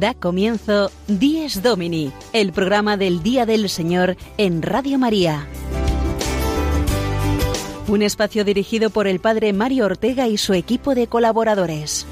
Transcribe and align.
Da 0.00 0.12
comienzo 0.12 0.90
Dies 1.08 1.62
Domini, 1.62 2.12
el 2.34 2.52
programa 2.52 2.98
del 2.98 3.22
Día 3.22 3.46
del 3.46 3.70
Señor 3.70 4.18
en 4.36 4.60
Radio 4.60 4.98
María. 4.98 5.46
Un 7.88 8.02
espacio 8.02 8.44
dirigido 8.44 8.90
por 8.90 9.06
el 9.06 9.20
Padre 9.20 9.54
Mario 9.54 9.86
Ortega 9.86 10.28
y 10.28 10.36
su 10.36 10.52
equipo 10.52 10.94
de 10.94 11.06
colaboradores. 11.06 12.06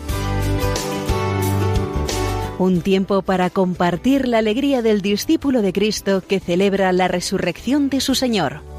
Un 2.58 2.80
tiempo 2.80 3.20
para 3.20 3.50
compartir 3.50 4.28
la 4.28 4.38
alegría 4.38 4.80
del 4.80 5.02
discípulo 5.02 5.60
de 5.60 5.74
Cristo 5.74 6.22
que 6.26 6.40
celebra 6.40 6.90
la 6.92 7.08
resurrección 7.08 7.90
de 7.90 8.00
su 8.00 8.14
Señor. 8.14 8.73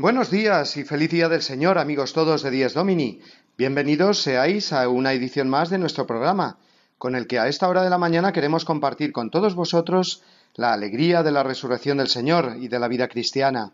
Buenos 0.00 0.30
días 0.30 0.78
y 0.78 0.84
feliz 0.84 1.10
día 1.10 1.28
del 1.28 1.42
Señor, 1.42 1.76
amigos 1.76 2.14
todos 2.14 2.42
de 2.42 2.50
Dies 2.50 2.72
Domini. 2.72 3.20
Bienvenidos 3.58 4.22
seáis 4.22 4.72
a 4.72 4.88
una 4.88 5.12
edición 5.12 5.50
más 5.50 5.68
de 5.68 5.76
nuestro 5.76 6.06
programa, 6.06 6.56
con 6.96 7.14
el 7.14 7.26
que 7.26 7.38
a 7.38 7.48
esta 7.48 7.68
hora 7.68 7.82
de 7.82 7.90
la 7.90 7.98
mañana 7.98 8.32
queremos 8.32 8.64
compartir 8.64 9.12
con 9.12 9.30
todos 9.30 9.54
vosotros 9.54 10.22
la 10.54 10.72
alegría 10.72 11.22
de 11.22 11.32
la 11.32 11.42
resurrección 11.42 11.98
del 11.98 12.08
Señor 12.08 12.56
y 12.58 12.68
de 12.68 12.78
la 12.78 12.88
vida 12.88 13.08
cristiana. 13.08 13.72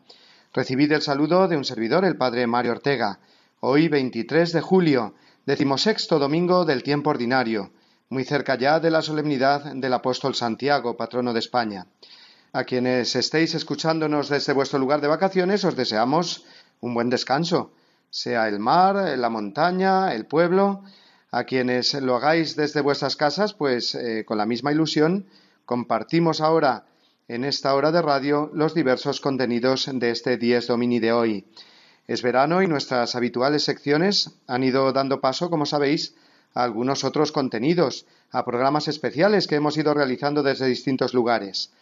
Recibid 0.53 0.91
el 0.91 1.03
saludo 1.03 1.47
de 1.47 1.57
un 1.57 1.65
servidor, 1.65 2.05
el 2.05 2.17
Padre 2.17 2.49
Mario 2.49 2.73
Ortega. 2.73 3.21
Hoy, 3.61 3.87
23 3.87 4.51
de 4.51 4.61
julio, 4.61 5.15
decimosexto 5.47 6.19
domingo 6.19 6.65
del 6.65 6.83
tiempo 6.83 7.11
ordinario, 7.11 7.71
muy 8.09 8.25
cerca 8.25 8.59
ya 8.59 8.81
de 8.81 8.91
la 8.91 9.03
solemnidad 9.03 9.77
del 9.77 9.93
apóstol 9.93 10.35
Santiago, 10.35 10.97
patrono 10.97 11.33
de 11.33 11.39
España. 11.39 11.87
A 12.53 12.65
quienes 12.65 13.15
estéis 13.17 13.55
escuchándonos 13.55 14.29
desde 14.29 14.53
vuestro 14.53 14.79
lugar 14.79 15.01
de 15.01 15.09
vacaciones, 15.09 15.65
os 15.65 15.77
deseamos 15.77 16.45
un 16.81 16.95
buen 16.95 17.11
descanso, 17.11 17.73
sea 18.11 18.49
el 18.49 18.59
mar, 18.59 18.97
la 19.19 19.29
montaña, 19.31 20.15
el 20.15 20.27
pueblo. 20.27 20.83
A 21.31 21.45
quienes 21.45 21.93
lo 21.95 22.17
hagáis 22.17 22.57
desde 22.57 22.81
vuestras 22.81 23.17
casas, 23.17 23.53
pues 23.53 23.95
eh, 23.95 24.25
con 24.25 24.39
la 24.39 24.47
misma 24.47 24.73
ilusión, 24.73 25.27
compartimos 25.67 26.41
ahora 26.41 26.87
en 27.29 27.45
esta 27.45 27.75
hora 27.75 27.91
de 27.91 28.01
radio 28.01 28.51
los 28.55 28.73
diversos 28.73 29.21
contenidos 29.21 29.91
de 29.93 30.11
este 30.11 30.39
Dies 30.39 30.69
Domini 30.69 31.01
de 31.01 31.13
hoy. 31.13 31.45
Es 32.07 32.23
verano 32.23 32.63
y 32.63 32.69
nuestras 32.69 33.17
habituales 33.17 33.65
secciones 33.65 34.31
han 34.47 34.63
ido 34.63 34.93
dando 34.93 35.21
paso, 35.21 35.51
como 35.51 35.67
sabéis, 35.67 36.15
a 36.55 36.63
algunos 36.63 37.03
otros 37.03 37.33
contenidos, 37.33 38.07
a 38.31 38.45
programas 38.45 38.87
especiales 38.87 39.47
que 39.49 39.57
hemos 39.57 39.77
ido 39.77 39.93
realizando 39.93 40.43
desde 40.43 40.67
distintos 40.67 41.15
lugares. 41.15 41.73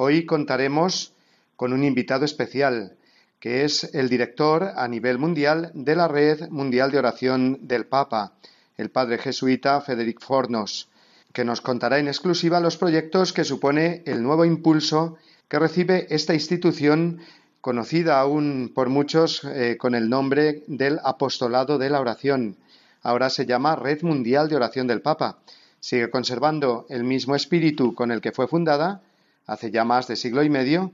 Hoy 0.00 0.26
contaremos 0.26 1.12
con 1.56 1.72
un 1.72 1.82
invitado 1.82 2.24
especial, 2.24 2.96
que 3.40 3.64
es 3.64 3.82
el 3.94 4.08
director 4.08 4.70
a 4.76 4.86
nivel 4.86 5.18
mundial 5.18 5.72
de 5.74 5.96
la 5.96 6.06
Red 6.06 6.50
Mundial 6.50 6.92
de 6.92 6.98
Oración 6.98 7.66
del 7.66 7.84
Papa, 7.84 8.34
el 8.76 8.92
padre 8.92 9.18
jesuita 9.18 9.80
Federic 9.80 10.20
Fornos, 10.20 10.88
que 11.32 11.44
nos 11.44 11.60
contará 11.60 11.98
en 11.98 12.06
exclusiva 12.06 12.60
los 12.60 12.76
proyectos 12.76 13.32
que 13.32 13.42
supone 13.42 14.04
el 14.06 14.22
nuevo 14.22 14.44
impulso 14.44 15.16
que 15.48 15.58
recibe 15.58 16.06
esta 16.10 16.32
institución 16.32 17.18
conocida 17.60 18.20
aún 18.20 18.70
por 18.72 18.90
muchos 18.90 19.42
eh, 19.42 19.78
con 19.80 19.96
el 19.96 20.08
nombre 20.08 20.62
del 20.68 21.00
Apostolado 21.02 21.76
de 21.76 21.90
la 21.90 22.00
Oración. 22.00 22.56
Ahora 23.02 23.30
se 23.30 23.46
llama 23.46 23.74
Red 23.74 24.02
Mundial 24.02 24.48
de 24.48 24.54
Oración 24.54 24.86
del 24.86 25.02
Papa. 25.02 25.40
Sigue 25.80 26.08
conservando 26.08 26.86
el 26.88 27.02
mismo 27.02 27.34
espíritu 27.34 27.96
con 27.96 28.12
el 28.12 28.20
que 28.20 28.30
fue 28.30 28.46
fundada, 28.46 29.02
hace 29.48 29.72
ya 29.72 29.84
más 29.84 30.06
de 30.06 30.14
siglo 30.14 30.44
y 30.44 30.50
medio, 30.50 30.92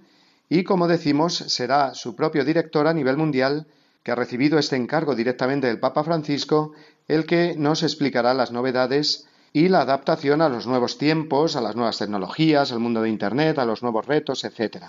y, 0.49 0.65
como 0.65 0.89
decimos, 0.89 1.35
será 1.35 1.93
su 1.93 2.15
propio 2.17 2.45
director 2.45 2.87
a 2.87 2.95
nivel 2.95 3.19
mundial, 3.19 3.67
que 4.03 4.13
ha 4.13 4.15
recibido 4.15 4.59
este 4.59 4.77
encargo 4.77 5.15
directamente 5.15 5.67
del 5.67 5.81
Papa 5.81 6.05
Francisco, 6.05 6.73
el 7.09 7.27
que 7.27 7.55
nos 7.57 7.83
explicará 7.83 8.33
las 8.33 8.53
novedades 8.53 9.27
y 9.53 9.69
la 9.69 9.81
adaptación 9.81 10.41
a 10.41 10.49
los 10.49 10.67
nuevos 10.67 10.99
tiempos, 10.99 11.57
a 11.57 11.61
las 11.61 11.75
nuevas 11.75 11.99
tecnologías, 11.99 12.71
al 12.73 12.81
mundo 12.81 13.03
de 13.03 13.09
Internet, 13.09 13.59
a 13.59 13.65
los 13.65 13.83
nuevos 13.83 14.07
retos, 14.07 14.45
etc. 14.45 14.85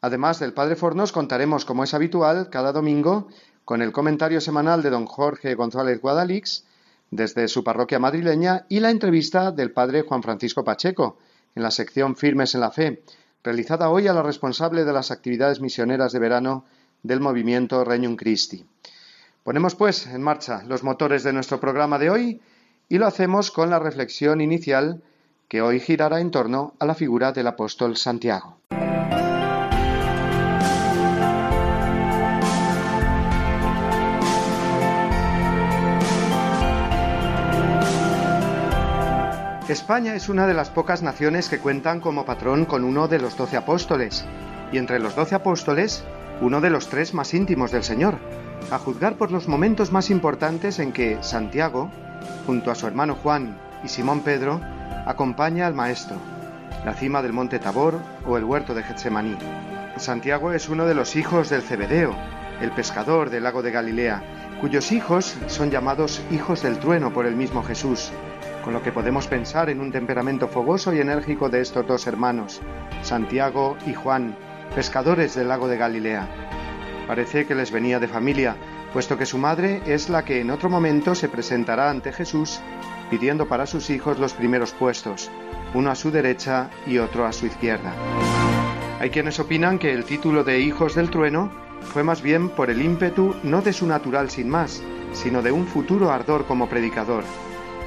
Además 0.00 0.38
del 0.38 0.52
Padre 0.52 0.76
Fornos, 0.76 1.12
contaremos, 1.12 1.64
como 1.64 1.84
es 1.84 1.94
habitual, 1.94 2.50
cada 2.50 2.72
domingo 2.72 3.28
con 3.64 3.80
el 3.80 3.92
comentario 3.92 4.40
semanal 4.40 4.82
de 4.82 4.90
don 4.90 5.06
Jorge 5.06 5.54
González 5.54 6.00
Guadalix, 6.00 6.64
desde 7.10 7.48
su 7.48 7.62
parroquia 7.62 7.98
madrileña, 7.98 8.66
y 8.68 8.80
la 8.80 8.90
entrevista 8.90 9.52
del 9.52 9.70
Padre 9.70 10.02
Juan 10.02 10.22
Francisco 10.22 10.64
Pacheco, 10.64 11.18
en 11.54 11.62
la 11.62 11.70
sección 11.70 12.16
Firmes 12.16 12.54
en 12.54 12.60
la 12.60 12.70
Fe, 12.70 13.02
realizada 13.42 13.90
hoy 13.90 14.08
a 14.08 14.12
la 14.12 14.22
responsable 14.22 14.84
de 14.84 14.92
las 14.92 15.10
actividades 15.10 15.60
misioneras 15.60 16.12
de 16.12 16.18
verano 16.18 16.64
del 17.02 17.20
movimiento 17.20 17.84
Regnum 17.84 18.16
Christi. 18.16 18.64
Ponemos 19.42 19.74
pues 19.74 20.06
en 20.06 20.22
marcha 20.22 20.62
los 20.66 20.84
motores 20.84 21.24
de 21.24 21.32
nuestro 21.32 21.58
programa 21.58 21.98
de 21.98 22.10
hoy 22.10 22.40
y 22.88 22.98
lo 22.98 23.06
hacemos 23.06 23.50
con 23.50 23.70
la 23.70 23.78
reflexión 23.78 24.40
inicial 24.40 25.02
que 25.48 25.62
hoy 25.62 25.80
girará 25.80 26.20
en 26.20 26.30
torno 26.30 26.74
a 26.78 26.86
la 26.86 26.94
figura 26.94 27.32
del 27.32 27.48
apóstol 27.48 27.96
Santiago. 27.96 28.58
España 39.72 40.14
es 40.14 40.28
una 40.28 40.46
de 40.46 40.52
las 40.52 40.68
pocas 40.68 41.02
naciones 41.02 41.48
que 41.48 41.58
cuentan 41.58 42.00
como 42.00 42.26
patrón 42.26 42.66
con 42.66 42.84
uno 42.84 43.08
de 43.08 43.18
los 43.18 43.38
doce 43.38 43.56
apóstoles, 43.56 44.22
y 44.70 44.76
entre 44.76 44.98
los 44.98 45.16
doce 45.16 45.34
apóstoles, 45.34 46.04
uno 46.42 46.60
de 46.60 46.68
los 46.68 46.88
tres 46.88 47.14
más 47.14 47.32
íntimos 47.32 47.72
del 47.72 47.82
Señor, 47.82 48.18
a 48.70 48.78
juzgar 48.78 49.14
por 49.14 49.30
los 49.30 49.48
momentos 49.48 49.90
más 49.90 50.10
importantes 50.10 50.78
en 50.78 50.92
que 50.92 51.16
Santiago, 51.22 51.90
junto 52.46 52.70
a 52.70 52.74
su 52.74 52.86
hermano 52.86 53.14
Juan 53.14 53.56
y 53.82 53.88
Simón 53.88 54.20
Pedro, 54.20 54.60
acompaña 55.06 55.66
al 55.66 55.74
Maestro, 55.74 56.16
la 56.84 56.92
cima 56.92 57.22
del 57.22 57.32
monte 57.32 57.58
Tabor 57.58 57.94
o 58.26 58.36
el 58.36 58.44
huerto 58.44 58.74
de 58.74 58.82
Getsemaní. 58.82 59.38
Santiago 59.96 60.52
es 60.52 60.68
uno 60.68 60.84
de 60.84 60.94
los 60.94 61.16
hijos 61.16 61.48
del 61.48 61.62
Cebedeo, 61.62 62.14
el 62.60 62.72
pescador 62.72 63.30
del 63.30 63.44
lago 63.44 63.62
de 63.62 63.70
Galilea, 63.70 64.22
cuyos 64.60 64.92
hijos 64.92 65.34
son 65.46 65.70
llamados 65.70 66.20
hijos 66.30 66.62
del 66.62 66.78
trueno 66.78 67.10
por 67.14 67.24
el 67.24 67.36
mismo 67.36 67.62
Jesús, 67.62 68.12
con 68.62 68.72
lo 68.72 68.82
que 68.82 68.92
podemos 68.92 69.26
pensar 69.26 69.68
en 69.70 69.80
un 69.80 69.92
temperamento 69.92 70.48
fogoso 70.48 70.92
y 70.92 71.00
enérgico 71.00 71.48
de 71.48 71.60
estos 71.60 71.86
dos 71.86 72.06
hermanos, 72.06 72.60
Santiago 73.02 73.76
y 73.86 73.94
Juan, 73.94 74.36
pescadores 74.74 75.34
del 75.34 75.48
lago 75.48 75.68
de 75.68 75.76
Galilea. 75.76 76.28
Parece 77.06 77.46
que 77.46 77.54
les 77.54 77.70
venía 77.70 77.98
de 77.98 78.08
familia, 78.08 78.56
puesto 78.92 79.18
que 79.18 79.26
su 79.26 79.38
madre 79.38 79.82
es 79.86 80.08
la 80.08 80.24
que 80.24 80.40
en 80.40 80.50
otro 80.50 80.70
momento 80.70 81.14
se 81.14 81.28
presentará 81.28 81.90
ante 81.90 82.12
Jesús 82.12 82.60
pidiendo 83.10 83.46
para 83.46 83.66
sus 83.66 83.90
hijos 83.90 84.18
los 84.18 84.32
primeros 84.32 84.72
puestos, 84.72 85.30
uno 85.74 85.90
a 85.90 85.94
su 85.94 86.10
derecha 86.10 86.70
y 86.86 86.96
otro 86.96 87.26
a 87.26 87.32
su 87.32 87.44
izquierda. 87.44 87.92
Hay 89.00 89.10
quienes 89.10 89.38
opinan 89.38 89.78
que 89.78 89.92
el 89.92 90.04
título 90.04 90.44
de 90.44 90.60
Hijos 90.60 90.94
del 90.94 91.10
Trueno 91.10 91.50
fue 91.82 92.04
más 92.04 92.22
bien 92.22 92.48
por 92.48 92.70
el 92.70 92.80
ímpetu 92.80 93.34
no 93.42 93.60
de 93.60 93.74
su 93.74 93.86
natural 93.86 94.30
sin 94.30 94.48
más, 94.48 94.82
sino 95.12 95.42
de 95.42 95.52
un 95.52 95.66
futuro 95.66 96.10
ardor 96.10 96.46
como 96.46 96.70
predicador, 96.70 97.24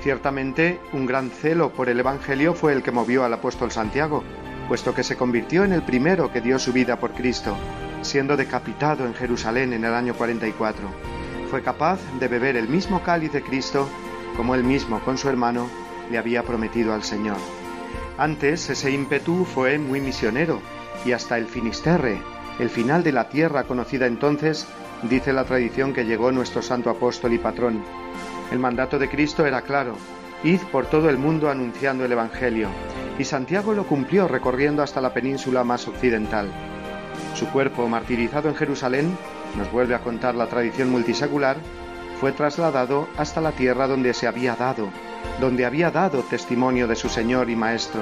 Ciertamente, 0.06 0.80
un 0.94 1.08
gran 1.08 1.32
celo 1.32 1.72
por 1.72 1.90
el 1.90 2.00
Evangelio 2.00 2.54
fue 2.54 2.74
el 2.74 2.84
que 2.84 2.92
movió 2.92 3.24
al 3.24 3.34
apóstol 3.34 3.72
Santiago, 3.72 4.24
puesto 4.68 4.94
que 4.94 5.02
se 5.02 5.18
convirtió 5.18 5.64
en 5.64 5.74
el 5.74 5.82
primero 5.82 6.32
que 6.32 6.42
dio 6.42 6.60
su 6.60 6.72
vida 6.72 7.00
por 7.00 7.14
Cristo, 7.14 7.58
siendo 8.04 8.38
decapitado 8.38 9.08
en 9.08 9.16
Jerusalén 9.16 9.74
en 9.74 9.84
el 9.84 9.96
año 9.96 10.14
44. 10.14 10.88
Fue 11.50 11.64
capaz 11.64 12.00
de 12.20 12.28
beber 12.28 12.56
el 12.56 12.70
mismo 12.70 13.02
cáliz 13.02 13.32
de 13.32 13.42
Cristo 13.42 13.90
como 14.38 14.54
él 14.54 14.64
mismo 14.64 15.00
con 15.00 15.18
su 15.18 15.28
hermano 15.28 15.68
le 16.12 16.20
había 16.20 16.44
prometido 16.44 16.94
al 16.94 17.02
Señor. 17.02 17.38
Antes 18.20 18.70
ese 18.70 18.92
ímpetu 18.92 19.44
fue 19.44 19.80
muy 19.80 20.02
misionero 20.02 20.62
y 21.04 21.14
hasta 21.14 21.40
el 21.40 21.48
Finisterre, 21.48 22.22
el 22.60 22.70
final 22.70 23.04
de 23.04 23.12
la 23.12 23.28
tierra 23.30 23.64
conocida 23.64 24.06
entonces, 24.06 24.68
dice 25.10 25.34
la 25.34 25.46
tradición 25.46 25.94
que 25.94 26.06
llegó 26.06 26.32
nuestro 26.32 26.62
santo 26.62 26.92
apóstol 26.92 27.34
y 27.34 27.40
patrón. 27.40 27.84
El 28.52 28.60
mandato 28.60 29.00
de 29.00 29.10
Cristo 29.10 29.46
era 29.46 29.62
claro, 29.62 29.96
id 30.44 30.62
por 30.72 30.86
todo 30.86 31.10
el 31.10 31.18
mundo 31.18 31.50
anunciando 31.50 32.06
el 32.06 32.12
Evangelio, 32.12 32.70
y 33.18 33.24
Santiago 33.24 33.74
lo 33.74 33.86
cumplió 33.86 34.28
recorriendo 34.28 34.84
hasta 34.84 35.02
la 35.02 35.14
península 35.14 35.64
más 35.64 35.88
occidental. 35.88 36.52
Su 37.34 37.48
cuerpo, 37.48 37.88
martirizado 37.88 38.50
en 38.50 38.56
Jerusalén, 38.56 39.18
nos 39.58 39.72
vuelve 39.72 39.96
a 39.96 40.00
contar 40.00 40.36
la 40.36 40.48
tradición 40.48 40.90
multisecular, 40.90 41.58
fue 42.20 42.32
trasladado 42.32 43.08
hasta 43.18 43.42
la 43.42 43.52
tierra 43.52 43.88
donde 43.88 44.14
se 44.14 44.28
había 44.28 44.56
dado, 44.56 44.90
donde 45.40 45.66
había 45.66 45.92
dado 45.92 46.22
testimonio 46.22 46.88
de 46.88 46.96
su 46.96 47.10
Señor 47.10 47.50
y 47.50 47.56
Maestro, 47.56 48.02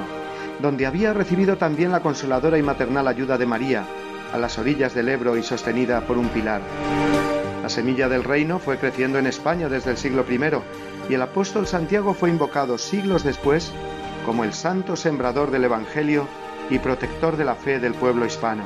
donde 0.60 0.86
había 0.86 1.12
recibido 1.12 1.56
también 1.56 1.90
la 1.90 2.00
consoladora 2.00 2.58
y 2.58 2.62
maternal 2.62 3.08
ayuda 3.08 3.38
de 3.38 3.46
María, 3.46 3.84
a 4.32 4.38
las 4.38 4.58
orillas 4.58 4.94
del 4.94 5.08
Ebro 5.08 5.36
y 5.36 5.42
sostenida 5.42 6.00
por 6.02 6.18
un 6.18 6.28
pilar. 6.28 6.60
La 7.64 7.70
semilla 7.70 8.10
del 8.10 8.24
reino 8.24 8.58
fue 8.58 8.76
creciendo 8.76 9.18
en 9.18 9.26
España 9.26 9.70
desde 9.70 9.90
el 9.90 9.96
siglo 9.96 10.26
I 10.28 10.38
y 11.08 11.14
el 11.14 11.22
apóstol 11.22 11.66
Santiago 11.66 12.12
fue 12.12 12.28
invocado 12.28 12.76
siglos 12.76 13.24
después 13.24 13.72
como 14.26 14.44
el 14.44 14.52
santo 14.52 14.96
sembrador 14.96 15.50
del 15.50 15.64
Evangelio 15.64 16.28
y 16.68 16.78
protector 16.78 17.38
de 17.38 17.46
la 17.46 17.54
fe 17.54 17.80
del 17.80 17.94
pueblo 17.94 18.26
hispano. 18.26 18.64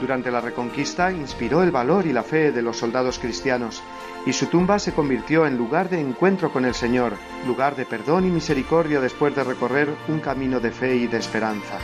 Durante 0.00 0.30
la 0.30 0.40
Reconquista 0.40 1.10
inspiró 1.10 1.64
el 1.64 1.72
valor 1.72 2.06
y 2.06 2.12
la 2.12 2.22
fe 2.22 2.52
de 2.52 2.62
los 2.62 2.76
soldados 2.76 3.18
cristianos 3.18 3.82
y 4.24 4.32
su 4.32 4.46
tumba 4.46 4.78
se 4.78 4.92
convirtió 4.92 5.44
en 5.44 5.58
lugar 5.58 5.88
de 5.90 5.98
encuentro 5.98 6.52
con 6.52 6.64
el 6.64 6.74
Señor, 6.74 7.14
lugar 7.48 7.74
de 7.74 7.84
perdón 7.84 8.28
y 8.28 8.30
misericordia 8.30 9.00
después 9.00 9.34
de 9.34 9.42
recorrer 9.42 9.88
un 10.06 10.20
camino 10.20 10.60
de 10.60 10.70
fe 10.70 10.94
y 10.94 11.08
de 11.08 11.18
esperanza. 11.18 11.78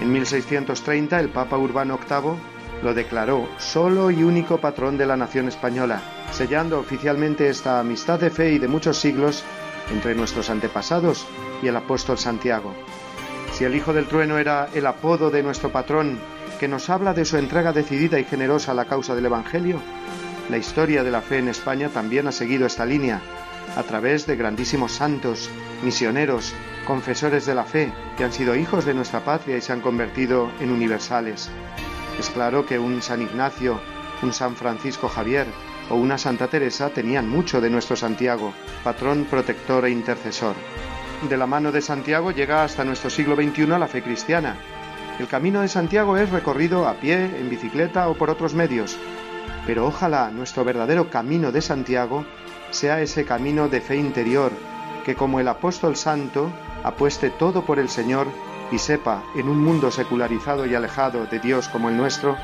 En 0.00 0.12
1630 0.12 1.18
el 1.18 1.30
Papa 1.30 1.58
Urbano 1.58 1.98
VIII 1.98 2.57
lo 2.82 2.94
declaró 2.94 3.48
solo 3.58 4.10
y 4.10 4.22
único 4.22 4.58
patrón 4.58 4.98
de 4.98 5.06
la 5.06 5.16
nación 5.16 5.48
española, 5.48 6.00
sellando 6.32 6.78
oficialmente 6.78 7.48
esta 7.48 7.80
amistad 7.80 8.20
de 8.20 8.30
fe 8.30 8.52
y 8.52 8.58
de 8.58 8.68
muchos 8.68 8.98
siglos 8.98 9.44
entre 9.90 10.14
nuestros 10.14 10.50
antepasados 10.50 11.26
y 11.62 11.68
el 11.68 11.76
apóstol 11.76 12.18
Santiago. 12.18 12.74
Si 13.52 13.64
el 13.64 13.74
Hijo 13.74 13.92
del 13.92 14.06
Trueno 14.06 14.38
era 14.38 14.68
el 14.74 14.86
apodo 14.86 15.30
de 15.30 15.42
nuestro 15.42 15.70
patrón 15.70 16.18
que 16.60 16.68
nos 16.68 16.90
habla 16.90 17.14
de 17.14 17.24
su 17.24 17.36
entrega 17.36 17.72
decidida 17.72 18.18
y 18.18 18.24
generosa 18.24 18.72
a 18.72 18.74
la 18.74 18.84
causa 18.84 19.14
del 19.14 19.26
Evangelio, 19.26 19.80
la 20.50 20.58
historia 20.58 21.04
de 21.04 21.10
la 21.10 21.20
fe 21.20 21.38
en 21.38 21.48
España 21.48 21.88
también 21.88 22.26
ha 22.26 22.32
seguido 22.32 22.66
esta 22.66 22.86
línea, 22.86 23.20
a 23.76 23.82
través 23.82 24.26
de 24.26 24.36
grandísimos 24.36 24.92
santos, 24.92 25.50
misioneros, 25.82 26.54
confesores 26.86 27.46
de 27.46 27.54
la 27.54 27.64
fe, 27.64 27.92
que 28.16 28.24
han 28.24 28.32
sido 28.32 28.56
hijos 28.56 28.84
de 28.84 28.94
nuestra 28.94 29.20
patria 29.20 29.56
y 29.56 29.60
se 29.60 29.72
han 29.72 29.80
convertido 29.80 30.50
en 30.60 30.72
universales. 30.72 31.50
Es 32.18 32.30
claro 32.30 32.66
que 32.66 32.78
un 32.78 33.00
San 33.02 33.22
Ignacio, 33.22 33.80
un 34.22 34.32
San 34.32 34.56
Francisco 34.56 35.08
Javier 35.08 35.46
o 35.90 35.94
una 35.94 36.18
Santa 36.18 36.48
Teresa 36.48 36.90
tenían 36.90 37.28
mucho 37.28 37.60
de 37.60 37.70
nuestro 37.70 37.96
Santiago, 37.96 38.52
patrón 38.82 39.26
protector 39.30 39.84
e 39.86 39.90
intercesor. 39.90 40.54
De 41.28 41.36
la 41.36 41.46
mano 41.46 41.72
de 41.72 41.80
Santiago 41.80 42.30
llega 42.30 42.64
hasta 42.64 42.84
nuestro 42.84 43.10
siglo 43.10 43.36
XXI 43.36 43.66
la 43.66 43.88
fe 43.88 44.02
cristiana, 44.02 44.56
el 45.18 45.26
camino 45.26 45.62
de 45.62 45.68
Santiago 45.68 46.16
es 46.16 46.30
recorrido 46.30 46.86
a 46.86 46.94
pie, 46.94 47.24
en 47.24 47.50
bicicleta 47.50 48.08
o 48.08 48.14
por 48.14 48.30
otros 48.30 48.54
medios, 48.54 48.96
pero 49.66 49.84
ojalá 49.84 50.30
nuestro 50.30 50.64
verdadero 50.64 51.10
camino 51.10 51.50
de 51.50 51.60
Santiago 51.60 52.24
sea 52.70 53.00
ese 53.00 53.24
camino 53.24 53.68
de 53.68 53.80
fe 53.80 53.96
interior, 53.96 54.52
que 55.04 55.16
como 55.16 55.40
el 55.40 55.48
apóstol 55.48 55.96
santo 55.96 56.52
apueste 56.84 57.30
todo 57.30 57.66
por 57.66 57.80
el 57.80 57.88
Señor 57.88 58.28
y 58.70 58.78
sepa, 58.78 59.22
en 59.34 59.48
un 59.48 59.62
mundo 59.62 59.90
secularizado 59.90 60.66
y 60.66 60.74
alejado 60.74 61.26
de 61.26 61.38
Dios 61.38 61.68
como 61.68 61.88
el 61.88 61.96
nuestro, 61.96 62.36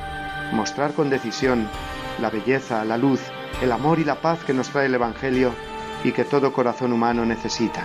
mostrar 0.53 0.95
con 0.95 1.11
decisión 1.11 1.69
la 2.21 2.31
belleza, 2.31 2.85
la 2.85 2.97
luz, 2.97 3.21
el 3.63 3.73
amor 3.73 3.99
y 3.99 4.05
la 4.05 4.21
paz 4.21 4.45
que 4.45 4.55
nos 4.55 4.71
trae 4.71 4.87
el 4.87 4.95
Evangelio 4.95 5.53
y 6.03 6.13
que 6.13 6.25
todo 6.25 6.53
corazón 6.53 6.93
humano 6.93 7.25
necesita. 7.25 7.85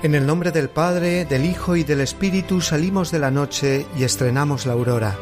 En 0.00 0.14
el 0.14 0.26
nombre 0.26 0.52
del 0.52 0.70
Padre, 0.70 1.24
del 1.24 1.44
Hijo 1.44 1.74
y 1.74 1.82
del 1.82 2.00
Espíritu 2.00 2.60
salimos 2.60 3.10
de 3.10 3.18
la 3.18 3.32
noche 3.32 3.84
y 3.96 4.04
estrenamos 4.04 4.64
la 4.64 4.74
aurora. 4.74 5.16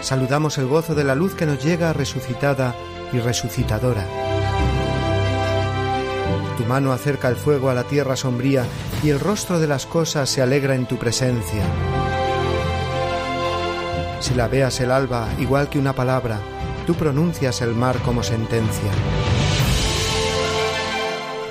Saludamos 0.00 0.56
el 0.58 0.68
gozo 0.68 0.94
de 0.94 1.02
la 1.02 1.16
luz 1.16 1.34
que 1.34 1.44
nos 1.44 1.64
llega 1.64 1.92
resucitada 1.92 2.76
y 3.12 3.18
resucitadora. 3.18 4.06
Tu 6.56 6.64
mano 6.66 6.92
acerca 6.92 7.28
el 7.28 7.34
fuego 7.34 7.68
a 7.68 7.74
la 7.74 7.82
tierra 7.82 8.14
sombría 8.14 8.64
y 9.02 9.10
el 9.10 9.18
rostro 9.18 9.58
de 9.58 9.66
las 9.66 9.84
cosas 9.84 10.30
se 10.30 10.40
alegra 10.40 10.76
en 10.76 10.86
tu 10.86 10.96
presencia. 10.98 11.64
Si 14.20 14.34
la 14.34 14.46
veas 14.46 14.78
el 14.78 14.92
alba 14.92 15.28
igual 15.40 15.68
que 15.68 15.80
una 15.80 15.94
palabra, 15.94 16.38
tú 16.86 16.94
pronuncias 16.94 17.60
el 17.60 17.74
mar 17.74 17.98
como 18.04 18.22
sentencia. 18.22 18.92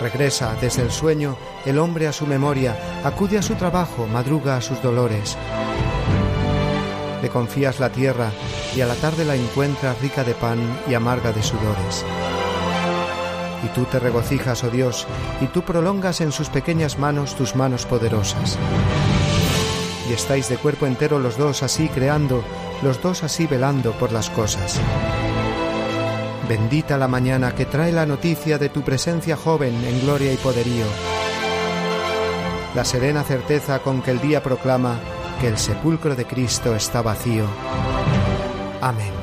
Regresa 0.04 0.54
desde 0.60 0.82
el 0.82 0.92
sueño 0.92 1.38
el 1.66 1.80
hombre 1.80 2.08
a 2.08 2.12
su 2.12 2.28
memoria, 2.28 2.78
acude 3.06 3.38
a 3.38 3.42
su 3.42 3.56
trabajo, 3.56 4.06
madruga 4.06 4.58
a 4.58 4.62
sus 4.62 4.82
dolores. 4.82 5.38
Le 7.22 7.30
confías 7.30 7.80
la 7.80 7.90
tierra 7.90 8.30
y 8.76 8.82
a 8.82 8.86
la 8.86 8.96
tarde 8.96 9.24
la 9.24 9.38
encuentras 9.38 10.02
rica 10.02 10.26
de 10.26 10.34
pan 10.34 10.60
y 10.90 10.94
amarga 10.94 11.32
de 11.32 11.42
sudores. 11.42 12.04
Y 13.64 13.68
tú 13.68 13.86
te 13.86 13.98
regocijas, 13.98 14.66
oh 14.66 14.70
Dios, 14.70 15.08
y 15.40 15.46
tú 15.46 15.62
prolongas 15.62 16.20
en 16.20 16.34
sus 16.34 16.50
pequeñas 16.50 17.00
manos 17.00 17.36
tus 17.36 17.56
manos 17.56 17.86
poderosas. 17.86 18.60
Y 20.10 20.12
estáis 20.12 20.50
de 20.50 20.58
cuerpo 20.58 20.86
entero 20.86 21.18
los 21.18 21.38
dos 21.38 21.64
así 21.64 21.88
creando, 21.88 22.44
los 22.82 23.02
dos 23.02 23.24
así 23.24 23.48
velando 23.48 23.94
por 23.94 24.12
las 24.12 24.30
cosas. 24.30 24.82
Bendita 26.48 26.98
la 26.98 27.08
mañana 27.08 27.56
que 27.56 27.66
trae 27.66 27.94
la 27.94 28.06
noticia 28.06 28.58
de 28.58 28.68
tu 28.68 28.82
presencia 28.82 29.38
joven 29.38 29.74
en 29.86 30.02
gloria 30.02 30.34
y 30.34 30.36
poderío. 30.36 30.86
La 32.76 32.84
serena 32.84 33.24
certeza 33.24 33.80
con 33.80 34.02
que 34.02 34.12
el 34.12 34.20
día 34.20 34.44
proclama 34.44 35.00
que 35.40 35.48
el 35.48 35.58
sepulcro 35.58 36.16
de 36.18 36.26
Cristo 36.26 36.76
está 36.76 37.02
vacío. 37.02 37.46
Amén. 38.82 39.14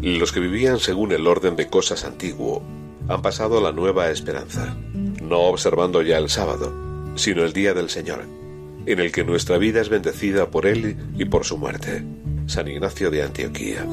Los 0.00 0.32
que 0.32 0.40
vivían 0.40 0.78
según 0.78 1.12
el 1.12 1.26
orden 1.26 1.56
de 1.56 1.68
cosas 1.68 2.04
antiguo 2.04 2.62
han 3.06 3.20
pasado 3.20 3.58
a 3.58 3.60
la 3.60 3.72
nueva 3.72 4.08
esperanza 4.08 4.74
no 5.28 5.40
observando 5.40 6.02
ya 6.02 6.18
el 6.18 6.28
sábado, 6.28 6.72
sino 7.16 7.44
el 7.44 7.52
día 7.52 7.74
del 7.74 7.90
Señor, 7.90 8.24
en 8.86 9.00
el 9.00 9.12
que 9.12 9.24
nuestra 9.24 9.58
vida 9.58 9.80
es 9.80 9.88
bendecida 9.88 10.50
por 10.50 10.66
Él 10.66 10.96
y 11.16 11.24
por 11.24 11.44
su 11.44 11.58
muerte. 11.58 12.04
San 12.46 12.68
Ignacio 12.68 13.10
de 13.10 13.22
Antioquía. 13.22 13.86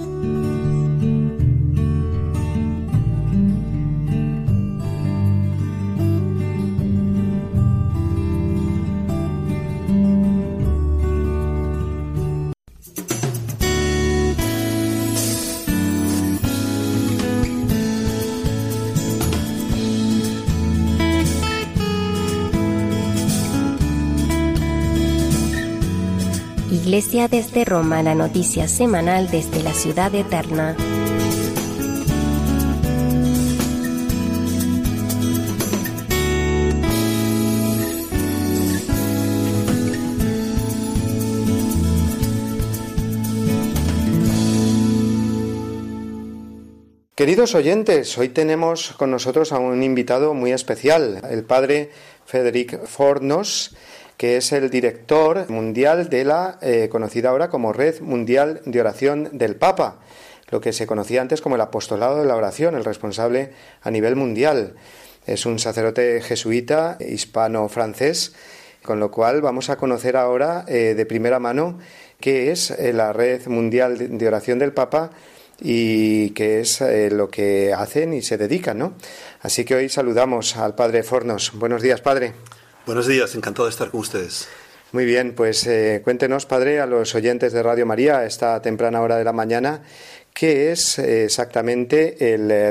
Iglesia 26.92 27.30
desde 27.30 27.64
Roma, 27.64 28.04
la 28.04 28.16
noticia 28.16 28.68
semanal 28.68 29.32
desde 29.32 29.64
la 29.64 29.72
ciudad 29.72 30.14
eterna. 30.14 30.76
Queridos 47.16 47.56
oyentes, 47.56 48.18
hoy 48.18 48.28
tenemos 48.28 48.92
con 48.98 49.12
nosotros 49.12 49.54
a 49.54 49.60
un 49.60 49.82
invitado 49.82 50.34
muy 50.34 50.52
especial, 50.52 51.22
el 51.30 51.46
padre 51.46 51.92
Federic 52.26 52.86
Fornos, 52.86 53.78
que 54.22 54.38
es 54.38 54.52
el 54.52 54.70
director 54.70 55.50
mundial 55.50 56.08
de 56.08 56.24
la 56.24 56.60
eh, 56.62 56.90
conocida 56.92 57.30
ahora 57.30 57.50
como 57.50 57.74
Red 57.74 58.02
Mundial 58.02 58.62
de 58.66 58.80
Oración 58.80 59.30
del 59.32 59.56
Papa, 59.56 59.98
lo 60.52 60.62
que 60.62 60.74
se 60.74 60.86
conocía 60.86 61.24
antes 61.24 61.42
como 61.42 61.56
el 61.56 61.62
Apostolado 61.62 62.20
de 62.20 62.26
la 62.28 62.36
Oración, 62.36 62.76
el 62.76 62.86
responsable 62.86 63.50
a 63.82 63.90
nivel 63.90 64.16
mundial. 64.16 64.76
Es 65.26 65.48
un 65.48 65.58
sacerdote 65.58 66.22
jesuita 66.22 67.00
hispano-francés, 67.00 68.36
con 68.84 69.00
lo 69.00 69.10
cual 69.10 69.42
vamos 69.42 69.72
a 69.72 69.78
conocer 69.78 70.16
ahora 70.16 70.66
eh, 70.68 70.94
de 70.96 71.06
primera 71.08 71.40
mano 71.40 71.80
qué 72.20 72.52
es 72.52 72.70
eh, 72.70 72.94
la 72.94 73.14
Red 73.14 73.48
Mundial 73.48 74.20
de 74.20 74.28
Oración 74.28 74.60
del 74.60 74.72
Papa 74.72 75.10
y 75.60 76.30
qué 76.36 76.60
es 76.60 76.80
lo 77.12 77.28
que 77.32 77.74
hacen 77.74 78.14
y 78.14 78.22
se 78.22 78.38
dedican, 78.38 78.78
¿no? 78.78 78.94
Así 79.42 79.66
que 79.66 79.74
hoy 79.74 79.90
saludamos 79.90 80.58
al 80.58 80.76
Padre 80.76 81.02
Fornos. 81.02 81.54
Buenos 81.56 81.82
días, 81.82 82.02
Padre. 82.02 82.34
Buenos 82.86 83.06
días, 83.06 83.36
encantado 83.36 83.66
de 83.66 83.72
estar 83.72 83.92
con 83.92 84.00
ustedes. 84.00 84.48
Muy 84.92 85.06
bien, 85.06 85.36
pues 85.36 85.68
eh, 85.68 86.02
cuéntenos, 86.04 86.48
Padre, 86.48 86.82
a 86.82 86.88
los 86.88 87.14
oyentes 87.14 87.54
de 87.54 87.62
Radio 87.62 87.86
María 87.86 88.18
a 88.18 88.26
esta 88.26 88.62
temprana 88.62 89.02
hora 89.02 89.18
de 89.18 89.24
la 89.24 89.34
mañana, 89.34 89.84
qué 90.34 90.72
es 90.72 90.98
eh, 90.98 91.26
exactamente 91.26 92.18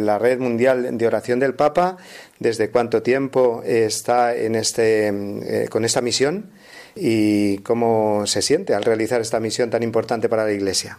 la 0.02 0.18
Red 0.18 0.40
Mundial 0.40 0.98
de 0.98 1.06
Oración 1.06 1.38
del 1.38 1.54
Papa, 1.54 1.96
desde 2.40 2.70
cuánto 2.70 3.02
tiempo 3.02 3.62
está 3.64 4.36
en 4.36 4.56
este, 4.56 5.68
con 5.70 5.84
esta 5.84 6.00
misión 6.00 6.50
y 6.96 7.58
cómo 7.58 8.26
se 8.26 8.42
siente 8.42 8.74
al 8.74 8.82
realizar 8.82 9.20
esta 9.20 9.38
misión 9.38 9.70
tan 9.70 9.82
importante 9.84 10.28
para 10.28 10.44
la 10.44 10.52
Iglesia. 10.52 10.98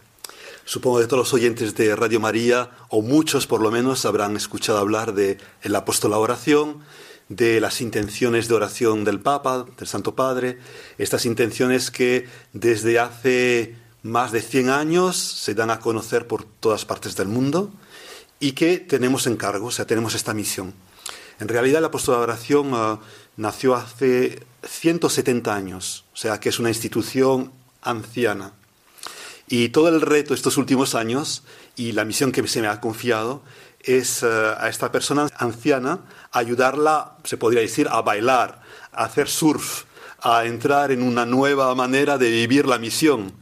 Supongo 0.63 0.99
que 0.99 1.07
todos 1.07 1.19
los 1.19 1.33
oyentes 1.33 1.75
de 1.75 1.95
Radio 1.95 2.19
María, 2.19 2.69
o 2.89 3.01
muchos 3.01 3.45
por 3.45 3.61
lo 3.61 3.71
menos, 3.71 4.05
habrán 4.05 4.37
escuchado 4.37 4.77
hablar 4.77 5.13
de 5.13 5.37
el 5.63 5.75
apóstol 5.75 6.13
oración, 6.13 6.81
de 7.31 7.61
las 7.61 7.79
intenciones 7.79 8.49
de 8.49 8.55
oración 8.55 9.05
del 9.05 9.21
Papa, 9.21 9.65
del 9.77 9.87
Santo 9.87 10.15
Padre, 10.15 10.57
estas 10.97 11.25
intenciones 11.25 11.89
que 11.89 12.27
desde 12.51 12.99
hace 12.99 13.75
más 14.03 14.33
de 14.33 14.41
100 14.41 14.69
años 14.69 15.15
se 15.15 15.53
dan 15.53 15.69
a 15.69 15.79
conocer 15.79 16.27
por 16.27 16.43
todas 16.43 16.83
partes 16.83 17.15
del 17.15 17.29
mundo 17.29 17.71
y 18.41 18.51
que 18.51 18.79
tenemos 18.79 19.27
encargo, 19.27 19.67
o 19.67 19.71
sea, 19.71 19.87
tenemos 19.87 20.13
esta 20.13 20.33
misión. 20.33 20.73
En 21.39 21.47
realidad 21.47 21.79
el 21.79 21.85
apóstol 21.85 22.15
de 22.15 22.21
oración 22.21 22.71
ah, 22.73 22.99
nació 23.37 23.75
hace 23.75 24.43
170 24.67 25.55
años, 25.55 26.03
o 26.13 26.17
sea 26.17 26.39
que 26.41 26.49
es 26.49 26.59
una 26.59 26.69
institución 26.69 27.53
anciana. 27.81 28.51
Y 29.47 29.69
todo 29.69 29.87
el 29.87 30.01
reto 30.01 30.33
estos 30.33 30.57
últimos 30.57 30.95
años 30.95 31.43
y 31.77 31.93
la 31.93 32.03
misión 32.03 32.33
que 32.33 32.45
se 32.45 32.61
me 32.61 32.67
ha 32.67 32.81
confiado 32.81 33.41
es 33.83 34.23
eh, 34.23 34.27
a 34.27 34.69
esta 34.69 34.91
persona 34.91 35.27
anciana 35.37 35.99
ayudarla, 36.31 37.17
se 37.23 37.37
podría 37.37 37.61
decir, 37.61 37.87
a 37.89 38.01
bailar, 38.01 38.61
a 38.91 39.05
hacer 39.05 39.27
surf, 39.27 39.83
a 40.21 40.45
entrar 40.45 40.91
en 40.91 41.01
una 41.01 41.25
nueva 41.25 41.73
manera 41.75 42.17
de 42.17 42.29
vivir 42.29 42.67
la 42.67 42.77
misión, 42.77 43.33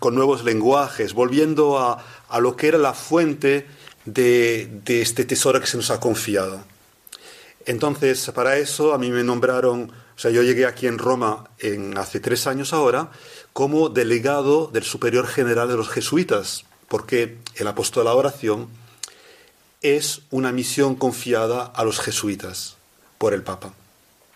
con 0.00 0.14
nuevos 0.14 0.44
lenguajes, 0.44 1.12
volviendo 1.12 1.78
a, 1.78 2.04
a 2.28 2.40
lo 2.40 2.56
que 2.56 2.68
era 2.68 2.78
la 2.78 2.94
fuente 2.94 3.66
de, 4.04 4.68
de 4.84 5.02
este 5.02 5.24
tesoro 5.24 5.60
que 5.60 5.66
se 5.66 5.76
nos 5.76 5.90
ha 5.90 6.00
confiado. 6.00 6.64
Entonces, 7.66 8.30
para 8.34 8.56
eso 8.56 8.94
a 8.94 8.98
mí 8.98 9.10
me 9.10 9.22
nombraron, 9.22 9.90
o 9.90 10.18
sea, 10.18 10.30
yo 10.30 10.42
llegué 10.42 10.64
aquí 10.64 10.86
en 10.86 10.98
Roma 10.98 11.44
en, 11.58 11.98
hace 11.98 12.18
tres 12.18 12.46
años 12.46 12.72
ahora, 12.72 13.10
como 13.52 13.88
delegado 13.88 14.68
del 14.68 14.84
superior 14.84 15.26
general 15.26 15.68
de 15.68 15.76
los 15.76 15.90
jesuitas, 15.90 16.64
porque 16.88 17.38
el 17.56 17.66
apóstol 17.66 18.04
de 18.04 18.10
la 18.10 18.14
oración 18.14 18.68
es 19.82 20.22
una 20.30 20.52
misión 20.52 20.94
confiada 20.94 21.64
a 21.64 21.84
los 21.84 22.00
jesuitas 22.00 22.76
por 23.18 23.34
el 23.34 23.42
Papa. 23.42 23.72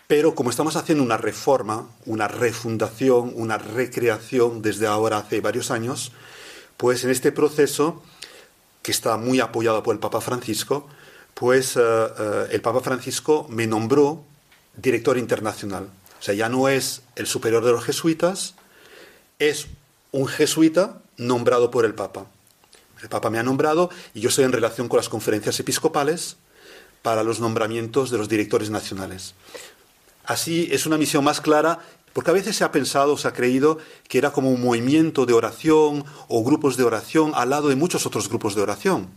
Pero 0.07 0.35
como 0.35 0.49
estamos 0.49 0.75
haciendo 0.75 1.03
una 1.03 1.17
reforma, 1.17 1.87
una 2.05 2.27
refundación, 2.27 3.33
una 3.35 3.57
recreación 3.57 4.61
desde 4.61 4.87
ahora 4.87 5.17
hace 5.17 5.41
varios 5.41 5.71
años, 5.71 6.11
pues 6.77 7.03
en 7.03 7.09
este 7.09 7.31
proceso, 7.31 8.01
que 8.81 8.91
está 8.91 9.17
muy 9.17 9.39
apoyado 9.39 9.81
por 9.83 9.95
el 9.95 9.99
Papa 9.99 10.21
Francisco, 10.21 10.87
pues 11.33 11.75
eh, 11.77 11.81
eh, 11.81 12.47
el 12.51 12.61
Papa 12.61 12.81
Francisco 12.81 13.47
me 13.49 13.65
nombró 13.65 14.23
director 14.75 15.17
internacional. 15.17 15.89
O 16.19 16.23
sea, 16.23 16.33
ya 16.33 16.49
no 16.49 16.69
es 16.69 17.01
el 17.15 17.27
superior 17.27 17.63
de 17.65 17.71
los 17.71 17.83
jesuitas, 17.83 18.55
es 19.39 19.67
un 20.11 20.27
jesuita 20.27 21.01
nombrado 21.17 21.71
por 21.71 21.85
el 21.85 21.95
Papa. 21.95 22.27
El 23.03 23.09
Papa 23.09 23.29
me 23.29 23.37
ha 23.37 23.43
nombrado 23.43 23.89
y 24.13 24.21
yo 24.21 24.29
estoy 24.29 24.45
en 24.45 24.53
relación 24.53 24.87
con 24.87 24.95
las 24.95 25.09
conferencias 25.09 25.59
episcopales 25.59 26.37
para 27.01 27.23
los 27.23 27.41
nombramientos 27.41 28.09
de 28.09 28.17
los 28.17 28.29
directores 28.29 28.69
nacionales. 28.69 29.35
Así 30.23 30.69
es 30.71 30.85
una 30.85 30.97
misión 30.97 31.21
más 31.25 31.41
clara, 31.41 31.79
porque 32.13 32.31
a 32.31 32.33
veces 32.33 32.55
se 32.55 32.63
ha 32.63 32.71
pensado, 32.71 33.17
se 33.17 33.27
ha 33.27 33.33
creído 33.33 33.77
que 34.07 34.17
era 34.17 34.31
como 34.31 34.51
un 34.51 34.63
movimiento 34.63 35.25
de 35.25 35.33
oración 35.33 36.05
o 36.29 36.43
grupos 36.45 36.77
de 36.77 36.85
oración 36.85 37.33
al 37.35 37.49
lado 37.49 37.67
de 37.67 37.75
muchos 37.75 38.05
otros 38.05 38.29
grupos 38.29 38.55
de 38.55 38.61
oración. 38.61 39.09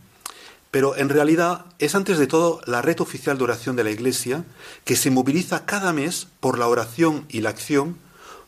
Pero 0.72 0.96
en 0.96 1.08
realidad 1.08 1.66
es 1.78 1.94
antes 1.94 2.18
de 2.18 2.26
todo 2.26 2.60
la 2.66 2.82
red 2.82 3.00
oficial 3.00 3.38
de 3.38 3.44
oración 3.44 3.76
de 3.76 3.84
la 3.84 3.92
Iglesia 3.92 4.44
que 4.84 4.96
se 4.96 5.12
moviliza 5.12 5.64
cada 5.64 5.92
mes 5.92 6.26
por 6.40 6.58
la 6.58 6.66
oración 6.66 7.24
y 7.28 7.40
la 7.40 7.50
acción 7.50 7.98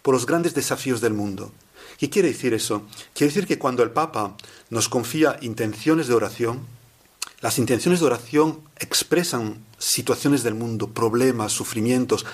por 0.02 0.14
los 0.14 0.26
grandes 0.26 0.54
desafíos 0.54 1.00
del 1.00 1.14
mundo. 1.14 1.52
¿Qué 1.98 2.08
quiere 2.08 2.28
decir 2.28 2.54
eso? 2.54 2.86
Quiere 3.12 3.32
decir 3.32 3.46
que 3.46 3.58
cuando 3.58 3.82
el 3.82 3.90
Papa 3.90 4.36
nos 4.70 4.88
confía 4.88 5.36
intenciones 5.42 6.06
de 6.06 6.14
oración, 6.14 6.64
las 7.40 7.58
intenciones 7.58 8.00
de 8.00 8.06
oración 8.06 8.60
expresan 8.78 9.64
situaciones 9.78 10.44
del 10.44 10.54
mundo, 10.54 10.90
problemas, 10.90 11.52
sufrimientos, 11.52 12.24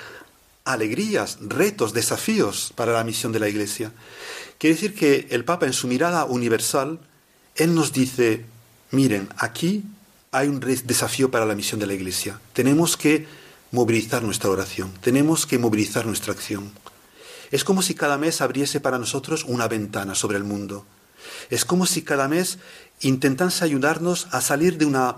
alegrías, 0.65 1.39
retos, 1.41 1.95
desafíos 1.95 2.73
para 2.75 2.93
la 2.93 3.05
misión 3.05 3.33
de 3.33 3.41
la 3.41 3.49
Iglesia. 3.49 3.93
Quiere 4.59 4.75
decir 4.75 4.95
que 4.95 5.29
el 5.31 5.45
Papa 5.45 5.67
en 5.67 5.73
su 5.73 5.89
mirada 5.89 6.25
universal, 6.27 7.01
Él 7.55 7.75
nos 7.75 7.93
dice, 7.93 8.45
miren, 8.91 9.29
aquí 9.39 9.85
hay 10.31 10.49
un 10.49 10.61
desafío 10.61 11.31
para 11.31 11.47
la 11.47 11.55
misión 11.55 11.81
de 11.81 11.87
la 11.87 11.95
Iglesia. 11.95 12.41
Tenemos 12.53 12.97
que 12.97 13.27
movilizar 13.71 14.23
nuestra 14.23 14.51
oración, 14.51 14.93
tenemos 15.01 15.47
que 15.47 15.59
movilizar 15.59 16.07
nuestra 16.07 16.33
acción. 16.33 16.71
Es 17.51 17.65
como 17.65 17.83
si 17.83 17.95
cada 17.95 18.19
mes 18.19 18.41
abriese 18.41 18.81
para 18.81 18.99
nosotros 18.99 19.45
una 19.45 19.69
ventana 19.69 20.15
sobre 20.15 20.37
el 20.37 20.45
mundo. 20.45 20.87
Es 21.51 21.65
como 21.65 21.87
si 21.87 22.03
cada 22.03 22.29
mes 22.29 22.59
intentase 23.01 23.65
ayudarnos 23.65 24.29
a 24.31 24.41
salir 24.41 24.79
de 24.79 24.87
una 24.87 25.17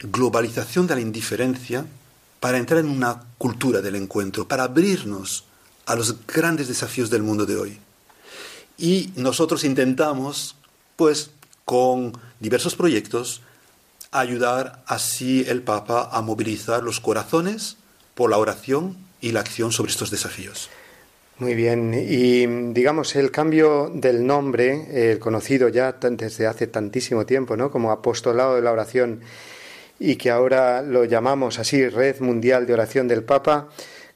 globalización 0.00 0.86
de 0.86 0.94
la 0.94 1.00
indiferencia 1.00 1.86
para 2.40 2.58
entrar 2.58 2.80
en 2.80 2.88
una 2.88 3.22
cultura 3.38 3.80
del 3.80 3.96
encuentro, 3.96 4.46
para 4.46 4.64
abrirnos 4.64 5.44
a 5.86 5.96
los 5.96 6.26
grandes 6.26 6.68
desafíos 6.68 7.10
del 7.10 7.22
mundo 7.22 7.46
de 7.46 7.56
hoy. 7.56 7.78
Y 8.76 9.12
nosotros 9.16 9.64
intentamos, 9.64 10.56
pues, 10.96 11.30
con 11.64 12.12
diversos 12.40 12.74
proyectos, 12.74 13.40
ayudar 14.10 14.84
así 14.86 15.44
el 15.48 15.62
Papa 15.62 16.08
a 16.12 16.20
movilizar 16.20 16.82
los 16.82 17.00
corazones 17.00 17.76
por 18.14 18.30
la 18.30 18.38
oración 18.38 18.96
y 19.20 19.32
la 19.32 19.40
acción 19.40 19.72
sobre 19.72 19.90
estos 19.90 20.10
desafíos. 20.10 20.68
Muy 21.36 21.56
bien, 21.56 21.92
y 21.94 22.46
digamos 22.72 23.16
el 23.16 23.32
cambio 23.32 23.90
del 23.92 24.24
nombre, 24.24 25.10
el 25.10 25.18
conocido 25.18 25.68
ya 25.68 25.90
desde 25.92 26.46
hace 26.46 26.68
tantísimo 26.68 27.26
tiempo, 27.26 27.56
¿no? 27.56 27.72
Como 27.72 27.90
apostolado 27.90 28.54
de 28.54 28.62
la 28.62 28.70
oración 28.70 29.20
y 29.98 30.14
que 30.14 30.30
ahora 30.30 30.80
lo 30.82 31.04
llamamos 31.04 31.58
así 31.58 31.88
Red 31.88 32.20
Mundial 32.20 32.66
de 32.66 32.74
Oración 32.74 33.08
del 33.08 33.24
Papa, 33.24 33.68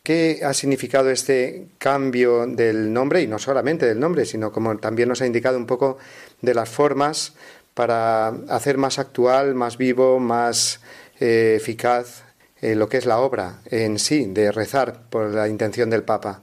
¿qué 0.05 0.43
ha 0.45 0.55
significado 0.55 1.11
este 1.11 1.67
cambio 1.79 2.47
del 2.47 2.93
nombre 2.93 3.21
y 3.21 3.27
no 3.27 3.41
solamente 3.41 3.85
del 3.85 3.99
nombre, 3.99 4.25
sino 4.25 4.53
como 4.53 4.77
también 4.79 5.09
nos 5.09 5.21
ha 5.21 5.27
indicado 5.27 5.59
un 5.59 5.67
poco 5.67 5.99
de 6.41 6.55
las 6.55 6.69
formas 6.69 7.35
para 7.75 8.29
hacer 8.29 8.79
más 8.79 9.01
actual, 9.01 9.57
más 9.57 9.77
vivo, 9.77 10.21
más 10.21 10.81
eh, 11.19 11.55
eficaz 11.57 12.23
eh, 12.61 12.77
lo 12.77 12.89
que 12.89 12.99
es 12.99 13.07
la 13.07 13.19
obra 13.19 13.59
en 13.67 13.99
sí 13.99 14.27
de 14.27 14.53
rezar 14.53 15.03
por 15.11 15.31
la 15.31 15.49
intención 15.49 15.91
del 15.91 16.05
Papa? 16.05 16.43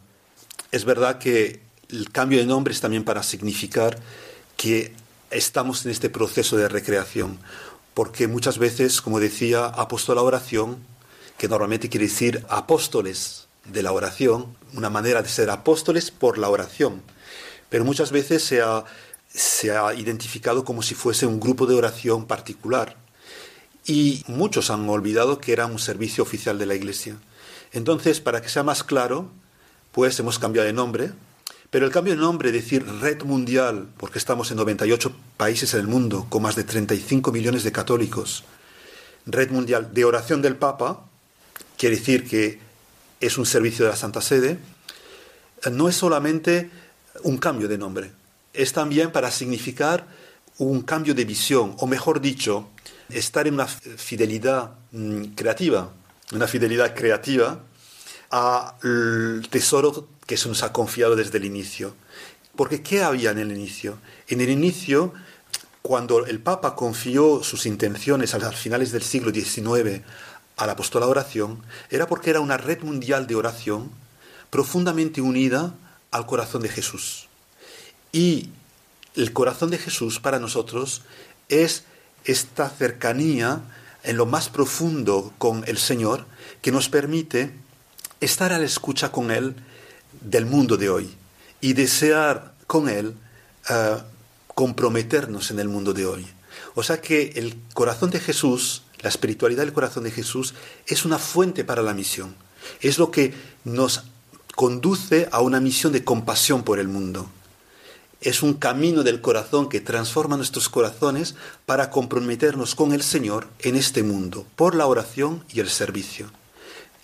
Es 0.76 0.84
verdad 0.84 1.20
que 1.20 1.62
el 1.90 2.12
cambio 2.12 2.40
de 2.40 2.46
nombre 2.46 2.74
es 2.74 2.82
también 2.82 3.06
para 3.06 3.24
significar 3.24 3.98
que 4.58 4.92
estamos 5.32 5.86
en 5.86 5.92
este 5.92 6.10
proceso 6.10 6.58
de 6.58 6.68
recreación, 6.68 7.40
porque 7.94 8.28
muchas 8.28 8.58
veces, 8.58 9.00
como 9.00 9.22
decía, 9.22 9.68
apóstol 9.68 10.18
la 10.18 10.24
oración, 10.24 10.80
que 11.38 11.48
normalmente 11.48 11.88
quiere 11.88 12.08
decir 12.08 12.44
apóstoles 12.50 13.48
de 13.64 13.84
la 13.84 13.94
oración, 13.94 14.58
una 14.74 14.90
manera 14.90 15.22
de 15.22 15.30
ser 15.30 15.50
apóstoles 15.50 16.12
por 16.12 16.38
la 16.38 16.50
oración, 16.50 17.02
pero 17.70 17.86
muchas 17.86 18.12
veces 18.12 18.44
se 18.44 18.62
ha, 18.62 18.84
se 19.34 19.72
ha 19.72 19.94
identificado 19.94 20.66
como 20.66 20.82
si 20.82 20.94
fuese 20.94 21.26
un 21.26 21.40
grupo 21.40 21.68
de 21.68 21.76
oración 21.76 22.26
particular. 22.26 22.98
Y 23.86 24.26
muchos 24.28 24.70
han 24.70 24.90
olvidado 24.90 25.40
que 25.40 25.54
era 25.54 25.68
un 25.68 25.80
servicio 25.80 26.22
oficial 26.22 26.60
de 26.60 26.66
la 26.66 26.76
Iglesia. 26.76 27.16
Entonces, 27.72 28.20
para 28.20 28.42
que 28.42 28.50
sea 28.50 28.64
más 28.64 28.84
claro, 28.84 29.32
pues 29.96 30.20
hemos 30.20 30.40
cambiado 30.40 30.68
de 30.68 30.74
nombre, 30.74 31.12
pero 31.70 31.86
el 31.86 31.92
cambio 31.94 32.16
de 32.16 32.20
nombre, 32.20 32.52
decir 32.52 32.86
red 33.00 33.24
mundial, 33.24 33.88
porque 33.96 34.20
estamos 34.20 34.52
en 34.52 34.58
98 34.58 35.16
países 35.38 35.74
en 35.74 35.80
el 35.80 35.88
mundo, 35.88 36.28
con 36.28 36.42
más 36.42 36.58
de 36.58 36.66
35 36.66 37.32
millones 37.32 37.64
de 37.64 37.72
católicos, 37.72 38.44
Red 39.26 39.52
Mundial 39.52 39.94
de 39.94 40.04
Oración 40.04 40.42
del 40.42 40.58
Papa, 40.58 41.06
quiere 41.78 41.96
decir 41.96 42.28
que 42.28 42.60
es 43.22 43.38
un 43.38 43.46
servicio 43.46 43.86
de 43.86 43.92
la 43.92 43.96
Santa 43.96 44.20
Sede, 44.20 44.60
no 45.72 45.88
es 45.88 45.96
solamente 45.96 46.70
un 47.24 47.38
cambio 47.38 47.70
de 47.70 47.78
nombre, 47.78 48.12
es 48.54 48.74
también 48.74 49.14
para 49.14 49.32
significar 49.32 50.08
un 50.58 50.82
cambio 50.82 51.16
de 51.16 51.24
visión, 51.24 51.74
o 51.80 51.88
mejor 51.88 52.20
dicho, 52.20 52.68
estar 53.08 53.48
en 53.48 53.54
una 53.54 53.68
fidelidad 53.68 54.72
mm, 54.92 55.36
creativa, 55.36 55.90
una 56.34 56.48
fidelidad 56.48 56.94
creativa 56.94 57.62
al 58.36 59.48
tesoro 59.50 60.10
que 60.28 60.36
se 60.36 60.50
nos 60.50 60.62
ha 60.62 60.74
confiado 60.74 61.16
desde 61.16 61.38
el 61.38 61.46
inicio. 61.46 61.96
Porque 62.58 62.84
¿qué 62.84 63.02
había 63.02 63.32
en 63.32 63.40
el 63.40 63.50
inicio? 63.52 63.98
En 64.28 64.42
el 64.42 64.50
inicio, 64.50 65.14
cuando 65.82 66.26
el 66.26 66.42
Papa 66.42 66.76
confió 66.76 67.44
sus 67.44 67.66
intenciones 67.66 68.34
a 68.34 68.40
las 68.40 68.56
finales 68.56 68.92
del 68.92 69.04
siglo 69.04 69.32
XIX 69.32 70.02
al 70.58 70.70
apostolado 70.70 71.12
oración, 71.12 71.64
era 71.90 72.08
porque 72.08 72.30
era 72.30 72.42
una 72.42 72.58
red 72.58 72.82
mundial 72.82 73.26
de 73.26 73.36
oración 73.36 73.90
profundamente 74.50 75.22
unida 75.22 75.74
al 76.12 76.26
corazón 76.26 76.62
de 76.62 76.70
Jesús. 76.70 77.30
Y 78.12 78.50
el 79.16 79.32
corazón 79.32 79.70
de 79.70 79.78
Jesús 79.78 80.20
para 80.20 80.40
nosotros 80.40 81.04
es 81.48 81.86
esta 82.26 82.70
cercanía 82.70 83.62
en 84.04 84.18
lo 84.18 84.26
más 84.26 84.50
profundo 84.50 85.34
con 85.38 85.64
el 85.68 85.78
Señor 85.78 86.26
que 86.62 86.74
nos 86.74 86.90
permite 86.90 87.64
estar 88.26 88.52
a 88.52 88.60
la 88.60 88.66
escucha 88.66 89.12
con 89.12 89.32
Él 89.32 89.56
del 90.22 90.46
mundo 90.46 90.78
de 90.78 90.90
hoy 90.90 91.16
y 91.62 91.74
desear 91.74 92.54
con 92.68 92.90
Él 92.90 93.16
eh, 93.70 93.98
comprometernos 94.54 95.52
en 95.52 95.60
el 95.60 95.68
mundo 95.68 95.94
de 95.94 96.06
hoy. 96.06 96.28
O 96.76 96.84
sea 96.84 97.02
que 97.02 97.34
el 97.36 97.56
corazón 97.74 98.10
de 98.10 98.20
Jesús, 98.20 98.84
la 99.00 99.10
espiritualidad 99.10 99.64
del 99.64 99.74
corazón 99.74 100.04
de 100.04 100.12
Jesús, 100.12 100.54
es 100.88 101.06
una 101.06 101.20
fuente 101.20 101.64
para 101.64 101.82
la 101.82 101.94
misión. 101.94 102.36
Es 102.82 102.98
lo 102.98 103.12
que 103.12 103.34
nos 103.64 104.04
conduce 104.56 105.28
a 105.32 105.42
una 105.42 105.60
misión 105.60 105.94
de 105.94 106.04
compasión 106.04 106.64
por 106.64 106.80
el 106.80 106.88
mundo. 106.88 107.30
Es 108.22 108.42
un 108.42 108.54
camino 108.56 109.04
del 109.04 109.22
corazón 109.22 109.70
que 109.70 109.82
transforma 109.82 110.38
nuestros 110.38 110.70
corazones 110.70 111.36
para 111.66 111.90
comprometernos 111.90 112.74
con 112.74 112.94
el 112.94 113.04
Señor 113.04 113.48
en 113.60 113.76
este 113.76 114.02
mundo, 114.02 114.48
por 114.56 114.74
la 114.74 114.88
oración 114.88 115.44
y 115.54 115.60
el 115.60 115.70
servicio. 115.70 116.32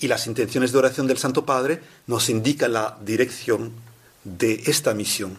Y 0.01 0.07
las 0.07 0.27
intenciones 0.27 0.71
de 0.71 0.79
oración 0.79 1.07
del 1.07 1.19
Santo 1.19 1.45
Padre 1.45 1.79
nos 2.07 2.29
indican 2.29 2.73
la 2.73 2.97
dirección 3.01 3.71
de 4.23 4.63
esta 4.65 4.93
misión. 4.93 5.37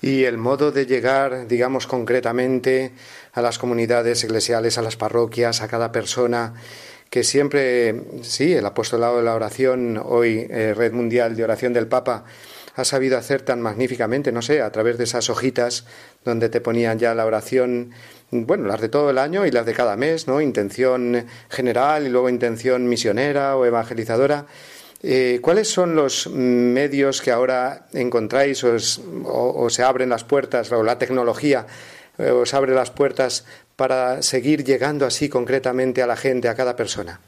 Y 0.00 0.24
el 0.24 0.38
modo 0.38 0.72
de 0.72 0.86
llegar, 0.86 1.46
digamos 1.46 1.86
concretamente, 1.86 2.92
a 3.34 3.42
las 3.42 3.58
comunidades 3.58 4.24
eclesiales, 4.24 4.78
a 4.78 4.82
las 4.82 4.96
parroquias, 4.96 5.60
a 5.60 5.68
cada 5.68 5.92
persona, 5.92 6.54
que 7.10 7.22
siempre, 7.22 8.02
sí, 8.22 8.54
el 8.54 8.64
apostolado 8.64 9.18
de 9.18 9.24
la 9.24 9.34
oración, 9.34 10.00
hoy 10.02 10.46
eh, 10.50 10.72
Red 10.74 10.92
Mundial 10.92 11.36
de 11.36 11.44
Oración 11.44 11.72
del 11.72 11.86
Papa, 11.86 12.24
ha 12.76 12.84
sabido 12.84 13.16
hacer 13.16 13.42
tan 13.42 13.60
magníficamente, 13.60 14.32
no 14.32 14.42
sé, 14.42 14.60
a 14.60 14.70
través 14.70 14.98
de 14.98 15.04
esas 15.04 15.30
hojitas 15.30 15.84
donde 16.24 16.48
te 16.48 16.60
ponían 16.60 16.98
ya 16.98 17.14
la 17.14 17.24
oración, 17.24 17.92
bueno, 18.30 18.66
las 18.66 18.80
de 18.80 18.88
todo 18.88 19.10
el 19.10 19.18
año 19.18 19.46
y 19.46 19.50
las 19.50 19.66
de 19.66 19.74
cada 19.74 19.96
mes, 19.96 20.26
¿no? 20.26 20.40
Intención 20.40 21.26
general 21.48 22.06
y 22.06 22.08
luego 22.08 22.28
intención 22.28 22.88
misionera 22.88 23.56
o 23.56 23.64
evangelizadora. 23.64 24.46
Eh, 25.02 25.38
¿Cuáles 25.42 25.68
son 25.68 25.94
los 25.94 26.26
medios 26.28 27.20
que 27.20 27.30
ahora 27.30 27.86
encontráis 27.92 28.64
o, 28.64 29.70
se 29.70 29.82
abren 29.82 30.08
las 30.08 30.24
puertas, 30.24 30.72
o 30.72 30.82
la 30.82 30.98
tecnología 30.98 31.66
eh, 32.18 32.30
os 32.30 32.54
abre 32.54 32.74
las 32.74 32.90
puertas 32.90 33.44
para 33.76 34.22
seguir 34.22 34.64
llegando 34.64 35.04
así 35.06 35.28
concretamente 35.28 36.02
a 36.02 36.06
la 36.06 36.16
gente, 36.16 36.48
a 36.48 36.54
cada 36.54 36.74
persona? 36.74 37.20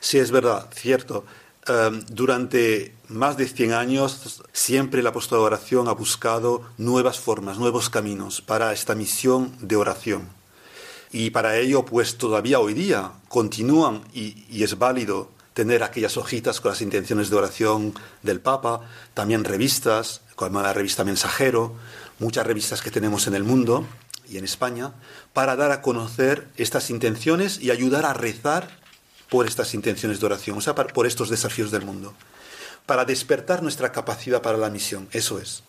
Sí, 0.00 0.18
es 0.18 0.30
verdad, 0.30 0.68
cierto. 0.72 1.24
Em, 1.68 2.02
durante 2.08 2.94
más 3.08 3.36
de 3.36 3.46
100 3.46 3.74
años 3.74 4.42
siempre 4.52 5.00
el 5.00 5.06
apóstol 5.06 5.40
de 5.40 5.44
oración 5.44 5.88
ha 5.88 5.92
buscado 5.92 6.62
nuevas 6.78 7.20
formas, 7.20 7.58
nuevos 7.58 7.90
caminos 7.90 8.40
para 8.40 8.72
esta 8.72 8.94
misión 8.94 9.52
de 9.60 9.76
oración. 9.76 10.30
Y 11.12 11.28
para 11.30 11.58
ello, 11.58 11.84
pues 11.84 12.16
todavía 12.16 12.58
hoy 12.58 12.72
día 12.72 13.12
continúan 13.28 14.02
y, 14.14 14.62
es 14.62 14.78
válido 14.78 15.30
tener 15.52 15.82
aquellas 15.82 16.16
hojitas 16.16 16.60
con 16.60 16.70
las 16.70 16.80
intenciones 16.80 17.28
de 17.28 17.36
oración 17.36 17.94
del 18.22 18.40
Papa, 18.40 18.80
también 19.12 19.44
revistas, 19.44 20.22
como 20.36 20.62
la 20.62 20.72
revista 20.72 21.04
Mensajero, 21.04 21.74
muchas 22.18 22.46
revistas 22.46 22.80
que 22.80 22.90
tenemos 22.90 23.26
en 23.26 23.34
el 23.34 23.44
mundo 23.44 23.86
y 24.30 24.38
en 24.38 24.44
España, 24.44 24.92
para 25.34 25.56
dar 25.56 25.70
a 25.72 25.82
conocer 25.82 26.48
estas 26.56 26.90
intenciones 26.90 27.60
y 27.60 27.70
ayudar 27.70 28.06
a 28.06 28.14
rezar 28.14 28.77
por 29.28 29.46
estas 29.46 29.74
intenciones 29.74 30.20
de 30.20 30.26
oración, 30.26 30.58
o 30.58 30.60
sea, 30.60 30.74
por 30.74 31.06
estos 31.06 31.28
desafíos 31.28 31.70
del 31.70 31.84
mundo, 31.84 32.14
para 32.86 33.04
despertar 33.04 33.62
nuestra 33.62 33.92
capacidad 33.92 34.40
para 34.40 34.58
la 34.58 34.70
misión, 34.70 35.08
eso 35.12 35.38
es. 35.38 35.62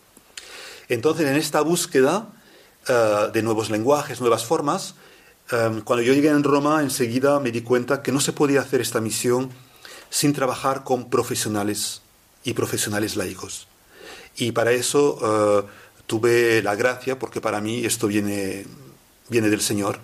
Entonces, 0.88 1.28
en 1.28 1.36
esta 1.36 1.62
búsqueda 1.62 2.30
eh, 2.88 3.28
de 3.34 3.44
nuevos 3.44 3.70
lenguajes, 3.70 4.22
nuevas 4.22 4.46
formas, 4.46 4.96
eh, 5.52 5.82
cuando 5.84 6.02
yo 6.02 6.14
llegué 6.14 6.30
en 6.30 6.44
Roma, 6.44 6.82
enseguida 6.82 7.40
me 7.40 7.52
di 7.52 7.62
cuenta 7.62 8.02
que 8.02 8.12
no 8.12 8.22
se 8.22 8.34
podía 8.34 8.62
hacer 8.62 8.82
esta 8.82 9.02
misión 9.02 9.52
sin 10.10 10.34
trabajar 10.34 10.84
con 10.84 11.10
profesionales 11.10 12.02
y 12.44 12.54
profesionales 12.54 13.16
laicos. 13.16 13.68
Y 14.38 14.52
para 14.52 14.72
eso 14.72 15.20
eh, 15.22 15.70
tuve 16.08 16.64
la 16.64 16.76
gracia, 16.76 17.20
porque 17.20 17.42
para 17.42 17.62
mí 17.62 17.86
esto 17.86 18.08
viene, 18.08 18.66
viene 19.28 19.50
del 19.50 19.62
Señor, 19.62 20.00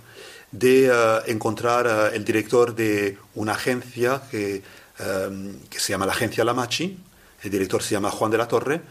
de 0.59 0.87
eh, 0.87 1.21
encontrar 1.27 1.85
uh, 1.85 2.15
el 2.15 2.23
director 2.23 2.73
de 2.75 3.17
una 3.35 3.53
agencia 3.53 4.21
que, 4.31 4.63
um, 4.99 5.59
que, 5.69 5.79
se 5.79 5.91
llama 5.91 6.05
la 6.05 6.13
Agencia 6.13 6.45
Lamachi, 6.45 6.97
el 7.43 7.51
director 7.51 7.83
se 7.83 7.91
llama 7.91 8.09
Juan 8.09 8.31
de 8.31 8.37
la 8.37 8.47
Torre, 8.47 8.81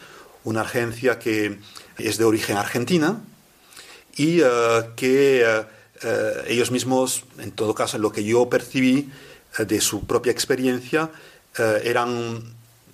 una 0.45 0.61
agencia 0.61 1.19
que 1.19 1.59
es 1.97 2.19
de 2.19 2.25
origen 2.25 2.57
argentina 2.57 3.21
y 4.17 4.43
uh, 4.43 4.95
que 4.95 5.65
ellos 6.49 6.71
mismos, 6.71 7.25
en 7.39 7.53
todo 7.53 7.75
caso, 7.75 7.97
en 7.97 8.03
lo 8.03 8.13
que 8.13 8.23
yo 8.25 8.51
percibí 8.51 9.11
de 9.57 9.81
su 9.81 10.07
propia 10.07 10.33
experiencia, 10.33 11.11
eran, 11.57 12.43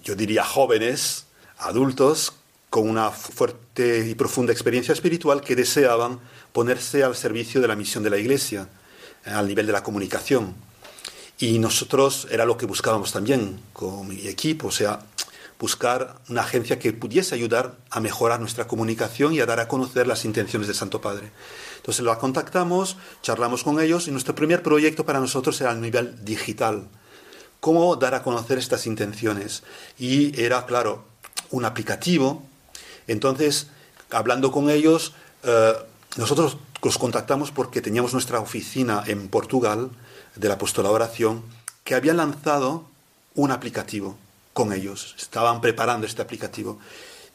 yo 0.04 0.14
diría, 0.14 0.44
jóvenes, 0.44 1.26
adultos, 1.58 2.34
con 2.70 2.88
una 2.88 3.10
fuerte 3.10 4.06
y 4.08 4.14
profunda 4.14 4.52
experiencia 4.52 4.92
espiritual 4.92 5.40
que 5.40 5.56
deseaban 5.56 6.20
ponerse 6.52 7.02
al 7.02 7.16
servicio 7.16 7.60
de 7.60 7.68
la 7.68 7.76
misión 7.76 8.04
de 8.04 8.10
la 8.10 8.18
Iglesia, 8.18 8.68
eh, 9.26 9.30
al 9.30 9.48
nivel 9.48 9.66
de 9.66 9.72
la 9.72 9.82
comunicación. 9.82 10.54
Y 11.38 11.58
nosotros 11.58 12.28
era 12.30 12.44
lo 12.44 12.56
que 12.56 12.66
buscábamos 12.66 13.12
también 13.12 13.60
con 13.72 14.06
mi 14.06 14.28
equipo, 14.28 14.68
o 14.68 14.70
sea, 14.70 15.00
buscar 15.58 16.16
una 16.28 16.42
agencia 16.42 16.78
que 16.78 16.92
pudiese 16.92 17.34
ayudar 17.34 17.76
a 17.90 18.00
mejorar 18.00 18.40
nuestra 18.40 18.66
comunicación 18.66 19.34
y 19.34 19.40
a 19.40 19.46
dar 19.46 19.60
a 19.60 19.68
conocer 19.68 20.06
las 20.06 20.24
intenciones 20.24 20.68
del 20.68 20.76
Santo 20.76 21.00
Padre. 21.00 21.32
Entonces 21.76 22.04
la 22.04 22.18
contactamos, 22.18 22.96
charlamos 23.22 23.64
con 23.64 23.80
ellos 23.80 24.06
y 24.06 24.10
nuestro 24.10 24.34
primer 24.34 24.62
proyecto 24.62 25.04
para 25.04 25.20
nosotros 25.20 25.60
era 25.60 25.70
a 25.70 25.74
nivel 25.74 26.24
digital. 26.24 26.88
¿Cómo 27.60 27.96
dar 27.96 28.14
a 28.14 28.22
conocer 28.22 28.58
estas 28.58 28.86
intenciones? 28.86 29.62
Y 29.98 30.38
era, 30.40 30.64
claro, 30.66 31.04
un 31.50 31.64
aplicativo. 31.64 32.42
Entonces, 33.10 33.66
hablando 34.12 34.52
con 34.52 34.70
ellos, 34.70 35.14
eh, 35.42 35.72
nosotros 36.16 36.58
los 36.80 36.96
contactamos 36.96 37.50
porque 37.50 37.82
teníamos 37.82 38.12
nuestra 38.12 38.38
oficina 38.38 39.02
en 39.04 39.28
Portugal 39.28 39.90
de 40.36 40.46
la 40.46 40.54
apostolado 40.54 40.94
oración 40.94 41.42
que 41.82 41.96
había 41.96 42.14
lanzado 42.14 42.84
un 43.34 43.50
aplicativo 43.50 44.16
con 44.52 44.72
ellos. 44.72 45.16
Estaban 45.18 45.60
preparando 45.60 46.06
este 46.06 46.22
aplicativo. 46.22 46.78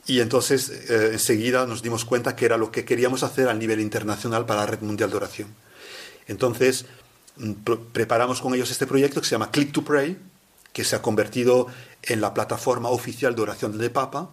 Y 0.07 0.21
entonces 0.21 0.69
eh, 0.69 1.09
enseguida 1.11 1.65
nos 1.65 1.81
dimos 1.81 2.05
cuenta 2.05 2.38
que 2.38 2.45
era 2.45 2.55
lo 2.55 2.71
que 2.71 2.85
queríamos 2.85 3.23
hacer 3.23 3.49
a 3.49 3.53
nivel 3.53 3.81
internacional 3.81 4.45
para 4.45 4.61
la 4.61 4.67
Red 4.67 4.79
Mundial 4.79 5.09
de 5.09 5.17
Oración. 5.17 5.47
Entonces 6.27 6.85
mm, 7.35 7.51
preparamos 7.91 8.39
con 8.39 8.55
ellos 8.55 8.71
este 8.71 8.88
proyecto 8.88 9.19
que 9.19 9.27
se 9.27 9.31
llama 9.31 9.51
Click 9.51 9.73
to 9.73 9.83
Pray, 9.83 10.17
que 10.71 10.85
se 10.85 10.95
ha 10.95 11.01
convertido 11.01 11.67
en 12.01 12.21
la 12.21 12.33
plataforma 12.33 12.88
oficial 12.88 13.35
de 13.35 13.41
oración 13.41 13.77
del 13.77 13.91
Papa 13.91 14.29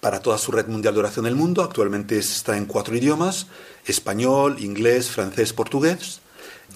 para 0.00 0.20
toda 0.20 0.38
su 0.38 0.52
red 0.52 0.66
mundial 0.66 0.94
de 0.94 1.00
oración 1.00 1.26
del 1.26 1.36
mundo. 1.36 1.62
Actualmente 1.62 2.18
está 2.18 2.56
en 2.56 2.66
cuatro 2.66 2.96
idiomas, 2.96 3.46
español, 3.86 4.56
inglés, 4.60 5.10
francés, 5.10 5.52
portugués. 5.52 6.20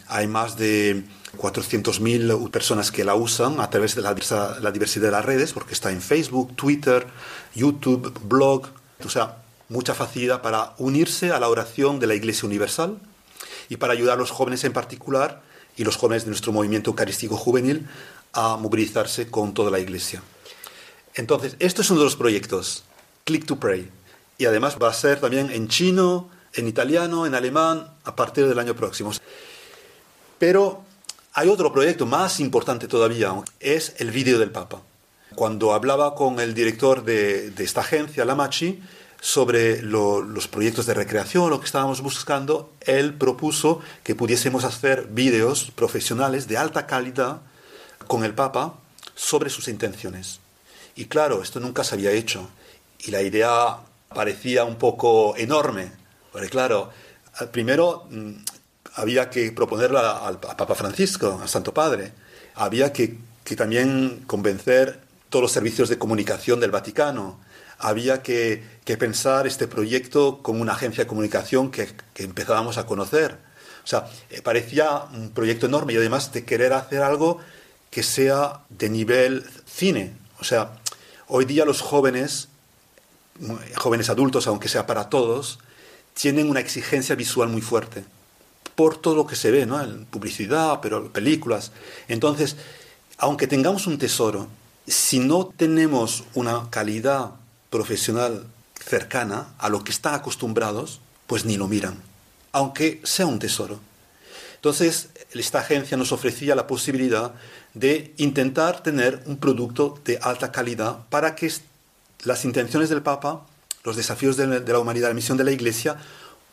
Hay 0.09 0.27
más 0.27 0.57
de 0.57 1.05
400.000 1.39 2.51
personas 2.51 2.91
que 2.91 3.05
la 3.05 3.15
usan 3.15 3.61
a 3.61 3.71
través 3.71 3.95
de 3.95 4.03
la, 4.03 4.15
diversidad 4.15 5.07
de 5.07 5.11
las 5.11 5.25
redes, 5.25 5.53
porque 5.53 5.75
está 5.75 5.91
en 5.91 6.01
Facebook, 6.01 6.55
Twitter, 6.55 7.07
YouTube, 7.55 8.13
blog. 8.23 8.69
O 9.05 9.09
sea, 9.09 9.39
mucha 9.69 9.95
facilidad 9.95 10.43
para 10.43 10.75
unirse 10.79 11.33
a 11.33 11.41
la 11.41 11.49
oración 11.49 11.99
de 11.99 12.07
la 12.07 12.15
Iglesia 12.15 12.47
Universal 12.47 12.99
y 13.69 13.77
para 13.77 13.95
ayudar 13.95 14.15
a 14.15 14.21
los 14.21 14.31
jóvenes 14.31 14.65
en 14.65 14.73
particular 14.73 15.43
y 15.77 15.85
los 15.85 15.97
jóvenes 15.97 16.25
de 16.25 16.31
nuestro 16.31 16.53
movimiento 16.53 16.91
eucarístico 16.91 17.37
juvenil 17.37 17.89
a 18.33 18.57
movilizarse 18.57 19.29
con 19.31 19.55
toda 19.55 19.71
la 19.71 19.79
Iglesia. 19.79 20.23
Entonces, 21.15 21.57
esto 21.59 21.83
es 21.83 21.91
uno 21.91 22.01
de 22.01 22.07
los 22.07 22.17
proyectos. 22.17 22.85
Click 23.25 23.47
to 23.47 23.57
Pray. 23.57 23.91
Y 24.37 24.45
además 24.45 24.77
va 24.81 24.91
a 24.91 24.95
ser 24.95 25.19
también 25.21 25.51
en 25.51 25.69
chino, 25.69 26.29
en 26.53 26.69
italiano, 26.69 27.27
en 27.27 27.35
alemán, 27.35 27.91
a 28.05 28.15
partir 28.15 28.47
del 28.47 28.59
año 28.59 28.75
próximo. 28.77 29.13
Pero 30.39 30.85
hay 31.33 31.49
otro 31.49 31.73
proyecto 31.73 32.05
más 32.05 32.39
importante 32.39 32.87
todavía, 32.87 33.35
es 33.61 33.95
el 33.99 34.11
vídeo 34.11 34.39
del 34.39 34.51
Papa. 34.51 34.83
Cuando 35.35 35.73
hablaba 35.73 36.15
con 36.15 36.39
el 36.39 36.53
director 36.55 37.03
de, 37.03 37.53
esta 37.59 37.81
agencia, 37.81 38.25
Lamachi, 38.25 38.83
sobre 39.21 39.81
los 39.81 40.47
proyectos 40.49 40.85
de 40.85 40.93
recreación, 40.93 41.49
lo 41.49 41.61
que 41.61 41.67
estábamos 41.67 42.03
buscando, 42.03 42.71
él 42.83 43.15
propuso 43.15 43.81
que 44.03 44.15
pudiésemos 44.15 44.65
hacer 44.65 45.09
vídeos 45.11 45.71
profesionales 45.75 46.47
de 46.47 46.59
alta 46.59 46.87
calidad 46.87 47.41
con 48.07 48.23
el 48.23 48.35
Papa 48.35 48.75
sobre 49.15 49.49
sus 49.49 49.69
intenciones. 49.69 50.41
Y 50.95 51.07
claro, 51.07 51.43
esto 51.43 51.59
nunca 51.59 51.85
se 51.85 51.95
había 51.95 52.13
hecho. 52.13 52.51
Y 53.07 53.11
la 53.11 53.23
idea 53.23 53.79
parecía 54.14 54.64
un 54.64 54.77
poco 54.77 55.37
enorme. 55.37 55.93
Porque 56.33 56.49
claro, 56.49 56.90
primero 57.53 58.07
mm, 58.11 58.33
había 58.95 59.31
que 59.31 59.53
proponerla 59.53 60.19
al, 60.27 60.40
Papa 60.40 60.75
Francisco, 60.75 61.38
al 61.40 61.49
Santo 61.49 61.75
Padre. 61.75 62.12
Había 62.55 62.93
que, 62.93 63.19
también 63.57 64.25
convencer 64.27 65.01
todos 65.29 65.43
los 65.43 65.53
servicios 65.53 65.88
de 65.88 65.99
comunicación 65.99 66.61
del 66.61 66.71
Vaticano. 66.71 67.40
Había 67.79 68.23
que, 68.23 68.62
pensar 68.99 69.47
este 69.47 69.67
proyecto 69.67 70.40
como 70.43 70.62
una 70.62 70.73
agencia 70.73 71.05
de 71.05 71.09
comunicación 71.09 71.71
que, 71.71 71.88
que 72.14 72.23
empezábamos 72.23 72.79
a 72.79 72.87
conocer. 72.87 73.37
O 73.85 73.87
sea, 73.87 74.09
eh, 74.31 74.40
parecía 74.40 75.05
un 75.12 75.31
proyecto 75.31 75.67
enorme 75.67 75.93
y 75.93 75.97
además 75.97 76.33
de 76.33 76.45
querer 76.45 76.73
hacer 76.73 77.03
algo 77.03 77.38
que 77.90 78.03
sea 78.03 78.61
de 78.71 78.88
nivel 78.88 79.45
cine. 79.67 80.14
O 80.40 80.45
sea, 80.45 80.73
hoy 81.29 81.45
día 81.45 81.64
los 81.64 81.83
jóvenes, 81.83 82.49
jóvenes 83.77 84.11
adultos, 84.11 84.47
aunque 84.47 84.68
sea 84.68 84.87
para 84.87 85.09
todos, 85.09 85.59
tienen 86.14 86.49
una 86.49 86.61
exigencia 86.61 87.14
visual 87.14 87.49
muy 87.49 87.61
fuerte 87.61 88.05
por 88.75 88.97
todo 88.97 89.14
lo 89.14 89.27
que 89.27 89.37
se 89.37 89.51
ve, 89.51 89.66
¿no? 89.66 89.81
En 89.81 90.05
publicidad, 90.07 90.81
pero 90.81 91.12
películas. 91.12 91.73
Entonces, 92.09 92.57
aunque 93.18 93.47
tengamos 93.47 93.87
un 93.87 93.99
tesoro, 93.99 94.49
si 94.87 95.18
no 95.18 95.53
tenemos 95.57 96.25
una 96.35 96.68
calidad 96.70 97.31
profesional 97.70 98.47
cercana 98.75 99.55
a 99.59 99.68
lo 99.68 99.85
que 99.85 99.92
están 99.92 100.14
acostumbrados, 100.14 101.01
pues 101.27 101.44
ni 101.44 101.57
lo 101.57 101.68
miran, 101.68 102.03
aunque 102.53 103.01
sea 103.05 103.27
un 103.27 103.38
tesoro. 103.38 103.81
Entonces, 104.57 105.09
esta 105.33 105.61
agencia 105.61 105.97
nos 105.97 106.12
ofrecía 106.12 106.55
la 106.55 106.66
posibilidad 106.66 107.35
de 107.75 108.14
intentar 108.16 108.83
tener 108.83 109.23
un 109.27 109.37
producto 109.37 109.99
de 110.05 110.18
alta 110.23 110.53
calidad 110.53 111.01
para 111.11 111.35
que 111.35 111.53
las 112.25 112.45
intenciones 112.45 112.89
del 112.89 113.03
Papa, 113.03 113.47
los 113.85 113.97
desafíos 113.97 114.37
de 114.37 114.61
la 114.61 114.79
humanidad, 114.79 115.09
la 115.09 115.15
misión 115.15 115.37
de 115.37 115.45
la 115.45 115.53
Iglesia, 115.53 115.97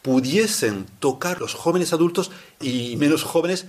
pudiesen 0.01 0.85
tocar 0.99 1.39
los 1.39 1.53
jóvenes 1.53 1.93
adultos 1.93 2.31
y 2.59 2.95
menos 2.97 3.23
jóvenes, 3.23 3.65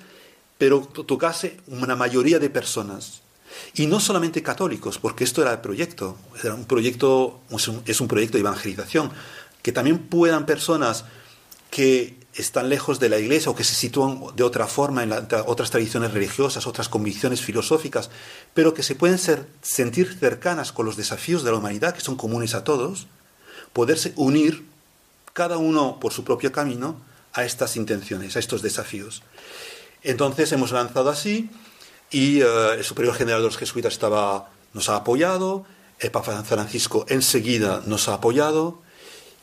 pero 0.58 0.80
tocase 0.80 1.58
una 1.66 1.96
mayoría 1.96 2.38
de 2.38 2.50
personas. 2.50 3.22
Y 3.74 3.86
no 3.86 4.00
solamente 4.00 4.42
católicos, 4.42 4.98
porque 4.98 5.24
esto 5.24 5.42
era 5.42 5.52
el 5.52 5.60
proyecto, 5.60 6.16
era 6.42 6.54
un 6.54 6.64
proyecto, 6.64 7.40
es 7.84 8.00
un 8.00 8.08
proyecto 8.08 8.38
de 8.38 8.40
evangelización, 8.40 9.10
que 9.60 9.72
también 9.72 9.98
puedan 9.98 10.46
personas 10.46 11.04
que 11.70 12.21
están 12.34 12.68
lejos 12.68 12.98
de 12.98 13.08
la 13.08 13.18
iglesia 13.18 13.50
o 13.50 13.54
que 13.54 13.64
se 13.64 13.74
sitúan 13.74 14.24
de 14.34 14.42
otra 14.42 14.66
forma 14.66 15.02
en 15.02 15.12
otras 15.46 15.70
tradiciones 15.70 16.12
religiosas, 16.12 16.66
otras 16.66 16.88
convicciones 16.88 17.42
filosóficas, 17.42 18.10
pero 18.54 18.72
que 18.72 18.82
se 18.82 18.94
pueden 18.94 19.18
ser, 19.18 19.46
sentir 19.60 20.16
cercanas 20.18 20.72
con 20.72 20.86
los 20.86 20.96
desafíos 20.96 21.42
de 21.42 21.50
la 21.50 21.58
humanidad, 21.58 21.94
que 21.94 22.00
son 22.00 22.16
comunes 22.16 22.54
a 22.54 22.64
todos, 22.64 23.06
poderse 23.72 24.12
unir 24.16 24.64
cada 25.32 25.58
uno 25.58 25.98
por 26.00 26.12
su 26.12 26.24
propio 26.24 26.52
camino 26.52 26.96
a 27.32 27.44
estas 27.44 27.76
intenciones, 27.76 28.36
a 28.36 28.38
estos 28.38 28.62
desafíos. 28.62 29.22
Entonces 30.02 30.52
hemos 30.52 30.72
lanzado 30.72 31.10
así 31.10 31.50
y 32.10 32.40
eh, 32.40 32.46
el 32.76 32.84
Superior 32.84 33.14
General 33.14 33.40
de 33.40 33.46
los 33.46 33.56
Jesuitas 33.56 33.92
estaba, 33.92 34.50
nos 34.72 34.88
ha 34.88 34.96
apoyado, 34.96 35.64
el 36.00 36.10
Papa 36.10 36.42
Francisco 36.42 37.06
enseguida 37.08 37.82
nos 37.86 38.08
ha 38.08 38.14
apoyado 38.14 38.81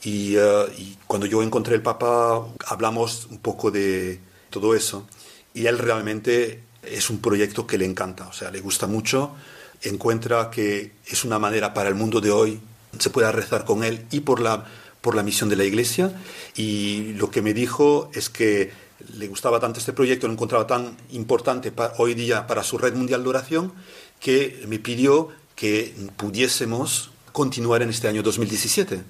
y, 0.03 0.35
eh, 0.35 0.65
y, 0.77 0.97
cuando 1.07 1.25
yo 1.25 1.41
encontré 1.43 1.75
el 1.75 1.81
Papa 1.81 2.45
hablamos 2.67 3.27
un 3.29 3.39
poco 3.39 3.71
de 3.71 4.19
todo 4.49 4.75
eso. 4.75 5.05
Y 5.53 5.65
él 5.65 5.77
realmente 5.77 6.63
es 6.83 7.09
un 7.09 7.19
proyecto 7.19 7.67
que 7.67 7.77
le 7.77 7.85
encanta, 7.85 8.27
o 8.27 8.33
sea, 8.33 8.51
le 8.51 8.61
gusta 8.61 8.87
mucho, 8.87 9.35
encuentra 9.81 10.49
que 10.49 10.93
es 11.05 11.23
una 11.23 11.39
manera 11.39 11.73
para 11.73 11.89
el 11.89 11.95
mundo 11.95 12.21
de 12.21 12.31
hoy, 12.31 12.59
se 12.97 13.09
pueda 13.09 13.31
rezar 13.31 13.65
con 13.65 13.83
él 13.83 14.05
y 14.11 14.21
por 14.21 14.39
la 14.39 14.65
por 15.01 15.15
la 15.15 15.23
misión 15.23 15.49
de 15.49 15.55
la 15.55 15.63
Iglesia. 15.63 16.11
Y 16.55 17.13
lo 17.13 17.31
que 17.31 17.41
me 17.41 17.53
dijo 17.53 18.09
es 18.13 18.29
que 18.29 18.71
le 19.13 19.27
gustaba 19.27 19.59
tanto 19.59 19.79
este 19.79 19.93
proyecto, 19.93 20.27
lo 20.27 20.33
encontraba 20.33 20.67
tan 20.67 20.97
importante 21.11 21.71
hoy 21.97 22.13
día 22.13 22.47
para 22.47 22.63
su 22.63 22.77
red 22.77 22.93
mundial 22.93 23.23
de 23.23 23.29
oración, 23.29 23.73
que 24.19 24.63
me 24.67 24.79
pidió 24.79 25.29
que 25.55 25.93
pudiésemos 26.17 27.11
continuar 27.31 27.81
en 27.81 27.89
este 27.89 28.07
año 28.07 28.23
2017. 28.23 29.03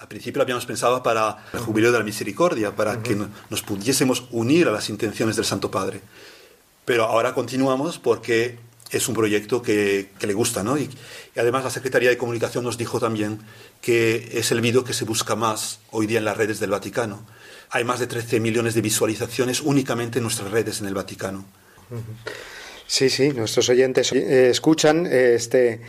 Al 0.00 0.08
principio 0.08 0.38
lo 0.38 0.44
habíamos 0.44 0.64
pensado 0.64 1.02
para 1.02 1.36
el 1.52 1.60
jubileo 1.60 1.92
de 1.92 1.98
la 1.98 2.04
misericordia, 2.04 2.74
para 2.74 3.02
que 3.02 3.14
nos 3.50 3.62
pudiésemos 3.62 4.24
unir 4.30 4.66
a 4.66 4.72
las 4.72 4.88
intenciones 4.88 5.36
del 5.36 5.44
Santo 5.44 5.70
Padre. 5.70 6.00
Pero 6.86 7.04
ahora 7.04 7.34
continuamos 7.34 7.98
porque 7.98 8.58
es 8.90 9.08
un 9.08 9.14
proyecto 9.14 9.60
que, 9.60 10.08
le 10.18 10.32
gusta, 10.32 10.62
¿no? 10.62 10.78
Y, 10.78 10.88
además 11.36 11.64
la 11.64 11.70
Secretaría 11.70 12.08
de 12.08 12.16
Comunicación 12.16 12.64
nos 12.64 12.78
dijo 12.78 12.98
también 12.98 13.40
que 13.82 14.30
es 14.32 14.50
el 14.52 14.62
vídeo 14.62 14.84
que 14.84 14.94
se 14.94 15.04
busca 15.04 15.36
más 15.36 15.80
hoy 15.90 16.06
día 16.06 16.18
en 16.18 16.24
las 16.24 16.38
redes 16.38 16.60
del 16.60 16.70
Vaticano. 16.70 17.26
Hay 17.68 17.84
más 17.84 18.00
de 18.00 18.06
13 18.06 18.40
millones 18.40 18.72
de 18.72 18.80
visualizaciones 18.80 19.60
únicamente 19.60 20.18
en 20.18 20.22
nuestras 20.22 20.50
redes 20.50 20.80
en 20.80 20.86
el 20.86 20.94
Vaticano. 20.94 21.44
Sí, 22.86 23.10
sí, 23.10 23.34
nuestros 23.34 23.68
oyentes 23.68 24.12
eh, 24.12 24.48
escuchan 24.48 25.04
eh, 25.04 25.34
este, 25.34 25.82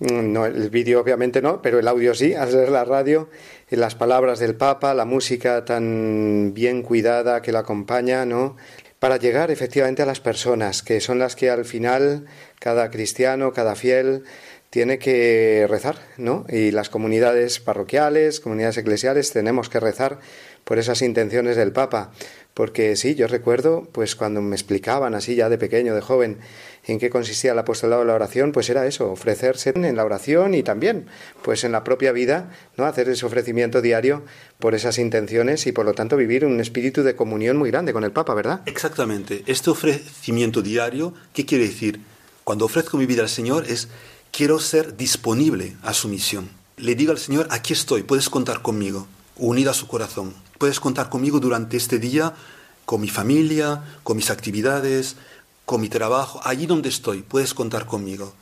no, 0.00 0.46
el 0.46 0.70
vídeo 0.70 1.00
obviamente 1.00 1.40
no, 1.40 1.62
pero 1.62 1.78
el 1.78 1.88
audio 1.88 2.14
sí, 2.14 2.34
al 2.34 2.50
ser 2.50 2.70
la 2.70 2.84
radio, 2.84 3.28
las 3.70 3.94
palabras 3.94 4.38
del 4.38 4.54
Papa, 4.54 4.94
la 4.94 5.04
música 5.04 5.64
tan 5.64 6.52
bien 6.54 6.82
cuidada 6.82 7.42
que 7.42 7.52
la 7.52 7.60
acompaña, 7.60 8.26
¿no? 8.26 8.56
para 8.98 9.18
llegar 9.18 9.50
efectivamente 9.50 10.02
a 10.02 10.06
las 10.06 10.20
personas, 10.20 10.82
que 10.82 11.00
son 11.00 11.18
las 11.18 11.36
que 11.36 11.50
al 11.50 11.64
final 11.64 12.26
cada 12.58 12.90
cristiano, 12.90 13.52
cada 13.52 13.76
fiel 13.76 14.24
tiene 14.70 14.98
que 14.98 15.66
rezar, 15.68 15.96
¿no? 16.16 16.44
Y 16.48 16.70
las 16.70 16.88
comunidades 16.88 17.60
parroquiales, 17.60 18.40
comunidades 18.40 18.78
eclesiales, 18.78 19.32
tenemos 19.32 19.68
que 19.68 19.80
rezar 19.80 20.18
por 20.64 20.78
esas 20.78 21.02
intenciones 21.02 21.56
del 21.56 21.72
Papa. 21.72 22.10
Porque 22.52 22.96
sí, 22.96 23.14
yo 23.14 23.26
recuerdo, 23.28 23.86
pues 23.92 24.16
cuando 24.16 24.40
me 24.40 24.56
explicaban 24.56 25.14
así 25.14 25.34
ya 25.36 25.48
de 25.48 25.58
pequeño, 25.58 25.94
de 25.94 26.00
joven, 26.00 26.38
en 26.86 26.98
qué 26.98 27.10
consistía 27.10 27.52
el 27.52 27.58
apostolado 27.58 28.02
de 28.02 28.08
la 28.08 28.14
oración, 28.14 28.52
pues 28.52 28.70
era 28.70 28.86
eso, 28.86 29.10
ofrecerse 29.10 29.72
en 29.74 29.96
la 29.96 30.04
oración 30.04 30.54
y 30.54 30.62
también, 30.62 31.06
pues 31.42 31.64
en 31.64 31.72
la 31.72 31.82
propia 31.82 32.12
vida, 32.12 32.52
¿no? 32.76 32.84
Hacer 32.84 33.08
ese 33.08 33.26
ofrecimiento 33.26 33.82
diario 33.82 34.22
por 34.60 34.74
esas 34.74 34.98
intenciones 34.98 35.66
y 35.66 35.72
por 35.72 35.84
lo 35.84 35.94
tanto 35.94 36.16
vivir 36.16 36.44
un 36.44 36.60
espíritu 36.60 37.02
de 37.02 37.16
comunión 37.16 37.56
muy 37.56 37.70
grande 37.70 37.92
con 37.92 38.04
el 38.04 38.12
Papa, 38.12 38.34
¿verdad? 38.34 38.62
Exactamente. 38.66 39.42
Este 39.46 39.70
ofrecimiento 39.70 40.62
diario, 40.62 41.12
¿qué 41.32 41.44
quiere 41.44 41.64
decir? 41.64 42.00
Cuando 42.44 42.66
ofrezco 42.66 42.96
mi 42.96 43.06
vida 43.06 43.22
al 43.22 43.28
Señor 43.28 43.64
es 43.68 43.88
quiero 44.30 44.60
ser 44.60 44.96
disponible 44.96 45.76
a 45.82 45.92
su 45.92 46.08
misión. 46.08 46.48
Le 46.76 46.94
digo 46.94 47.10
al 47.10 47.18
Señor, 47.18 47.48
aquí 47.50 47.72
estoy, 47.72 48.04
puedes 48.04 48.28
contar 48.28 48.62
conmigo, 48.62 49.08
unido 49.36 49.70
a 49.70 49.74
su 49.74 49.88
corazón. 49.88 50.34
Puedes 50.58 50.78
contar 50.78 51.08
conmigo 51.08 51.40
durante 51.40 51.76
este 51.76 51.98
día, 51.98 52.34
con 52.84 53.00
mi 53.00 53.08
familia, 53.08 53.82
con 54.04 54.16
mis 54.16 54.30
actividades, 54.30 55.16
con 55.66 55.82
mi 55.82 55.90
trabajo, 55.90 56.40
allí 56.44 56.64
donde 56.64 56.88
estoy, 56.88 57.20
puedes 57.20 57.52
contar 57.52 57.84
conmigo. 57.84 58.32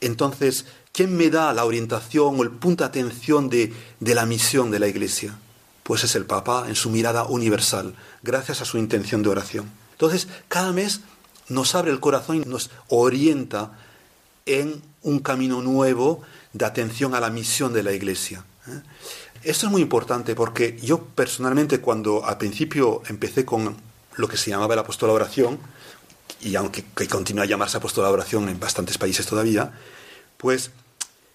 Entonces, 0.00 0.66
¿quién 0.92 1.16
me 1.16 1.30
da 1.30 1.52
la 1.52 1.64
orientación 1.64 2.38
o 2.38 2.42
el 2.42 2.50
punto 2.50 2.84
de 2.84 2.88
atención 2.88 3.48
de, 3.48 3.72
de 3.98 4.14
la 4.14 4.26
misión 4.26 4.70
de 4.70 4.78
la 4.78 4.86
Iglesia? 4.86 5.36
Pues 5.82 6.04
es 6.04 6.14
el 6.14 6.26
Papa 6.26 6.66
en 6.68 6.76
su 6.76 6.90
mirada 6.90 7.24
universal, 7.24 7.96
gracias 8.22 8.60
a 8.60 8.64
su 8.64 8.78
intención 8.78 9.22
de 9.22 9.30
oración. 9.30 9.70
Entonces, 9.92 10.28
cada 10.48 10.72
mes 10.72 11.00
nos 11.48 11.74
abre 11.74 11.90
el 11.90 12.00
corazón 12.00 12.36
y 12.36 12.40
nos 12.40 12.70
orienta 12.88 13.72
en 14.46 14.82
un 15.02 15.20
camino 15.20 15.62
nuevo 15.62 16.22
de 16.52 16.64
atención 16.64 17.14
a 17.14 17.20
la 17.20 17.30
misión 17.30 17.72
de 17.72 17.82
la 17.82 17.92
Iglesia. 17.92 18.44
¿eh? 18.68 18.80
Esto 19.42 19.66
es 19.66 19.72
muy 19.72 19.82
importante 19.82 20.34
porque 20.34 20.78
yo 20.82 20.98
personalmente 21.00 21.80
cuando 21.80 22.24
al 22.24 22.38
principio 22.38 23.02
empecé 23.08 23.44
con 23.44 23.76
lo 24.16 24.28
que 24.28 24.36
se 24.36 24.50
llamaba 24.50 24.74
el 24.74 24.80
apostolado 24.80 25.16
oración, 25.16 25.58
y 26.42 26.56
aunque 26.56 26.84
continúa 27.08 27.44
a 27.44 27.46
llamarse 27.46 27.76
apostolado 27.76 28.14
oración 28.14 28.48
en 28.48 28.58
bastantes 28.58 28.98
países 28.98 29.26
todavía, 29.26 29.72
pues 30.36 30.70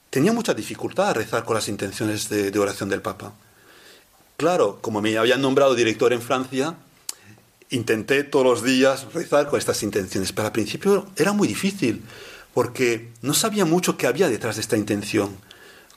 tenía 0.09 0.33
mucha 0.33 0.53
dificultad 0.53 1.09
a 1.09 1.13
rezar 1.13 1.45
con 1.45 1.55
las 1.55 1.67
intenciones 1.67 2.29
de, 2.29 2.51
de 2.51 2.59
oración 2.59 2.89
del 2.89 3.01
Papa. 3.01 3.33
Claro, 4.35 4.79
como 4.81 5.01
me 5.01 5.17
habían 5.17 5.41
nombrado 5.41 5.75
director 5.75 6.13
en 6.13 6.21
Francia, 6.21 6.75
intenté 7.69 8.23
todos 8.23 8.45
los 8.45 8.63
días 8.63 9.13
rezar 9.13 9.47
con 9.49 9.59
estas 9.59 9.81
intenciones, 9.81 10.31
pero 10.33 10.47
al 10.47 10.53
principio 10.53 11.07
era 11.15 11.31
muy 11.31 11.47
difícil, 11.47 12.03
porque 12.53 13.09
no 13.21 13.33
sabía 13.33 13.65
mucho 13.65 13.97
qué 13.97 14.07
había 14.07 14.29
detrás 14.29 14.55
de 14.55 14.61
esta 14.61 14.77
intención 14.77 15.37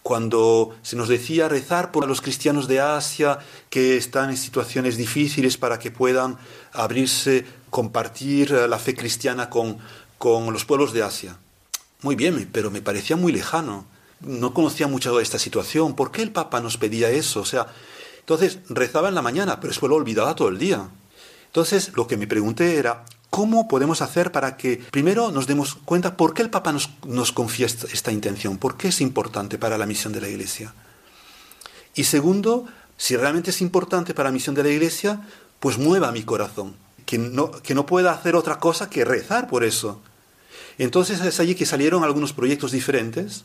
cuando 0.02 0.74
se 0.82 0.96
nos 0.96 1.08
decía 1.08 1.48
rezar 1.48 1.92
por 1.92 2.06
los 2.08 2.20
cristianos 2.20 2.68
de 2.68 2.80
Asia 2.80 3.38
que 3.68 3.96
están 3.96 4.30
en 4.30 4.36
situaciones 4.36 4.96
difíciles 4.96 5.56
para 5.56 5.78
que 5.78 5.90
puedan 5.90 6.38
abrirse, 6.72 7.44
compartir 7.70 8.50
la 8.50 8.78
fe 8.78 8.94
cristiana 8.94 9.48
con, 9.48 9.78
con 10.18 10.52
los 10.52 10.64
pueblos 10.64 10.92
de 10.92 11.02
Asia. 11.02 11.38
Muy 12.02 12.16
bien, 12.16 12.48
pero 12.52 12.70
me 12.70 12.82
parecía 12.82 13.16
muy 13.16 13.32
lejano. 13.32 13.86
No 14.20 14.52
conocía 14.52 14.86
mucho 14.86 15.16
de 15.16 15.22
esta 15.22 15.38
situación. 15.38 15.94
¿Por 15.94 16.10
qué 16.10 16.22
el 16.22 16.32
Papa 16.32 16.60
nos 16.60 16.76
pedía 16.76 17.10
eso? 17.10 17.40
O 17.40 17.44
sea, 17.44 17.66
entonces 18.20 18.58
rezaba 18.68 19.08
en 19.08 19.14
la 19.14 19.22
mañana, 19.22 19.60
pero 19.60 19.70
después 19.70 19.90
lo 19.90 19.96
olvidaba 19.96 20.34
todo 20.34 20.48
el 20.48 20.58
día. 20.58 20.88
Entonces 21.46 21.92
lo 21.96 22.06
que 22.06 22.16
me 22.16 22.28
pregunté 22.28 22.76
era, 22.76 23.04
¿cómo 23.28 23.66
podemos 23.66 24.02
hacer 24.02 24.30
para 24.30 24.56
que 24.56 24.76
primero 24.90 25.32
nos 25.32 25.46
demos 25.46 25.74
cuenta 25.84 26.16
por 26.16 26.32
qué 26.32 26.42
el 26.42 26.50
Papa 26.50 26.72
nos, 26.72 26.90
nos 27.04 27.32
confía 27.32 27.66
esta, 27.66 28.12
intención? 28.12 28.56
¿Por 28.56 28.76
qué 28.76 28.88
es 28.88 29.00
importante 29.00 29.58
para 29.58 29.78
la 29.78 29.86
misión 29.86 30.12
de 30.12 30.20
la 30.20 30.28
Iglesia? 30.28 30.72
Y 31.94 32.04
segundo, 32.04 32.66
si 32.96 33.16
realmente 33.16 33.50
es 33.50 33.60
importante 33.60 34.14
para 34.14 34.28
la 34.28 34.32
misión 34.32 34.54
de 34.54 34.62
la 34.62 34.70
Iglesia, 34.70 35.26
pues 35.58 35.76
mueva 35.76 36.12
mi 36.12 36.22
corazón, 36.22 36.76
que 37.10 37.18
no, 37.18 37.50
que 37.50 37.74
no 37.74 37.86
pueda 37.86 38.12
hacer 38.12 38.36
otra 38.36 38.60
cosa 38.60 38.88
que 38.88 39.04
rezar 39.04 39.48
por 39.48 39.64
eso. 39.64 40.00
Entonces 40.78 41.20
es 41.20 41.40
allí 41.40 41.56
que 41.56 41.66
salieron 41.66 42.04
algunos 42.04 42.32
proyectos 42.32 42.70
diferentes, 42.70 43.44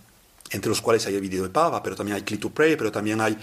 entre 0.52 0.70
los 0.70 0.82
cuales 0.82 1.08
hay 1.08 1.16
el 1.16 1.22
vídeo 1.22 1.42
de 1.42 1.50
Papa, 1.50 1.82
pero 1.82 1.96
también 1.96 2.16
hay 2.16 2.22
Click 2.22 2.42
to 2.42 2.52
Pray, 2.52 2.76
pero 2.76 2.92
también 2.92 3.22
hay 3.22 3.36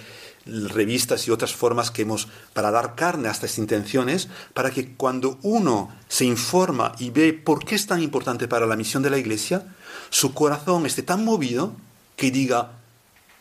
revistas 0.46 1.26
y 1.26 1.32
otras 1.32 1.52
formas 1.52 1.90
que 1.90 2.02
hemos 2.02 2.28
para 2.52 2.70
dar 2.70 2.94
carne 2.94 3.26
a 3.26 3.32
estas 3.32 3.58
intenciones, 3.58 4.28
para 4.54 4.70
que 4.70 4.94
cuando 4.94 5.40
uno 5.42 5.92
se 6.06 6.24
informa 6.24 6.92
y 7.00 7.10
ve 7.10 7.32
por 7.32 7.64
qué 7.64 7.74
es 7.74 7.88
tan 7.88 8.00
importante 8.00 8.46
para 8.46 8.66
la 8.66 8.76
misión 8.76 9.02
de 9.02 9.10
la 9.10 9.18
Iglesia, 9.18 9.74
su 10.10 10.34
corazón 10.34 10.86
esté 10.86 11.02
tan 11.02 11.24
movido 11.24 11.74
que 12.14 12.30
diga, 12.30 12.78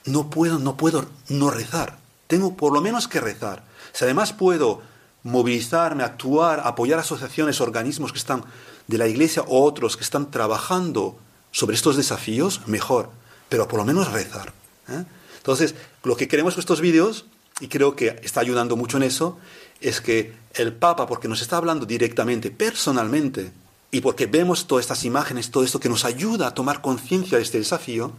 no 0.06 0.32
puedo, 0.32 0.58
no 0.58 0.78
puedo 0.78 1.06
no 1.30 1.52
rezar, 1.52 2.00
tengo 2.26 2.58
por 2.58 2.74
lo 2.74 2.82
menos 2.82 3.08
que 3.08 3.22
rezar. 3.22 3.70
Si 3.94 4.04
además 4.04 4.34
puedo 4.34 4.82
movilizarme, 5.24 6.04
actuar, 6.04 6.62
apoyar 6.64 7.00
asociaciones, 7.00 7.62
organismos 7.62 8.12
que 8.12 8.18
están 8.18 8.44
de 8.88 8.98
la 8.98 9.08
Iglesia 9.08 9.44
o 9.44 9.64
otros 9.64 9.98
que 9.98 10.04
están 10.04 10.32
trabajando 10.32 11.18
sobre 11.52 11.76
estos 11.76 11.98
desafíos, 11.98 12.62
mejor, 12.68 13.10
pero 13.50 13.68
por 13.68 13.80
lo 13.80 13.86
menos 13.86 14.12
rezar. 14.12 14.54
¿eh? 14.90 15.04
Entonces, 15.38 15.76
lo 16.04 16.16
que 16.16 16.28
queremos 16.28 16.56
con 16.56 16.62
estos 16.62 16.82
vídeos, 16.82 17.26
y 17.60 17.68
creo 17.68 17.96
que 17.96 18.20
está 18.24 18.40
ayudando 18.40 18.76
mucho 18.76 18.98
en 18.98 19.04
eso, 19.04 19.38
es 19.80 20.02
que 20.02 20.34
el 20.54 20.74
Papa, 20.74 21.08
porque 21.08 21.28
nos 21.28 21.42
está 21.42 21.58
hablando 21.58 21.86
directamente, 21.86 22.52
personalmente, 22.52 23.52
y 23.92 24.02
porque 24.02 24.26
vemos 24.26 24.68
todas 24.68 24.86
estas 24.86 25.04
imágenes, 25.04 25.52
todo 25.52 25.64
esto 25.64 25.80
que 25.80 25.90
nos 25.90 26.06
ayuda 26.06 26.48
a 26.48 26.54
tomar 26.54 26.82
conciencia 26.82 27.38
de 27.38 27.44
este 27.44 27.58
desafío, 27.58 28.14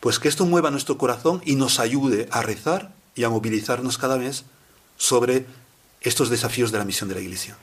pues 0.00 0.18
que 0.18 0.28
esto 0.28 0.44
mueva 0.44 0.70
nuestro 0.70 0.98
corazón 0.98 1.40
y 1.44 1.54
nos 1.54 1.78
ayude 1.78 2.28
a 2.30 2.42
rezar 2.42 2.92
y 3.14 3.24
a 3.24 3.30
movilizarnos 3.30 3.98
cada 3.98 4.16
vez 4.16 4.44
sobre 4.96 5.46
estos 6.00 6.30
desafíos 6.30 6.72
de 6.72 6.78
la 6.78 6.84
misión 6.84 7.08
de 7.08 7.16
la 7.16 7.20
Iglesia. 7.20 7.56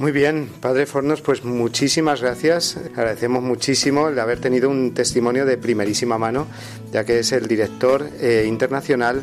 Muy 0.00 0.12
bien, 0.12 0.48
Padre 0.62 0.86
Fornos, 0.86 1.20
pues 1.20 1.44
muchísimas 1.44 2.22
gracias. 2.22 2.78
Agradecemos 2.96 3.42
muchísimo 3.42 4.08
el 4.08 4.18
haber 4.18 4.40
tenido 4.40 4.70
un 4.70 4.94
testimonio 4.94 5.44
de 5.44 5.58
primerísima 5.58 6.16
mano, 6.16 6.46
ya 6.90 7.04
que 7.04 7.18
es 7.18 7.32
el 7.32 7.46
director 7.46 8.08
eh, 8.18 8.46
internacional 8.48 9.22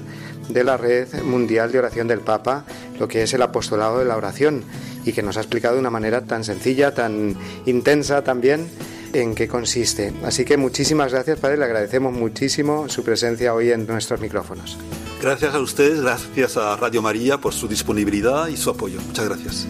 de 0.49 0.63
la 0.63 0.77
Red 0.77 1.23
Mundial 1.23 1.71
de 1.71 1.79
Oración 1.79 2.07
del 2.07 2.19
Papa, 2.19 2.63
lo 2.99 3.07
que 3.07 3.23
es 3.23 3.33
el 3.33 3.41
apostolado 3.41 3.97
de 3.97 4.05
la 4.05 4.17
oración, 4.17 4.63
y 5.03 5.13
que 5.13 5.23
nos 5.23 5.37
ha 5.37 5.39
explicado 5.39 5.73
de 5.73 5.79
una 5.79 5.89
manera 5.89 6.25
tan 6.25 6.43
sencilla, 6.43 6.93
tan 6.93 7.35
intensa 7.65 8.23
también, 8.23 8.69
en 9.13 9.35
qué 9.35 9.47
consiste. 9.47 10.13
Así 10.23 10.45
que 10.45 10.57
muchísimas 10.57 11.11
gracias, 11.11 11.39
Padre, 11.39 11.57
le 11.57 11.65
agradecemos 11.65 12.13
muchísimo 12.13 12.89
su 12.89 13.03
presencia 13.03 13.53
hoy 13.53 13.71
en 13.71 13.85
nuestros 13.87 14.19
micrófonos. 14.19 14.77
Gracias 15.21 15.53
a 15.53 15.59
ustedes, 15.59 16.01
gracias 16.01 16.57
a 16.57 16.75
Radio 16.75 17.01
María 17.01 17.39
por 17.39 17.53
su 17.53 17.67
disponibilidad 17.67 18.47
y 18.47 18.57
su 18.57 18.69
apoyo. 18.69 18.99
Muchas 19.01 19.25
gracias. 19.25 19.67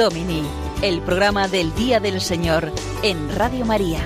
Domini, 0.00 0.39
el 0.82 1.02
programa 1.02 1.46
del 1.46 1.74
Día 1.74 2.00
del 2.00 2.20
Señor 2.20 2.72
en 3.02 3.34
Radio 3.36 3.66
María. 3.66 4.00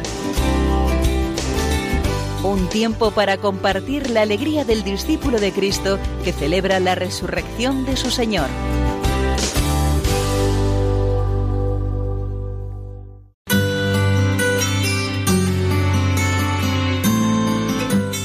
Un 2.43 2.69
tiempo 2.69 3.13
para 3.13 3.37
compartir 3.37 4.11
la 4.11 4.23
alegría 4.23 4.65
del 4.65 4.83
discípulo 4.83 5.39
de 5.39 5.53
Cristo 5.53 5.99
que 6.25 6.33
celebra 6.33 6.81
la 6.81 6.97
resurrección 6.97 7.85
de 7.87 7.97
su 7.97 8.11
Señor. 8.11 8.49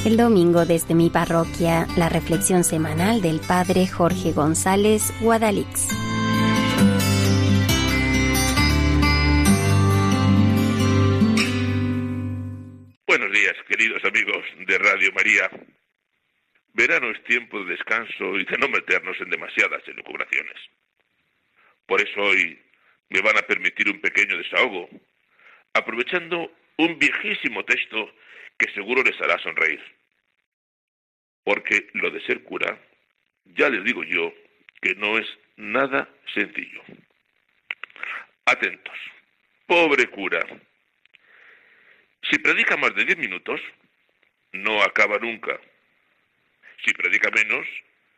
El 0.06 0.18
domingo 0.18 0.66
desde 0.66 0.96
mi 0.96 1.12
parroquia, 1.12 1.88
la 1.96 2.10
reflexión 2.10 2.64
semanal 2.64 3.22
del 3.22 3.40
Padre 3.42 3.88
Jorge 3.88 4.32
González 4.32 5.14
Guadalix. 5.22 6.09
Verano 16.80 17.12
es 17.12 17.22
tiempo 17.26 17.60
de 17.60 17.76
descanso 17.76 18.40
y 18.40 18.46
de 18.46 18.58
no 18.58 18.70
meternos 18.70 19.20
en 19.20 19.30
demasiadas 19.30 19.86
elucubraciones. 19.86 20.56
Por 21.86 22.00
eso 22.00 22.22
hoy 22.22 22.58
me 23.10 23.20
van 23.20 23.38
a 23.38 23.42
permitir 23.42 23.90
un 23.90 24.00
pequeño 24.00 24.38
desahogo, 24.38 24.88
aprovechando 25.74 26.50
un 26.78 26.98
viejísimo 26.98 27.66
texto 27.66 28.16
que 28.58 28.72
seguro 28.72 29.04
les 29.04 29.20
hará 29.20 29.38
sonreír. 29.40 29.82
Porque 31.44 31.90
lo 31.96 32.12
de 32.12 32.22
ser 32.22 32.44
cura, 32.44 32.80
ya 33.44 33.68
les 33.68 33.84
digo 33.84 34.06
yo 34.06 34.34
que 34.82 34.96
no 34.96 35.18
es 35.18 35.28
nada 35.58 36.08
sencillo. 36.34 36.82
Atentos. 38.46 38.98
Pobre 39.66 40.08
cura, 40.08 40.40
si 42.32 42.40
predica 42.40 42.78
más 42.78 42.96
de 42.96 43.04
diez 43.04 43.18
minutos, 43.18 43.60
no 44.54 44.82
acaba 44.82 45.20
nunca. 45.20 45.60
Si 46.84 46.94
predica 46.94 47.30
menos, 47.32 47.68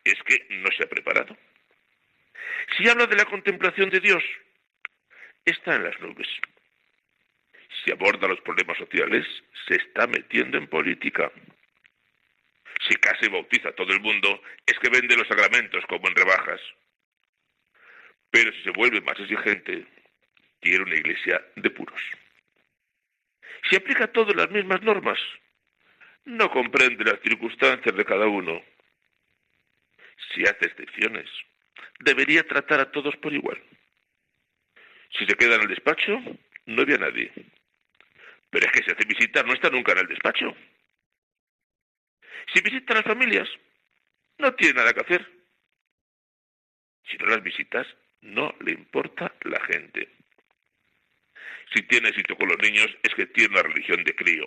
es 0.04 0.22
que 0.24 0.46
no 0.50 0.70
se 0.72 0.84
ha 0.84 0.90
preparado. 0.90 1.38
Si 2.78 2.88
habla 2.88 3.06
de 3.08 3.16
la 3.16 3.26
contemplación 3.26 3.90
de 3.90 4.00
Dios, 4.00 4.24
está 5.46 5.76
en 5.76 5.84
las 5.84 6.00
nubes. 6.00 6.28
Si 7.84 7.92
aborda 7.92 8.28
los 8.28 8.42
problemas 8.42 8.78
sociales, 8.78 9.26
se 9.68 9.76
está 9.76 10.08
metiendo 10.08 10.58
en 10.58 10.68
política. 10.68 11.32
Si 12.88 12.96
casi 12.96 13.28
bautiza 13.30 13.70
a 13.70 13.76
todo 13.76 13.92
el 13.94 14.02
mundo, 14.02 14.42
es 14.66 14.78
que 14.80 14.90
vende 14.90 15.16
los 15.16 15.28
sacramentos 15.28 15.84
como 15.88 16.08
en 16.08 16.16
rebajas. 16.16 16.62
Pero 18.30 18.52
si 18.54 18.64
se 18.64 18.72
vuelve 18.72 19.02
más 19.02 19.20
exigente, 19.20 19.86
quiere 20.62 20.84
una 20.84 20.96
iglesia 20.96 21.44
de 21.56 21.70
puros. 21.70 22.02
Si 23.70 23.76
aplica 23.76 24.12
todas 24.12 24.36
las 24.36 24.50
mismas 24.50 24.82
normas, 24.82 25.20
no 26.26 26.50
comprende 26.52 27.04
las 27.04 27.20
circunstancias 27.22 27.96
de 27.96 28.06
cada 28.06 28.28
uno. 28.28 28.62
Si 30.34 30.44
hace 30.44 30.66
excepciones, 30.66 31.30
debería 32.00 32.48
tratar 32.48 32.80
a 32.80 32.92
todos 32.92 33.16
por 33.18 33.34
igual. 33.34 33.62
Si 35.18 35.26
se 35.26 35.36
queda 35.36 35.56
en 35.56 35.62
el 35.62 35.68
despacho, 35.68 36.22
no 36.66 36.86
ve 36.86 36.96
a 36.96 37.00
nadie. 37.00 37.32
Pero 38.50 38.66
es 38.66 38.72
que 38.72 38.84
si 38.84 38.92
hace 38.92 39.08
visitar, 39.08 39.46
no 39.46 39.54
está 39.54 39.70
nunca 39.70 39.94
en 39.94 40.00
el 40.00 40.08
despacho. 40.08 40.56
Si 42.54 42.62
visita 42.62 42.94
a 42.94 42.98
las 42.98 43.06
familias, 43.06 43.50
no 44.38 44.54
tiene 44.56 44.76
nada 44.76 44.94
que 44.94 45.02
hacer. 45.02 45.30
Si 47.10 47.18
no 47.18 47.26
las 47.26 47.44
visitas, 47.44 47.88
no 48.22 48.54
le 48.62 48.72
importa 48.72 49.34
la 49.42 49.60
gente. 49.66 50.10
Si 51.74 51.82
tiene 51.84 52.10
éxito 52.10 52.36
con 52.36 52.50
los 52.50 52.58
niños 52.60 52.88
es 53.04 53.16
que 53.16 53.28
tiene 53.28 53.54
una 53.54 53.64
religión 53.64 54.04
de 54.04 54.16
crío. 54.16 54.46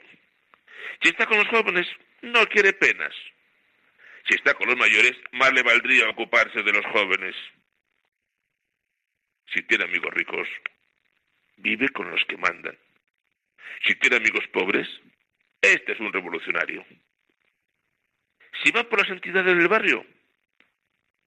Si 1.02 1.08
está 1.08 1.26
con 1.26 1.38
los 1.38 1.48
jóvenes, 1.48 1.86
no 2.22 2.46
quiere 2.46 2.72
penas. 2.72 3.14
Si 4.26 4.34
está 4.34 4.54
con 4.54 4.68
los 4.68 4.76
mayores, 4.76 5.12
más 5.32 5.52
le 5.52 5.62
valdría 5.62 6.08
ocuparse 6.08 6.62
de 6.62 6.72
los 6.72 6.84
jóvenes. 6.86 7.34
Si 9.52 9.62
tiene 9.62 9.84
amigos 9.84 10.12
ricos, 10.14 10.48
vive 11.56 11.88
con 11.90 12.10
los 12.10 12.24
que 12.24 12.36
mandan. 12.36 12.76
Si 13.86 13.94
tiene 13.96 14.16
amigos 14.16 14.46
pobres, 14.48 14.88
este 15.60 15.92
es 15.92 16.00
un 16.00 16.12
revolucionario. 16.12 16.84
Si 18.62 18.70
va 18.70 18.84
por 18.84 19.00
las 19.00 19.10
entidades 19.10 19.56
del 19.56 19.68
barrio, 19.68 20.06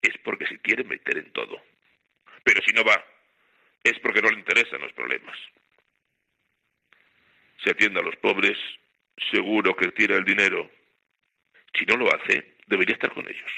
es 0.01 0.17
porque 0.23 0.47
se 0.47 0.59
quiere 0.59 0.83
meter 0.83 1.17
en 1.17 1.31
todo. 1.31 1.61
Pero 2.43 2.61
si 2.65 2.73
no 2.73 2.83
va, 2.83 3.03
es 3.83 3.99
porque 3.99 4.21
no 4.21 4.29
le 4.29 4.39
interesan 4.39 4.81
los 4.81 4.93
problemas. 4.93 5.37
Si 7.63 7.69
atiende 7.69 7.99
a 7.99 8.03
los 8.03 8.15
pobres, 8.17 8.57
seguro 9.31 9.75
que 9.75 9.91
tira 9.91 10.15
el 10.15 10.23
dinero. 10.23 10.69
Si 11.73 11.85
no 11.85 11.97
lo 11.97 12.13
hace, 12.13 12.55
debería 12.67 12.95
estar 12.95 13.13
con 13.13 13.27
ellos. 13.27 13.51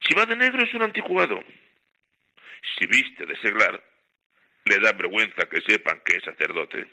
Si 0.00 0.14
va 0.14 0.26
de 0.26 0.36
negro 0.36 0.62
es 0.62 0.72
un 0.74 0.82
anticuado. 0.82 1.42
Si 2.76 2.86
viste 2.86 3.26
de 3.26 3.36
seglar, 3.36 3.82
le 4.64 4.78
da 4.78 4.92
vergüenza 4.92 5.48
que 5.48 5.60
sepan 5.62 6.00
que 6.04 6.16
es 6.16 6.24
sacerdote. 6.24 6.86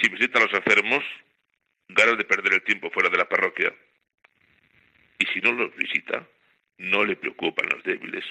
Si 0.00 0.08
visita 0.08 0.38
a 0.38 0.42
los 0.42 0.54
enfermos, 0.54 1.04
ganas 1.88 2.16
de 2.16 2.24
perder 2.24 2.54
el 2.54 2.62
tiempo 2.62 2.90
fuera 2.90 3.08
de 3.08 3.18
la 3.18 3.28
parroquia. 3.28 3.72
Y 5.18 5.26
si 5.26 5.40
no 5.40 5.52
los 5.52 5.74
visita, 5.76 6.26
no 6.78 7.04
le 7.04 7.16
preocupan 7.16 7.68
los 7.72 7.82
débiles. 7.84 8.24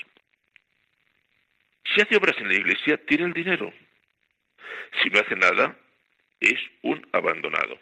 Si 1.85 2.01
hace 2.01 2.15
obras 2.15 2.37
en 2.37 2.47
la 2.47 2.55
iglesia, 2.55 2.97
tiene 3.05 3.25
el 3.25 3.33
dinero. 3.33 3.73
Si 5.01 5.09
no 5.09 5.19
hace 5.19 5.35
nada, 5.35 5.77
es 6.41 6.59
un 6.81 7.07
abandonado. 7.13 7.79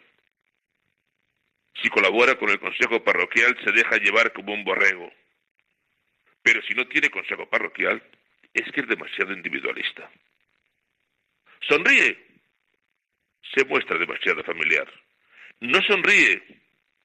Si 1.82 1.88
colabora 1.88 2.36
con 2.36 2.50
el 2.50 2.60
consejo 2.60 3.02
parroquial, 3.02 3.56
se 3.64 3.72
deja 3.72 3.96
llevar 3.96 4.32
como 4.32 4.52
un 4.52 4.64
borrego. 4.64 5.10
Pero 6.42 6.62
si 6.62 6.74
no 6.74 6.86
tiene 6.86 7.10
consejo 7.10 7.48
parroquial, 7.48 8.02
es 8.52 8.70
que 8.72 8.82
es 8.82 8.88
demasiado 8.88 9.32
individualista. 9.32 10.10
Sonríe. 11.62 12.18
Se 13.54 13.64
muestra 13.64 13.98
demasiado 13.98 14.44
familiar. 14.44 14.88
No 15.60 15.80
sonríe. 15.82 16.42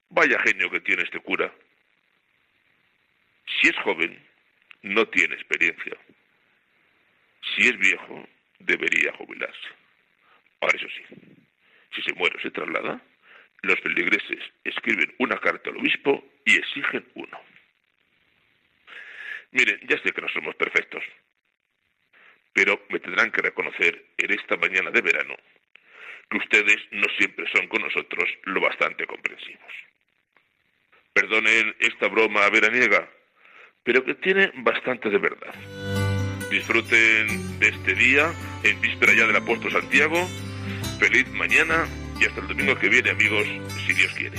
Vaya 0.09 0.39
genio 0.39 0.69
que 0.69 0.81
tiene 0.81 1.03
este 1.03 1.19
cura. 1.19 1.53
Si 3.45 3.67
es 3.69 3.75
joven, 3.77 4.23
no 4.81 5.07
tiene 5.07 5.35
experiencia. 5.35 5.97
Si 7.55 7.67
es 7.67 7.77
viejo, 7.77 8.27
debería 8.59 9.13
jubilarse. 9.13 9.69
Ahora 10.61 10.77
eso 10.77 10.87
sí, 10.89 11.44
si 11.95 12.01
se 12.01 12.13
muere 12.13 12.37
o 12.37 12.41
se 12.41 12.51
traslada, 12.51 13.01
los 13.61 13.79
feligreses 13.79 14.39
escriben 14.63 15.13
una 15.19 15.37
carta 15.39 15.69
al 15.69 15.77
obispo 15.77 16.23
y 16.45 16.57
exigen 16.57 17.05
uno. 17.15 17.39
Miren, 19.51 19.79
ya 19.87 19.97
sé 20.03 20.11
que 20.11 20.21
no 20.21 20.29
somos 20.29 20.55
perfectos, 20.55 21.03
pero 22.53 22.85
me 22.89 22.99
tendrán 22.99 23.31
que 23.31 23.41
reconocer 23.41 24.05
en 24.17 24.31
esta 24.31 24.57
mañana 24.57 24.91
de 24.91 25.01
verano 25.01 25.35
que 26.29 26.37
ustedes 26.37 26.77
no 26.91 27.05
siempre 27.17 27.45
son 27.53 27.67
con 27.67 27.81
nosotros 27.81 28.29
lo 28.43 28.61
bastante 28.61 29.05
comprensivos. 29.05 29.73
Perdonen 31.13 31.75
esta 31.79 32.07
broma 32.07 32.49
veraniega, 32.49 33.09
pero 33.83 34.03
que 34.03 34.15
tiene 34.15 34.51
bastante 34.55 35.09
de 35.09 35.17
verdad. 35.17 35.53
Disfruten 36.49 37.59
de 37.59 37.67
este 37.69 37.93
día 37.93 38.31
en 38.63 38.81
víspera 38.81 39.13
ya 39.13 39.27
del 39.27 39.35
apóstol 39.35 39.71
Santiago. 39.71 40.27
Feliz 40.99 41.27
mañana 41.33 41.87
y 42.19 42.25
hasta 42.25 42.39
el 42.41 42.47
domingo 42.47 42.77
que 42.77 42.89
viene, 42.89 43.09
amigos, 43.09 43.47
si 43.85 43.93
Dios 43.93 44.13
quiere. 44.13 44.37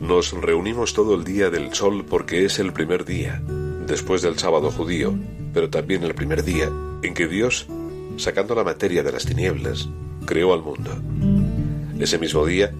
Nos 0.00 0.32
reunimos 0.32 0.92
todo 0.92 1.14
el 1.14 1.24
día 1.24 1.48
del 1.48 1.72
sol 1.72 2.04
porque 2.04 2.44
es 2.44 2.58
el 2.58 2.74
primer 2.74 3.06
día, 3.06 3.40
después 3.86 4.20
del 4.20 4.38
sábado 4.38 4.70
judío, 4.70 5.18
pero 5.54 5.70
también 5.70 6.02
el 6.04 6.14
primer 6.14 6.44
día 6.44 6.68
en 7.02 7.14
que 7.14 7.26
Dios, 7.26 7.66
sacando 8.18 8.54
la 8.54 8.64
materia 8.64 9.02
de 9.02 9.12
las 9.12 9.24
tinieblas, 9.24 9.88
creó 10.24 10.54
al 10.54 10.62
mundo. 10.62 10.90
Ese 11.98 12.18
mismo 12.18 12.46
día, 12.46 12.72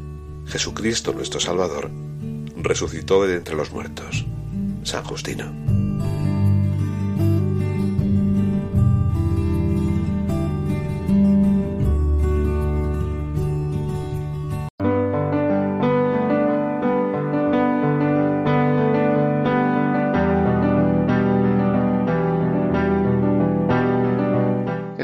Jesucristo 0.46 1.12
nuestro 1.12 1.40
Salvador 1.40 1.90
resucitó 2.56 3.26
de 3.26 3.36
entre 3.36 3.56
los 3.56 3.70
muertos. 3.70 4.24
San 4.82 5.04
Justino. 5.04 5.89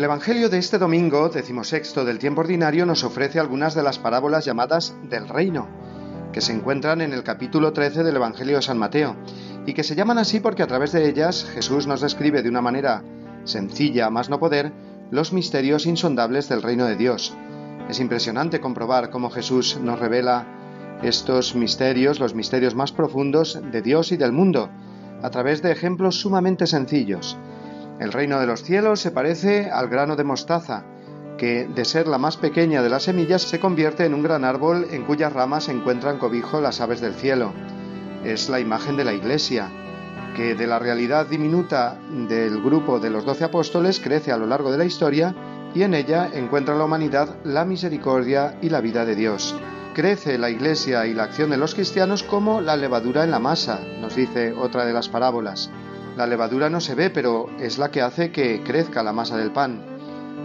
Evangelio 0.07 0.49
de 0.49 0.59
este 0.59 0.79
domingo, 0.79 1.31
decimosexto 1.31 2.05
del 2.05 2.21
tiempo 2.21 2.43
ordinario, 2.43 2.87
nos 2.87 3.03
ofrece 3.03 3.41
algunas 3.41 3.75
de 3.75 3.83
las 3.83 3.99
parábolas 3.99 4.45
llamadas 4.45 4.95
del 5.11 5.29
reino, 5.29 5.67
que 6.33 6.41
se 6.41 6.53
encuentran 6.53 7.01
en 7.01 7.13
el 7.13 7.25
capítulo 7.25 7.73
13 7.73 8.05
del 8.05 8.15
Evangelio 8.15 8.55
de 8.55 8.63
San 8.63 8.79
Mateo, 8.79 9.17
y 9.67 9.75
que 9.75 9.83
se 9.83 9.97
llaman 9.97 10.19
así 10.19 10.39
porque 10.39 10.63
a 10.63 10.69
través 10.69 10.93
de 10.93 11.09
ellas 11.09 11.45
Jesús 11.53 11.89
nos 11.89 12.03
describe 12.03 12.45
de 12.45 12.49
una 12.49 12.63
manera 12.63 13.03
sencilla, 13.43 14.09
más 14.09 14.31
no 14.31 14.39
poder, 14.39 14.71
los 15.11 15.33
misterios 15.33 15.87
insondables 15.87 16.49
del 16.49 16.63
reino 16.63 16.87
de 16.87 16.95
Dios. 16.95 17.35
Es 17.89 17.99
impresionante 17.99 18.61
comprobar 18.61 19.11
cómo 19.11 19.29
Jesús 19.29 19.77
nos 19.83 19.99
revela 19.99 20.47
estos 21.03 21.57
misterios, 21.57 22.21
los 22.21 22.33
misterios 22.33 22.77
más 22.77 22.93
profundos 22.93 23.61
de 23.73 23.83
Dios 23.83 24.13
y 24.13 24.17
del 24.17 24.31
mundo, 24.31 24.71
a 25.21 25.31
través 25.31 25.63
de 25.63 25.73
ejemplos 25.73 26.21
sumamente 26.21 26.69
sencillos. 26.69 27.37
El 27.99 28.13
reino 28.13 28.39
de 28.39 28.47
los 28.47 28.63
cielos 28.63 29.01
se 29.01 29.11
parece 29.11 29.71
al 29.71 29.89
grano 29.89 30.17
de 30.17 30.25
mostaza, 30.25 30.85
que 31.39 31.67
de 31.67 31.85
ser 31.85 32.07
la 32.07 32.19
más 32.19 32.37
pequeña 32.37 32.83
de 32.83 32.91
las 32.91 33.05
semillas 33.05 33.43
se 33.43 33.61
convierte 33.61 34.05
en 34.05 34.15
un 34.15 34.23
gran 34.23 34.45
árbol 34.45 34.87
en 34.91 35.05
cuyas 35.05 35.33
ramas 35.33 35.69
encuentran 35.69 36.19
cobijo 36.19 36.61
las 36.61 36.81
aves 36.81 37.01
del 37.01 37.15
cielo. 37.15 37.53
Es 38.25 38.49
la 38.49 38.61
imagen 38.61 38.97
de 38.97 39.05
la 39.05 39.13
Iglesia, 39.13 39.71
que 40.37 40.55
de 40.55 40.67
la 40.67 40.79
realidad 40.79 41.27
diminuta 41.27 41.99
del 42.29 42.63
grupo 42.63 43.01
de 43.01 43.11
los 43.11 43.25
doce 43.25 43.45
apóstoles 43.45 44.01
crece 44.01 44.33
a 44.33 44.37
lo 44.37 44.47
largo 44.47 44.71
de 44.71 44.79
la 44.79 44.85
historia 44.85 45.35
y 45.75 45.83
en 45.83 45.95
ella 45.95 46.29
encuentra 46.33 46.75
la 46.75 46.85
humanidad 46.85 47.37
la 47.45 47.65
misericordia 47.65 48.59
y 48.61 48.69
la 48.69 48.81
vida 48.81 49.07
de 49.07 49.15
Dios. 49.15 49.55
Crece 49.95 50.37
la 50.37 50.51
Iglesia 50.51 51.07
y 51.07 51.15
la 51.15 51.25
acción 51.25 51.49
de 51.49 51.57
los 51.57 51.75
cristianos 51.75 52.23
como 52.23 52.61
la 52.61 52.77
levadura 52.77 53.25
en 53.25 53.31
la 53.31 53.39
masa, 53.39 53.81
nos 54.01 54.15
dice 54.15 54.53
otra 54.53 54.85
de 54.85 54.93
las 54.93 55.09
parábolas. 55.09 55.71
La 56.17 56.27
levadura 56.27 56.71
no 56.71 56.81
se 56.81 56.95
ve, 56.95 57.11
pero 57.11 57.51
es 57.61 57.77
la 57.77 57.91
que 57.91 58.01
hace 58.01 58.33
que 58.33 58.63
crezca 58.63 59.03
la 59.03 59.13
masa 59.13 59.37
del 59.37 59.53
pan. 59.53 59.83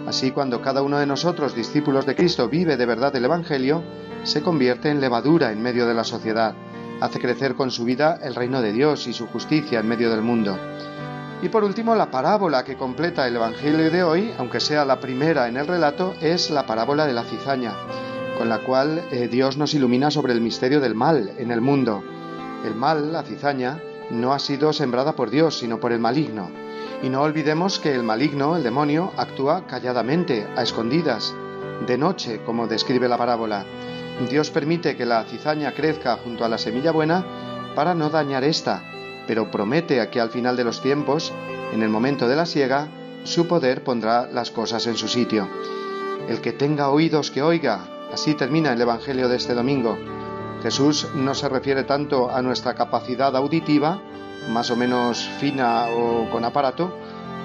Así, 0.06 0.32
cuando 0.32 0.62
cada 0.62 0.82
uno 0.82 1.00
de 1.00 1.06
nosotros, 1.06 1.56
discípulos 1.56 2.06
de 2.06 2.16
Cristo, 2.16 2.50
vive 2.50 2.76
de 2.76 2.86
verdad 2.86 3.16
el 3.16 3.24
Evangelio, 3.24 3.82
se 4.24 4.42
convierte 4.42 4.90
en 4.90 5.00
levadura 5.00 5.52
en 5.52 5.62
medio 5.62 5.88
de 5.88 5.94
la 5.94 6.04
sociedad, 6.04 6.56
hace 7.00 7.20
crecer 7.20 7.56
con 7.56 7.72
su 7.72 7.86
vida 7.86 8.20
el 8.22 8.36
reino 8.36 8.62
de 8.62 8.74
Dios 8.74 9.08
y 9.08 9.14
su 9.14 9.28
justicia 9.28 9.80
en 9.80 9.88
medio 9.88 10.10
del 10.10 10.22
mundo. 10.22 10.58
Y 11.42 11.48
por 11.48 11.64
último, 11.64 11.96
la 11.96 12.12
parábola 12.12 12.66
que 12.66 12.76
completa 12.76 13.26
el 13.26 13.38
Evangelio 13.38 13.90
de 13.90 14.04
hoy, 14.04 14.34
aunque 14.38 14.60
sea 14.60 14.84
la 14.84 15.00
primera 15.00 15.48
en 15.48 15.56
el 15.56 15.68
relato, 15.68 16.16
es 16.22 16.52
la 16.52 16.66
parábola 16.66 17.08
de 17.08 17.14
la 17.14 17.24
cizaña, 17.24 17.74
con 18.38 18.50
la 18.50 18.60
cual 18.60 19.02
eh, 19.12 19.30
Dios 19.30 19.56
nos 19.56 19.74
ilumina 19.74 20.12
sobre 20.12 20.34
el 20.34 20.42
misterio 20.42 20.82
del 20.82 20.96
mal 20.96 21.32
en 21.38 21.50
el 21.50 21.62
mundo. 21.62 22.04
El 22.66 22.76
mal, 22.76 23.12
la 23.14 23.24
cizaña, 23.24 23.82
no 24.12 24.34
ha 24.34 24.40
sido 24.40 24.74
sembrada 24.74 25.14
por 25.14 25.30
Dios, 25.30 25.58
sino 25.58 25.80
por 25.80 25.92
el 25.92 26.00
maligno. 26.00 26.50
Y 27.02 27.10
no 27.10 27.22
olvidemos 27.22 27.80
que 27.80 27.96
el 27.96 28.04
maligno, 28.04 28.56
el 28.56 28.64
demonio, 28.64 29.12
actúa 29.18 29.66
calladamente, 29.66 30.48
a 30.56 30.62
escondidas, 30.62 31.34
de 31.88 31.98
noche, 31.98 32.42
como 32.46 32.68
describe 32.68 33.08
la 33.08 33.18
parábola. 33.18 33.66
Dios 34.30 34.52
permite 34.52 34.96
que 34.96 35.06
la 35.06 35.24
cizaña 35.24 35.74
crezca 35.74 36.18
junto 36.18 36.46
a 36.46 36.50
la 36.50 36.58
semilla 36.58 36.92
buena 36.92 37.26
para 37.76 37.96
no 37.96 38.10
dañar 38.10 38.44
esta, 38.44 38.84
pero 39.26 39.50
promete 39.50 40.08
que 40.10 40.20
al 40.22 40.30
final 40.30 40.56
de 40.56 40.64
los 40.64 40.82
tiempos, 40.82 41.34
en 41.74 41.82
el 41.82 41.90
momento 41.90 42.28
de 42.28 42.36
la 42.36 42.46
siega, 42.46 42.88
su 43.24 43.48
poder 43.48 43.84
pondrá 43.84 44.28
las 44.32 44.52
cosas 44.52 44.86
en 44.88 44.98
su 44.98 45.08
sitio. 45.08 45.48
El 46.28 46.42
que 46.42 46.52
tenga 46.52 46.90
oídos 46.90 47.32
que 47.32 47.42
oiga, 47.42 47.88
así 48.12 48.36
termina 48.36 48.74
el 48.74 48.82
Evangelio 48.82 49.28
de 49.28 49.38
este 49.38 49.54
domingo. 49.54 49.98
Jesús 50.62 51.08
no 51.16 51.34
se 51.34 51.50
refiere 51.50 51.84
tanto 51.84 52.30
a 52.30 52.42
nuestra 52.42 52.76
capacidad 52.76 53.36
auditiva, 53.36 54.02
más 54.50 54.72
o 54.72 54.76
menos 54.76 55.28
fina 55.40 55.88
o 55.90 56.30
con 56.30 56.46
aparato, 56.46 56.98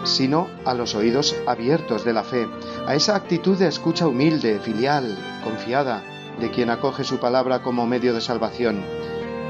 sino 0.05 0.49
a 0.65 0.75
los 0.75 0.95
oídos 0.95 1.35
abiertos 1.47 2.05
de 2.05 2.13
la 2.13 2.23
fe, 2.23 2.49
a 2.87 2.95
esa 2.95 3.17
actitud 3.17 3.57
de 3.59 3.69
escucha 3.69 4.07
humilde, 4.07 4.61
filial, 4.61 5.17
confiada, 5.43 6.03
de 6.41 6.51
quien 6.51 6.71
acoge 6.71 7.05
su 7.05 7.19
palabra 7.19 7.63
como 7.63 7.87
medio 7.87 8.15
de 8.15 8.21
salvación. 8.21 8.83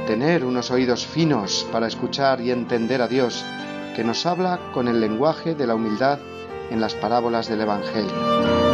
Tener 0.07 0.45
unos 0.45 0.71
oídos 0.71 1.07
finos 1.07 1.67
para 1.73 1.89
escuchar 1.89 2.41
y 2.41 2.51
entender 2.51 3.03
a 3.03 3.09
Dios, 3.09 3.45
que 3.95 4.05
nos 4.05 4.25
habla 4.27 4.61
con 4.73 4.89
el 4.89 5.01
lenguaje 5.01 5.55
de 5.55 5.67
la 5.67 5.75
humildad 5.75 6.19
en 6.71 6.81
las 6.81 6.95
parábolas 6.95 7.49
del 7.49 7.63
Evangelio. 7.63 8.66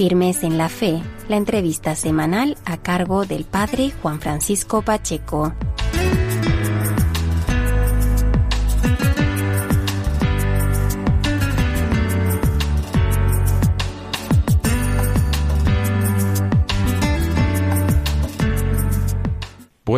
Firmes 0.00 0.44
en 0.44 0.56
la 0.56 0.70
Fe, 0.70 1.02
la 1.28 1.36
entrevista 1.36 1.94
semanal 1.94 2.56
a 2.64 2.78
cargo 2.78 3.26
del 3.26 3.44
Padre 3.44 3.92
Juan 4.00 4.18
Francisco 4.18 4.80
Pacheco. 4.80 5.52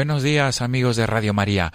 Buenos 0.03 0.25
días 0.25 0.63
amigos 0.63 0.97
de 0.97 1.07
Radio 1.07 1.33
María. 1.33 1.73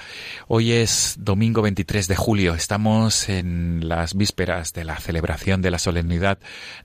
Hoy 0.49 0.73
es 0.73 1.15
domingo 1.17 1.61
23 1.61 2.09
de 2.09 2.17
julio. 2.17 2.55
Estamos 2.55 3.30
en 3.30 3.88
las 3.88 4.15
vísperas 4.15 4.73
de 4.73 4.84
la 4.84 4.97
celebración 4.97 5.61
de 5.61 5.71
la 5.71 5.80
solemnidad 5.80 6.38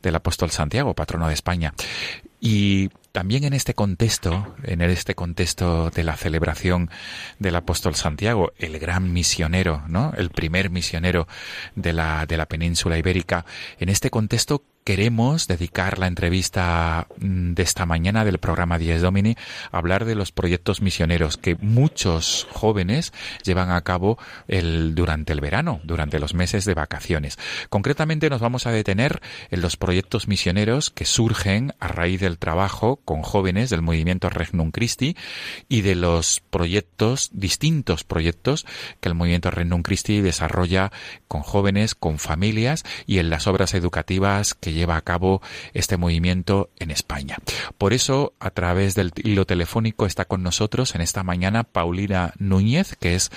del 0.03 0.15
apóstol 0.15 0.53
Santiago, 0.53 0.95
patrono 0.95 1.27
de 1.27 1.35
España. 1.35 1.75
Y 2.41 2.91
también 3.11 3.43
en 3.43 3.55
este 3.55 3.75
contexto, 3.75 4.55
en 4.63 4.83
este 4.83 5.17
contexto 5.17 5.91
de 5.91 6.05
la 6.05 6.17
celebración 6.17 6.91
del 7.41 7.57
apóstol 7.57 7.97
Santiago, 7.97 8.53
el 8.57 8.79
gran 8.79 9.13
misionero, 9.13 9.83
¿no? 9.89 10.13
El 10.17 10.31
primer 10.31 10.71
misionero 10.71 11.27
de 11.75 11.93
la, 11.93 12.25
de 12.25 12.37
la 12.37 12.47
península 12.47 12.99
ibérica, 12.99 13.47
en 13.81 13.89
este 13.89 14.11
contexto 14.11 14.63
queremos 14.85 15.47
dedicar 15.47 15.99
la 15.99 16.07
entrevista 16.07 17.07
mm, 17.19 17.55
de 17.55 17.63
esta 17.63 17.87
mañana 17.87 18.25
del 18.25 18.39
programa 18.39 18.79
10 18.79 19.03
Domini 19.03 19.37
a 19.71 19.79
hablar 19.79 20.05
de 20.05 20.15
los 20.15 20.33
proyectos 20.33 20.83
misioneros 20.83 21.37
que 21.37 21.57
muchos 21.61 22.47
jóvenes 22.51 23.13
llevan 23.45 23.71
a 23.71 23.81
cabo 23.83 24.19
durante 24.49 25.33
el 25.33 25.41
verano, 25.41 25.81
durante 25.85 26.19
los 26.19 26.35
meses 26.35 26.65
de 26.65 26.75
vacaciones. 26.75 27.39
Concretamente 27.69 28.31
nos 28.31 28.41
vamos 28.41 28.67
a 28.67 28.73
detener 28.73 29.21
en 29.51 29.61
los 29.61 29.77
proyectos 29.77 30.29
misioneros 30.29 30.91
que 30.91 31.05
surgen 31.05 31.75
a 31.79 31.89
raíz 31.89 32.21
del 32.21 32.39
trabajo 32.39 32.97
con 33.05 33.23
jóvenes 33.23 33.71
del 33.71 33.83
movimiento 33.83 34.31
Regnum 34.31 34.71
Christi 34.71 35.17
y 35.69 35.83
de 35.83 35.95
los 35.95 36.41
proyectos, 36.51 37.31
distintos 37.33 38.05
proyectos 38.05 38.67
que 39.01 39.09
el 39.09 39.15
movimiento 39.15 39.51
Regnum 39.51 39.83
Christi 39.83 40.21
desarrolla 40.21 40.93
con 41.29 41.43
jóvenes, 41.43 41.95
con 41.95 42.19
familias 42.19 42.85
y 43.07 43.19
en 43.19 43.31
las 43.31 43.47
obras 43.47 43.75
educativas 43.75 44.55
que 44.55 44.72
lleva 44.73 44.97
a 44.97 45.03
cabo 45.03 45.43
este 45.75 45.97
movimiento 45.97 46.71
en 46.79 46.91
España. 46.91 47.37
Por 47.79 47.93
eso, 47.93 48.33
a 48.41 48.51
través 48.51 48.95
del 48.95 49.13
hilo 49.17 49.45
telefónico 49.45 50.07
está 50.07 50.25
con 50.25 50.43
nosotros 50.43 50.95
en 50.95 51.01
esta 51.01 51.23
mañana 51.23 51.65
Paulina 51.65 52.33
Núñez, 52.39 52.97
que 52.97 53.15
es 53.15 53.31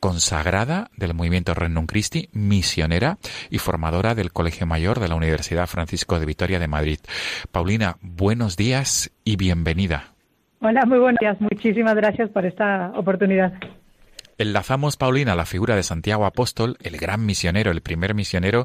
consagrada 0.00 0.90
del 0.96 1.14
movimiento 1.14 1.54
Renum 1.54 1.86
Christi, 1.86 2.30
misionera 2.32 3.18
y 3.50 3.58
formadora 3.58 4.14
del 4.14 4.32
Colegio 4.32 4.66
Mayor 4.66 4.98
de 4.98 5.08
la 5.08 5.14
Universidad 5.14 5.66
Francisco 5.66 6.18
de 6.18 6.26
Vitoria 6.26 6.58
de 6.58 6.68
Madrid. 6.68 6.98
Paulina, 7.52 7.96
buenos 8.00 8.56
días 8.56 9.12
y 9.24 9.36
bienvenida. 9.36 10.14
Hola, 10.62 10.84
muy 10.86 10.98
buenos 10.98 11.18
días. 11.20 11.40
Muchísimas 11.40 11.94
gracias 11.94 12.30
por 12.30 12.44
esta 12.44 12.92
oportunidad. 12.96 13.52
Enlazamos, 14.40 14.96
Paulina, 14.96 15.34
la 15.34 15.44
figura 15.44 15.76
de 15.76 15.82
Santiago 15.82 16.24
Apóstol, 16.24 16.78
el 16.82 16.96
gran 16.96 17.26
misionero, 17.26 17.70
el 17.70 17.82
primer 17.82 18.14
misionero 18.14 18.64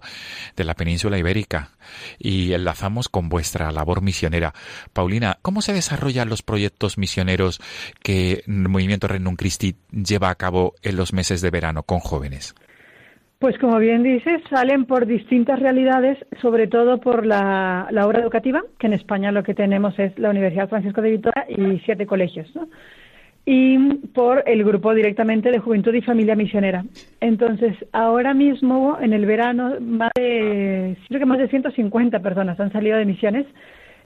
de 0.55 0.63
la 0.63 0.73
península 0.73 1.17
ibérica, 1.17 1.71
y 2.17 2.53
enlazamos 2.53 3.09
con 3.09 3.27
vuestra 3.27 3.69
labor 3.73 4.01
misionera. 4.01 4.53
Paulina, 4.93 5.35
¿cómo 5.41 5.61
se 5.61 5.73
desarrollan 5.73 6.29
los 6.29 6.43
proyectos 6.43 6.97
misioneros 6.97 7.59
que 8.01 8.43
el 8.47 8.69
Movimiento 8.69 9.09
Renum 9.09 9.35
Christi 9.35 9.75
lleva 9.91 10.29
a 10.29 10.35
cabo 10.35 10.75
en 10.81 10.95
los 10.95 11.11
meses 11.11 11.41
de 11.41 11.51
verano 11.51 11.83
con 11.83 11.99
jóvenes? 11.99 12.55
Pues 13.39 13.57
como 13.59 13.77
bien 13.77 14.01
dices, 14.01 14.41
salen 14.49 14.85
por 14.85 15.05
distintas 15.05 15.59
realidades, 15.59 16.17
sobre 16.41 16.67
todo 16.67 17.01
por 17.01 17.25
la, 17.25 17.89
obra 18.05 18.21
educativa, 18.21 18.63
que 18.79 18.87
en 18.87 18.93
España 18.93 19.33
lo 19.33 19.43
que 19.43 19.53
tenemos 19.53 19.99
es 19.99 20.17
la 20.17 20.29
Universidad 20.29 20.69
Francisco 20.69 21.01
de 21.01 21.11
Vitoria 21.11 21.45
y 21.49 21.79
siete 21.79 22.05
colegios. 22.05 22.47
¿no? 22.55 22.69
Y 23.45 23.77
por 24.13 24.43
el 24.47 24.63
grupo 24.63 24.93
directamente 24.93 25.51
de 25.51 25.59
Juventud 25.59 25.93
y 25.93 26.01
Familia 26.01 26.35
Misionera. 26.35 26.83
Entonces, 27.21 27.75
ahora 27.91 28.33
mismo, 28.33 28.97
en 28.99 29.13
el 29.13 29.25
verano, 29.25 29.75
más 29.79 30.11
de, 30.15 30.97
creo 31.07 31.19
que 31.19 31.25
más 31.25 31.37
de 31.37 31.47
150 31.47 32.19
personas 32.21 32.59
han 32.59 32.71
salido 32.71 32.97
de 32.97 33.05
misiones, 33.05 33.45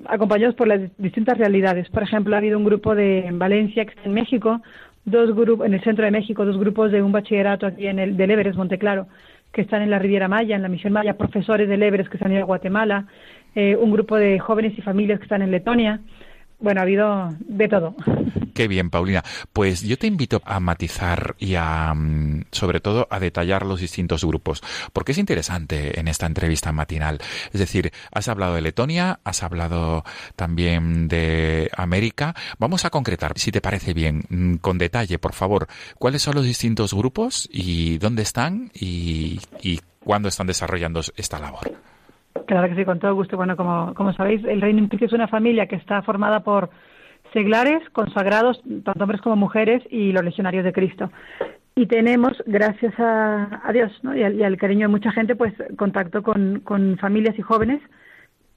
acompañados 0.05 0.55
por 0.55 0.67
las 0.67 0.81
distintas 0.97 1.37
realidades. 1.37 1.89
Por 1.89 2.03
ejemplo, 2.03 2.35
ha 2.35 2.39
habido 2.39 2.57
un 2.57 2.65
grupo 2.65 2.95
de 2.95 3.29
Valencia, 3.31 3.85
que 3.85 3.91
está 3.91 4.03
en 4.05 4.13
México, 4.13 4.61
dos 5.05 5.33
grupos 5.33 5.65
en 5.65 5.73
el 5.73 5.83
centro 5.83 6.03
de 6.03 6.11
México, 6.11 6.45
dos 6.45 6.57
grupos 6.57 6.91
de 6.91 7.01
un 7.01 7.11
bachillerato 7.11 7.65
aquí 7.65 7.87
en 7.87 7.99
el 7.99 8.17
del 8.17 8.31
Everest, 8.31 8.57
Monteclaro, 8.57 9.07
que 9.53 9.61
están 9.61 9.81
en 9.81 9.89
la 9.89 9.99
Riviera 9.99 10.27
Maya, 10.27 10.55
en 10.55 10.61
la 10.61 10.69
Misión 10.69 10.93
Maya, 10.93 11.17
profesores 11.17 11.67
del 11.67 11.81
Everest 11.81 12.09
que 12.09 12.17
están 12.17 12.31
en 12.31 12.45
Guatemala, 12.45 13.05
eh, 13.55 13.75
un 13.75 13.91
grupo 13.91 14.15
de 14.17 14.37
jóvenes 14.37 14.77
y 14.77 14.81
familias 14.81 15.19
que 15.19 15.23
están 15.23 15.41
en 15.41 15.51
Letonia. 15.51 16.01
Bueno, 16.59 16.81
ha 16.81 16.83
habido 16.83 17.33
de 17.39 17.67
todo. 17.67 17.95
Qué 18.53 18.67
bien, 18.67 18.89
Paulina. 18.89 19.23
Pues 19.53 19.81
yo 19.83 19.97
te 19.97 20.07
invito 20.07 20.41
a 20.43 20.59
matizar 20.59 21.35
y 21.39 21.55
a, 21.55 21.93
mm, 21.93 22.47
sobre 22.51 22.81
todo, 22.81 23.07
a 23.09 23.19
detallar 23.19 23.65
los 23.65 23.79
distintos 23.79 24.25
grupos, 24.25 24.61
porque 24.91 25.13
es 25.13 25.17
interesante 25.17 25.97
en 25.97 26.09
esta 26.09 26.25
entrevista 26.25 26.73
matinal. 26.73 27.19
Es 27.53 27.59
decir, 27.61 27.93
has 28.11 28.27
hablado 28.27 28.55
de 28.55 28.61
Letonia, 28.61 29.21
has 29.23 29.43
hablado 29.43 30.03
también 30.35 31.07
de 31.07 31.69
América. 31.77 32.35
Vamos 32.57 32.83
a 32.83 32.89
concretar, 32.89 33.39
si 33.39 33.51
te 33.53 33.61
parece 33.61 33.93
bien, 33.93 34.23
mm, 34.27 34.55
con 34.55 34.77
detalle, 34.77 35.19
por 35.19 35.33
favor, 35.33 35.67
cuáles 35.97 36.21
son 36.21 36.35
los 36.35 36.43
distintos 36.43 36.93
grupos 36.93 37.47
y 37.51 37.97
dónde 37.99 38.23
están 38.23 38.71
y, 38.73 39.39
y 39.61 39.79
cuándo 40.03 40.27
están 40.27 40.47
desarrollando 40.47 40.99
esta 41.15 41.39
labor. 41.39 41.71
Claro 42.49 42.67
que 42.67 42.73
sí, 42.73 42.83
con 42.83 42.97
todo 42.97 43.13
gusto. 43.13 43.37
Bueno, 43.37 43.55
como, 43.55 43.93
como 43.93 44.11
sabéis, 44.13 44.43
el 44.43 44.59
Reino 44.59 44.79
Unido 44.79 45.05
es 45.05 45.13
una 45.13 45.27
familia 45.27 45.67
que 45.67 45.75
está 45.75 46.01
formada 46.01 46.39
por 46.39 46.71
seglares, 47.31 47.87
consagrados, 47.91 48.59
tanto 48.83 49.03
hombres 49.03 49.21
como 49.21 49.35
mujeres, 49.35 49.83
y 49.91 50.11
los 50.13 50.23
legionarios 50.23 50.63
de 50.63 50.73
Cristo. 50.73 51.11
Y 51.75 51.85
tenemos, 51.85 52.33
gracias 52.47 52.95
a, 52.97 53.69
Dios 53.71 53.91
y, 54.15 54.23
al, 54.23 54.57
cariño 54.57 54.87
de 54.87 54.91
mucha 54.91 55.11
gente, 55.11 55.35
pues 55.35 55.53
contacto 55.77 56.23
con, 56.23 56.61
con 56.61 56.97
familias 56.97 57.37
y 57.37 57.43
jóvenes, 57.43 57.83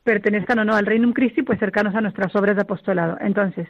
pertenezcan 0.04 0.60
o 0.60 0.64
no 0.64 0.74
al 0.74 0.86
Reino 0.86 1.12
Christi, 1.12 1.42
pues 1.42 1.58
cercanos 1.58 1.94
a 1.94 2.00
nuestras 2.00 2.34
obras 2.34 2.56
de 2.56 2.62
apostolado. 2.62 3.18
Entonces, 3.20 3.68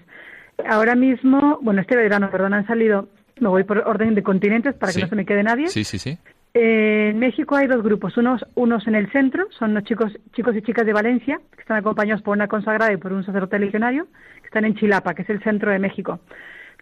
ahora 0.64 0.94
mismo, 0.94 1.58
bueno, 1.62 1.80
este 1.80 1.96
verano, 1.96 2.30
perdón, 2.30 2.54
han 2.54 2.68
salido, 2.68 3.08
me 3.40 3.48
voy 3.48 3.64
por 3.64 3.78
orden 3.78 4.14
de 4.14 4.22
continentes 4.22 4.76
para 4.76 4.92
que 4.92 5.00
no 5.00 5.08
se 5.08 5.16
me 5.16 5.26
quede 5.26 5.42
nadie. 5.42 5.66
Sí, 5.66 5.82
sí, 5.82 5.98
sí. 5.98 6.16
En 6.54 7.18
México 7.18 7.56
hay 7.56 7.66
dos 7.66 7.82
grupos, 7.82 8.16
unos, 8.18 8.44
unos 8.54 8.86
en 8.86 8.94
el 8.94 9.10
centro, 9.10 9.46
son 9.58 9.72
los 9.72 9.84
chicos, 9.84 10.12
chicos 10.32 10.54
y 10.54 10.60
chicas 10.60 10.84
de 10.84 10.92
Valencia, 10.92 11.40
que 11.54 11.62
están 11.62 11.78
acompañados 11.78 12.20
por 12.22 12.36
una 12.36 12.46
consagrada 12.46 12.92
y 12.92 12.98
por 12.98 13.12
un 13.12 13.24
sacerdote 13.24 13.58
legionario, 13.58 14.06
que 14.40 14.46
están 14.46 14.66
en 14.66 14.74
Chilapa, 14.74 15.14
que 15.14 15.22
es 15.22 15.30
el 15.30 15.42
centro 15.42 15.70
de 15.70 15.78
México. 15.78 16.20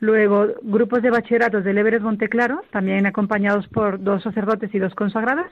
Luego, 0.01 0.49
grupos 0.63 1.03
de 1.03 1.11
bachilleratos 1.11 1.63
del 1.63 1.79
Everest 1.79 2.03
Monteclaro, 2.03 2.63
también 2.71 3.07
acompañados 3.07 3.69
por 3.69 4.03
dos 4.03 4.25
sacerdotes 4.25 4.75
y 4.75 4.79
dos 4.81 4.95
consagradas, 4.95 5.51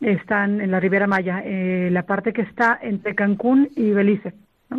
están 0.00 0.60
en 0.60 0.70
la 0.70 0.78
Ribera 0.78 1.08
Maya, 1.08 1.42
eh, 1.44 1.88
la 1.90 2.04
parte 2.04 2.32
que 2.32 2.42
está 2.42 2.78
entre 2.80 3.14
Cancún 3.14 3.68
y 3.74 3.90
Belice. 3.90 4.32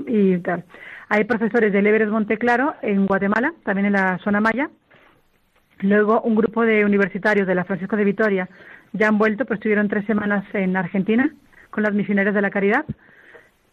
Y 0.08 0.38
tal. 0.38 0.64
Hay 1.10 1.26
profesores 1.26 1.74
del 1.74 1.88
Everest 1.88 2.12
Monteclaro 2.12 2.76
en 2.82 3.06
Guatemala, 3.06 3.54
también 3.66 3.88
en 3.88 3.94
la 3.94 4.18
zona 4.20 4.40
Maya, 4.40 4.70
Luego, 5.82 6.22
un 6.22 6.36
grupo 6.36 6.64
de 6.64 6.86
universitarios 6.86 7.48
de 7.48 7.56
la 7.56 7.64
Francisco 7.64 7.96
de 7.96 8.04
Vitoria 8.04 8.48
ya 8.94 9.08
han 9.08 9.18
vuelto, 9.18 9.46
pues 9.46 9.58
estuvieron 9.58 9.88
tres 9.88 10.06
semanas 10.06 10.46
en 10.54 10.78
Argentina 10.78 11.34
con 11.72 11.84
las 11.84 11.94
misioneras 11.94 12.36
de 12.36 12.42
la 12.42 12.52
caridad. 12.52 12.86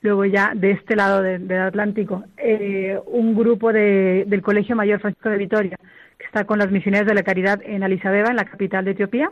Luego 0.01 0.25
ya 0.25 0.53
de 0.55 0.71
este 0.71 0.97
lado 0.97 1.23
del 1.23 1.53
Atlántico, 1.53 2.25
eh, 2.37 2.99
un 3.07 3.35
grupo 3.35 3.73
del 3.73 4.43
Colegio 4.43 4.77
Mayor 4.77 5.01
Francisco 5.01 5.29
de 5.29 5.37
Vitoria, 5.37 5.77
que 6.17 6.25
está 6.25 6.45
con 6.45 6.59
las 6.59 6.71
misioneras 6.71 7.07
de 7.07 7.15
la 7.15 7.25
caridad 7.25 7.61
en 7.65 7.83
Addis 7.83 8.05
en 8.05 8.37
la 8.37 8.45
capital 8.45 8.85
de 8.85 8.93
Etiopía. 8.93 9.31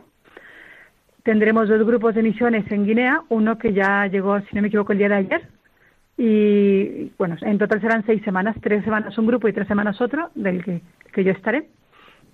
Tendremos 1.23 1.69
dos 1.69 1.85
grupos 1.85 2.15
de 2.15 2.23
misiones 2.23 2.69
en 2.71 2.85
Guinea, 2.85 3.23
uno 3.29 3.57
que 3.57 3.73
ya 3.73 4.07
llegó, 4.07 4.39
si 4.41 4.55
no 4.55 4.61
me 4.61 4.67
equivoco, 4.67 4.91
el 4.91 4.99
día 4.99 5.09
de 5.09 5.15
ayer. 5.15 5.41
Y 6.17 7.11
bueno, 7.17 7.37
en 7.41 7.57
total 7.57 7.81
serán 7.81 8.05
seis 8.05 8.21
semanas, 8.23 8.55
tres 8.61 8.83
semanas 8.83 9.17
un 9.17 9.27
grupo 9.27 9.47
y 9.47 9.53
tres 9.53 9.67
semanas 9.67 9.99
otro, 10.01 10.29
del 10.35 10.63
que 10.63 11.23
yo 11.23 11.31
estaré 11.31 11.67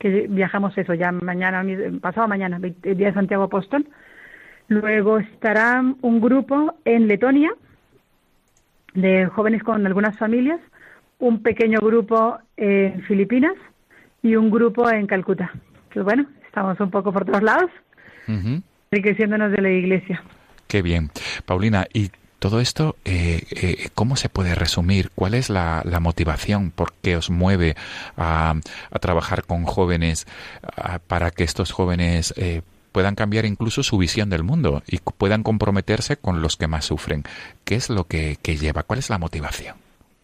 que 0.04 0.28
viajamos 0.28 0.78
eso 0.78 0.94
ya 0.94 1.14
mañana, 1.14 1.64
pasado 2.02 2.28
mañana, 2.28 2.60
el 2.62 2.98
día 2.98 3.08
de 3.08 3.14
Santiago 3.14 3.44
Apóstol. 3.44 3.88
Luego 4.68 5.18
estará 5.18 5.82
un 6.02 6.20
grupo 6.20 6.76
en 6.84 7.08
Letonia 7.08 7.54
de 8.96 9.28
jóvenes 9.28 9.64
con 9.64 9.88
algunas 9.88 10.18
familias, 10.18 10.60
un 11.20 11.42
pequeño 11.42 11.80
grupo 11.80 12.38
en 12.58 13.02
Filipinas 13.04 13.54
y 14.22 14.36
un 14.36 14.52
grupo 14.52 14.92
en 14.92 15.08
Calcuta. 15.08 15.54
Que 15.90 16.02
bueno, 16.02 16.26
estamos 16.46 16.78
un 16.82 16.92
poco 16.92 17.14
por 17.14 17.24
todos 17.24 17.42
lados, 17.42 17.72
enriqueciéndonos 18.92 19.54
de 19.54 19.62
la 19.62 19.70
iglesia. 19.70 20.22
Qué 20.68 20.82
bien. 20.82 21.12
Paulina, 21.46 21.86
¿y 21.94 22.10
todo 22.44 22.60
esto, 22.60 22.98
eh, 23.06 23.44
eh, 23.52 23.88
¿cómo 23.96 24.18
se 24.18 24.28
puede 24.28 24.54
resumir? 24.54 25.12
¿Cuál 25.16 25.34
es 25.34 25.50
la, 25.50 25.82
motivación? 26.02 26.72
¿Por 26.72 26.92
qué 27.02 27.16
os 27.16 27.30
mueve 27.30 27.76
a, 28.18 28.56
trabajar 29.00 29.46
con 29.46 29.64
jóvenes 29.64 30.28
para 31.08 31.32
que 31.32 31.46
estos 31.46 31.72
jóvenes 31.72 32.34
eh, 32.36 32.62
puedan 32.92 33.16
cambiar 33.16 33.46
incluso 33.46 33.82
su 33.82 33.98
visión 33.98 34.30
del 34.30 34.44
mundo 34.44 34.84
y 34.86 34.98
puedan 35.18 35.42
comprometerse 35.42 36.18
con 36.18 36.42
los 36.42 36.58
que 36.58 36.68
más 36.68 36.84
sufren. 36.84 37.24
¿Qué 37.64 37.76
es 37.76 37.90
lo 37.90 38.04
que, 38.04 38.36
lleva? 38.44 38.84
¿Cuál 38.84 39.00
es 39.00 39.10
la 39.10 39.18
motivación? 39.20 39.78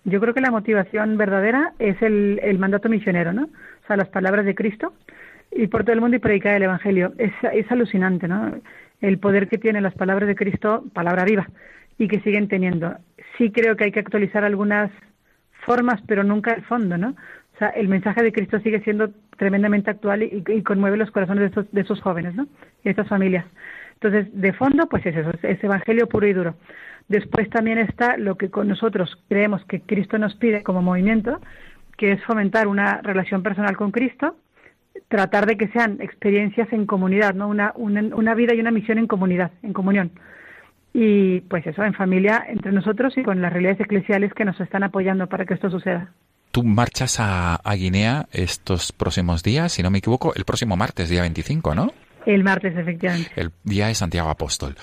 Yo 0.03 0.19
creo 0.19 0.33
que 0.33 0.41
la 0.41 0.51
motivación 0.51 1.17
verdadera 1.17 1.71
es 1.79 2.01
el, 2.01 2.59
mandato 2.59 2.89
misionero, 2.89 3.31
¿no? 3.31 3.43
O 3.43 3.87
sea, 3.87 3.95
las 3.95 4.09
palabras 4.09 4.45
de 4.45 4.55
Cristo 4.55 4.91
y 5.53 5.67
por 5.67 5.83
todo 5.83 5.93
el 5.93 6.01
mundo 6.01 6.17
y 6.17 6.19
predicar 6.19 6.55
el 6.55 6.63
Evangelio. 6.63 7.13
Es, 7.17 7.31
es 7.53 7.71
alucinante, 7.71 8.27
¿no? 8.27 8.55
El 8.99 9.19
poder 9.19 9.47
que 9.47 9.57
tienen 9.57 9.83
las 9.83 9.93
palabras 9.93 10.27
de 10.27 10.35
Cristo, 10.35 10.83
palabra 10.93 11.23
viva, 11.23 11.47
y 11.99 12.07
que 12.07 12.19
siguen 12.21 12.47
teniendo. 12.47 12.97
Sí 13.37 13.51
creo 13.51 13.75
que 13.75 13.83
hay 13.83 13.91
que 13.91 13.99
actualizar 13.99 14.43
algunas 14.43 14.89
formas, 15.65 16.01
pero 16.07 16.23
nunca 16.23 16.53
el 16.53 16.63
fondo, 16.63 16.97
¿no? 16.97 17.09
O 17.09 17.57
sea, 17.59 17.67
el 17.69 17.87
mensaje 17.89 18.23
de 18.23 18.31
Cristo 18.31 18.59
sigue 18.61 18.81
siendo 18.81 19.11
tremendamente 19.37 19.91
actual 19.91 20.23
y, 20.23 20.63
conmueve 20.63 20.97
los 20.97 21.11
corazones 21.11 21.41
de 21.41 21.47
esos, 21.47 21.71
de 21.71 21.81
esos 21.81 22.01
jóvenes, 22.01 22.33
¿no? 22.33 22.47
Y 22.81 22.85
de 22.85 22.89
estas 22.91 23.07
familias. 23.07 23.45
Entonces, 24.01 24.27
de 24.33 24.53
fondo, 24.53 24.87
pues 24.87 25.05
es 25.05 25.15
eso, 25.15 25.31
es 25.43 25.63
evangelio 25.63 26.07
puro 26.07 26.25
y 26.25 26.33
duro. 26.33 26.55
Después 27.09 27.49
también 27.49 27.79
está 27.79 28.17
lo 28.17 28.35
que 28.35 28.49
con 28.49 28.69
nosotros 28.69 29.21
creemos 29.27 29.63
que 29.65 29.81
Cristo 29.81 30.17
nos 30.17 30.35
pide 30.35 30.63
como 30.63 30.81
movimiento, 30.81 31.41
que 31.97 32.13
es 32.13 32.23
fomentar 32.23 32.67
una 32.67 33.01
relación 33.01 33.43
personal 33.43 33.75
con 33.75 33.91
Cristo, 33.91 34.37
tratar 35.09 35.45
de 35.45 35.57
que 35.57 35.67
sean 35.69 35.97
experiencias 36.01 36.71
en 36.71 36.85
comunidad, 36.85 37.33
¿no? 37.33 37.49
Una, 37.49 37.73
una, 37.75 38.35
vida 38.35 38.53
y 38.53 38.61
una 38.61 38.71
misión 38.71 38.99
en 38.99 39.07
comunidad, 39.07 39.51
en 39.63 39.73
comunión. 39.73 40.11
Y 40.93 41.41
pues 41.41 41.65
eso, 41.67 41.83
en 41.83 41.93
familia, 41.93 42.45
entre 42.47 42.71
nosotros 42.71 43.17
y 43.17 43.23
con 43.23 43.41
las 43.41 43.53
realidades 43.53 43.81
eclesiales 43.81 44.33
que 44.33 44.45
nos 44.45 44.59
están 44.59 44.83
apoyando 44.83 45.27
para 45.27 45.45
que 45.45 45.53
esto 45.53 45.69
suceda. 45.69 46.11
Tú 46.51 46.63
marchas 46.63 47.19
a, 47.19 47.55
a 47.55 47.75
Guinea 47.75 48.25
estos 48.31 48.91
próximos 48.91 49.43
días, 49.43 49.71
si 49.73 49.83
no 49.83 49.91
me 49.91 49.99
equivoco, 49.99 50.33
el 50.35 50.45
próximo 50.45 50.75
martes, 50.75 51.09
día 51.09 51.21
25, 51.21 51.75
¿no? 51.75 51.93
El 52.25 52.43
martes, 52.43 52.75
efectivamente. 52.75 53.31
El 53.35 53.51
día 53.63 53.87
de 53.87 53.95
Santiago 53.95 54.29
Apóstol. 54.29 54.75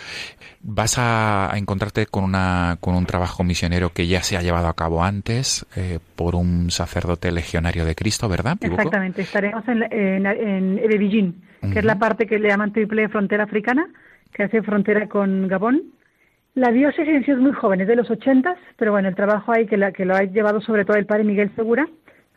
Vas 0.62 0.96
a, 0.98 1.52
encontrarte 1.54 2.06
con, 2.06 2.24
una, 2.24 2.76
con 2.80 2.94
un 2.94 3.06
trabajo 3.06 3.44
misionero 3.44 3.90
que 3.90 4.06
ya 4.06 4.22
se 4.22 4.36
ha 4.36 4.42
llevado 4.42 4.68
a 4.68 4.74
cabo 4.74 5.04
antes 5.04 5.66
eh, 5.76 5.98
por 6.16 6.34
un 6.34 6.70
sacerdote 6.70 7.30
legionario 7.30 7.84
de 7.84 7.94
Cristo, 7.94 8.28
¿verdad? 8.28 8.56
Exactamente. 8.60 9.22
Estaremos 9.22 9.66
en, 9.68 9.82
en, 9.92 10.26
en 10.26 11.72
que 11.72 11.78
es 11.78 11.84
la 11.84 11.98
parte 11.98 12.26
que 12.26 12.38
le 12.38 12.48
llaman 12.48 12.72
triple 12.72 13.08
frontera 13.08 13.44
africana, 13.44 13.86
que 14.32 14.44
hace 14.44 14.62
frontera 14.62 15.08
con 15.08 15.48
Gabón. 15.48 15.82
La 16.56 16.72
diócesis 16.72 17.28
es 17.28 17.36
muy 17.36 17.52
joven, 17.52 17.82
es 17.82 17.86
de 17.86 17.96
los 17.96 18.10
ochentas, 18.10 18.56
pero 18.78 18.90
bueno, 18.90 19.08
el 19.08 19.14
trabajo 19.14 19.52
ahí 19.52 19.66
que, 19.66 19.76
la, 19.76 19.92
que 19.92 20.06
lo 20.06 20.16
ha 20.16 20.22
llevado 20.22 20.62
sobre 20.62 20.86
todo 20.86 20.96
el 20.96 21.04
padre 21.04 21.22
Miguel 21.22 21.54
Segura 21.54 21.86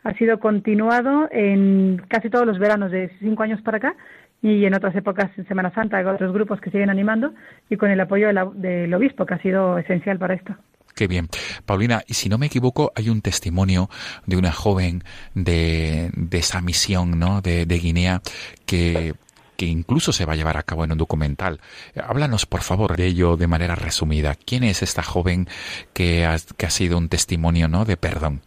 ha 0.04 0.12
sido 0.12 0.38
continuado 0.38 1.26
en 1.32 2.02
casi 2.06 2.28
todos 2.28 2.44
los 2.44 2.58
veranos 2.58 2.90
de 2.90 3.10
cinco 3.18 3.44
años 3.44 3.62
para 3.62 3.78
acá 3.78 3.96
y 4.42 4.66
en 4.66 4.74
otras 4.74 4.94
épocas 4.94 5.30
en 5.38 5.48
Semana 5.48 5.72
Santa 5.72 5.96
hay 5.96 6.04
otros 6.04 6.34
grupos 6.34 6.60
que 6.60 6.70
siguen 6.70 6.90
animando 6.90 7.32
y 7.70 7.78
con 7.78 7.90
el 7.90 7.98
apoyo 7.98 8.28
del 8.52 8.92
obispo 8.92 9.24
que 9.24 9.32
ha 9.32 9.40
sido 9.40 9.78
esencial 9.78 10.18
para 10.18 10.34
esto. 10.34 10.54
Qué 10.94 11.06
bien. 11.06 11.28
Paulina, 11.64 12.02
y 12.06 12.12
si 12.12 12.28
no 12.28 12.36
me 12.36 12.44
equivoco, 12.44 12.92
hay 12.94 13.08
un 13.08 13.22
testimonio 13.22 13.88
de 14.26 14.36
una 14.36 14.52
joven 14.52 15.02
de, 15.34 16.10
de 16.14 16.38
esa 16.38 16.60
misión 16.60 17.18
¿no? 17.18 17.40
de, 17.40 17.64
Guinea 17.64 18.20
que, 18.66 19.14
que 19.60 19.66
incluso 19.66 20.10
se 20.10 20.24
va 20.24 20.32
a 20.32 20.36
llevar 20.36 20.56
a 20.56 20.62
cabo 20.62 20.84
en 20.84 20.92
un 20.92 20.96
documental. 20.96 21.60
Háblanos, 21.94 22.46
por 22.46 22.62
favor, 22.62 22.96
de 22.96 23.04
ello 23.04 23.36
de 23.36 23.46
manera 23.46 23.74
resumida. 23.74 24.34
¿Quién 24.34 24.64
es 24.64 24.82
esta 24.82 25.02
joven 25.02 25.48
que 25.92 26.24
ha, 26.24 26.36
que 26.56 26.64
ha 26.64 26.70
sido 26.70 26.96
un 26.96 27.10
testimonio 27.10 27.68
¿no? 27.68 27.84
de 27.84 27.98
perdón? 27.98 28.40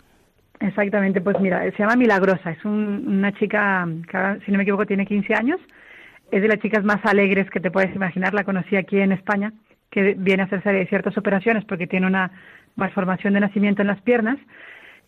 Exactamente, 0.59 1.22
pues 1.22 1.39
mira, 1.39 1.70
se 1.70 1.78
llama 1.78 1.97
Milagrosa, 1.97 2.49
es 2.49 2.66
una 2.66 3.32
chica 3.34 3.88
que 4.09 4.39
si 4.43 4.51
no 4.51 4.57
me 4.57 4.64
equivoco 4.64 4.88
tiene 4.88 5.05
15 5.05 5.36
años 5.36 5.59
es 6.32 6.41
de 6.41 6.47
las 6.47 6.57
chicas 6.57 6.84
más 6.84 7.05
alegres 7.05 7.47
que 7.51 7.59
te 7.59 7.70
puedes 7.70 7.95
imaginar. 7.95 8.34
La 8.34 8.43
conocí 8.43 8.76
aquí 8.76 8.99
en 8.99 9.11
España, 9.11 9.53
que 9.91 10.16
viene 10.18 10.41
a 10.41 10.45
hacerse 10.47 10.88
ciertas 10.88 11.16
operaciones 11.16 11.64
porque 11.66 11.86
tiene 11.86 12.07
una 12.07 12.32
malformación 12.76 13.36
de 13.36 13.39
nacimiento 13.39 13.84
en 13.84 13.88
las 13.88 14.01
piernas. 14.01 14.39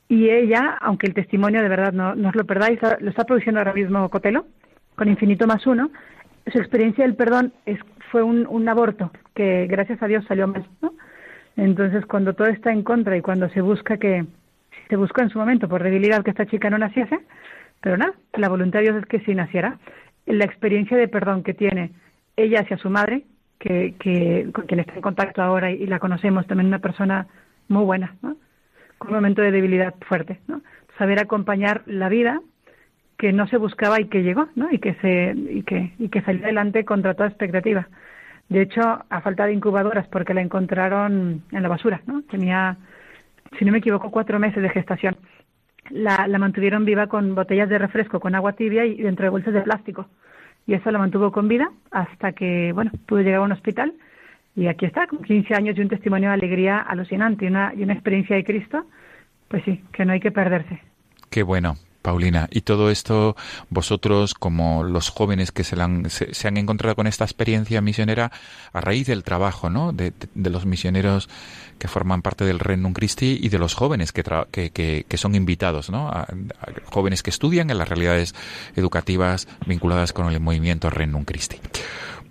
Y 0.08 0.30
ella, 0.30 0.78
aunque 0.82 1.08
el 1.08 1.16
testimonio 1.16 1.64
de 1.64 1.70
verdad 1.70 1.94
no, 1.94 2.12
os 2.12 2.36
lo 2.36 2.46
perdáis, 2.46 2.80
lo 3.00 3.10
está 3.10 3.24
produciendo 3.24 3.60
ahora 3.60 3.74
mismo 3.74 4.08
Cotelo, 4.12 4.46
con 4.96 5.10
Infinito 5.10 5.48
más 5.48 5.66
uno. 5.68 5.92
Su 6.52 6.60
experiencia 6.60 7.04
del 7.04 7.16
perdón 7.16 7.54
fue 8.12 8.24
un, 8.24 8.70
aborto 8.70 9.12
que, 9.34 9.68
gracias 9.68 10.02
a 10.02 10.08
Dios, 10.08 10.26
salió 10.26 10.48
mal. 10.48 10.66
¿no? 10.82 10.94
Entonces, 11.58 12.06
cuando 12.06 12.34
todo 12.34 12.48
está 12.48 12.72
en 12.72 12.84
contra 12.84 13.18
y 13.18 13.22
cuando 13.22 13.50
se 13.50 13.62
busca 13.62 13.98
que, 13.98 14.26
se 14.90 14.96
buscó 14.96 15.22
en 15.22 15.30
su 15.30 15.40
momento 15.40 15.68
por 15.68 15.84
debilidad 15.84 16.24
que 16.24 16.32
esta 16.32 16.46
chica 16.46 16.70
no 16.70 16.78
naciese, 16.78 17.18
pero 17.82 17.98
nada, 17.98 18.14
la 18.34 18.50
voluntad 18.50 18.80
de 18.80 18.92
Dios 18.92 18.98
es 18.98 19.06
que 19.06 19.20
sí 19.22 19.34
naciera 19.34 19.80
la 20.26 20.46
experiencia 20.46 20.98
de 20.98 21.08
perdón 21.08 21.44
que 21.44 21.54
tiene 21.54 21.92
ella 22.36 22.62
hacia 22.62 22.78
su 22.78 22.90
madre, 22.90 23.24
que, 23.60 24.50
con 24.54 24.66
quien 24.66 24.80
está 24.80 24.94
en 24.94 25.02
contacto 25.02 25.42
ahora 25.42 25.72
y, 25.72 25.86
la 25.88 26.00
conocemos, 26.00 26.46
también 26.46 26.68
una 26.68 26.80
persona 26.80 27.28
muy 27.68 27.84
buena, 27.84 28.16
con 28.98 29.10
un 29.10 29.16
momento 29.16 29.42
de 29.42 29.52
debilidad 29.52 29.96
fuerte, 30.08 30.40
saber 30.98 31.20
acompañar 31.20 31.82
la 31.86 32.10
vida 32.10 32.42
que 33.18 33.32
no 33.34 33.48
se 33.48 33.58
buscaba 33.58 34.00
y 34.02 34.06
que 34.06 34.24
llegó, 34.24 34.48
¿no? 34.56 34.72
y 34.72 34.80
que 34.80 34.94
se 34.96 35.34
y 35.36 35.64
que 35.64 35.94
y 36.00 36.10
que 36.10 36.22
salió 36.22 36.44
adelante 36.44 36.86
contra 36.86 37.14
toda 37.14 37.30
expectativa. 37.30 37.88
De 38.50 38.62
hecho, 38.62 38.82
a 39.10 39.22
falta 39.22 39.48
de 39.48 39.54
incubadoras, 39.54 40.08
porque 40.08 40.34
la 40.34 40.42
encontraron 40.42 41.42
en 41.52 41.64
la 41.64 41.70
basura, 41.70 42.02
¿no? 42.06 42.22
Tenía, 42.24 42.78
si 43.58 43.66
no 43.66 43.72
me 43.72 43.80
equivoco, 43.80 44.12
cuatro 44.12 44.38
meses 44.38 44.62
de 44.62 44.70
gestación 44.70 45.18
la, 45.90 46.28
mantuvieron 46.40 46.86
viva 46.86 47.08
con 47.08 47.36
botellas 47.36 47.70
de 47.70 47.78
refresco 47.78 48.20
con 48.20 48.36
agua 48.36 48.54
tibia 48.54 48.86
y 48.86 49.02
dentro 49.02 49.24
de 49.24 49.30
bolsas 49.30 49.54
de 49.54 49.62
plástico. 49.62 50.08
Y 50.68 50.74
eso 50.74 50.90
la 50.92 51.00
mantuvo 51.00 51.32
con 51.32 51.48
vida 51.48 51.70
hasta 51.92 52.32
que, 52.32 52.72
bueno, 52.74 52.92
pudo 53.06 53.22
llegar 53.22 53.42
a 53.42 53.44
un 53.44 53.52
hospital. 53.52 53.94
Y 54.56 54.68
aquí 54.68 54.86
está, 54.86 55.06
con 55.08 55.22
15 55.22 55.54
años 55.54 55.78
y 55.78 55.82
un 55.82 55.90
testimonio 55.90 56.30
de 56.30 56.36
alegría 56.36 56.80
alucinante 56.80 57.46
y 57.46 57.50
una, 57.50 57.74
y 57.76 57.84
una 57.84 57.94
experiencia 57.94 58.36
de 58.36 58.44
Cristo, 58.44 58.86
pues 59.48 59.64
sí, 59.64 59.84
que 59.92 60.06
no 60.06 60.14
hay 60.14 60.20
que 60.20 60.32
perderse. 60.32 60.82
Qué 61.30 61.44
bueno. 61.44 61.76
Paulina, 62.06 62.48
y 62.52 62.62
todo 62.62 62.92
esto, 62.92 63.36
vosotros 63.72 64.36
como 64.36 64.84
los 64.84 65.10
jóvenes 65.10 65.52
que 65.52 65.64
se, 65.64 65.82
han, 65.82 66.08
se, 66.12 66.48
han 66.48 66.58
encontrado 66.58 66.96
con 66.96 67.08
esta 67.08 67.24
experiencia 67.24 67.82
misionera 67.82 68.32
a 68.74 68.80
raíz 68.80 69.08
del 69.08 69.24
trabajo, 69.24 69.72
¿no? 69.72 69.92
De, 69.92 70.14
los 70.36 70.68
misioneros 70.68 71.30
que 71.80 71.88
forman 71.88 72.22
parte 72.22 72.46
del 72.46 72.60
Renum 72.60 72.94
Christi 72.94 73.40
y 73.42 73.50
de 73.50 73.58
los 73.58 73.74
jóvenes 73.74 74.12
que, 74.12 74.24
que, 74.52 75.06
que, 75.10 75.18
son 75.18 75.34
invitados, 75.34 75.90
¿no? 75.90 76.12
jóvenes 76.86 77.24
que 77.24 77.32
estudian 77.32 77.72
en 77.72 77.80
las 77.80 77.90
realidades 77.90 78.36
educativas 78.76 79.48
vinculadas 79.66 80.14
con 80.14 80.32
el 80.32 80.40
movimiento 80.40 80.92
Renum 80.92 81.26
Christi. 81.26 81.60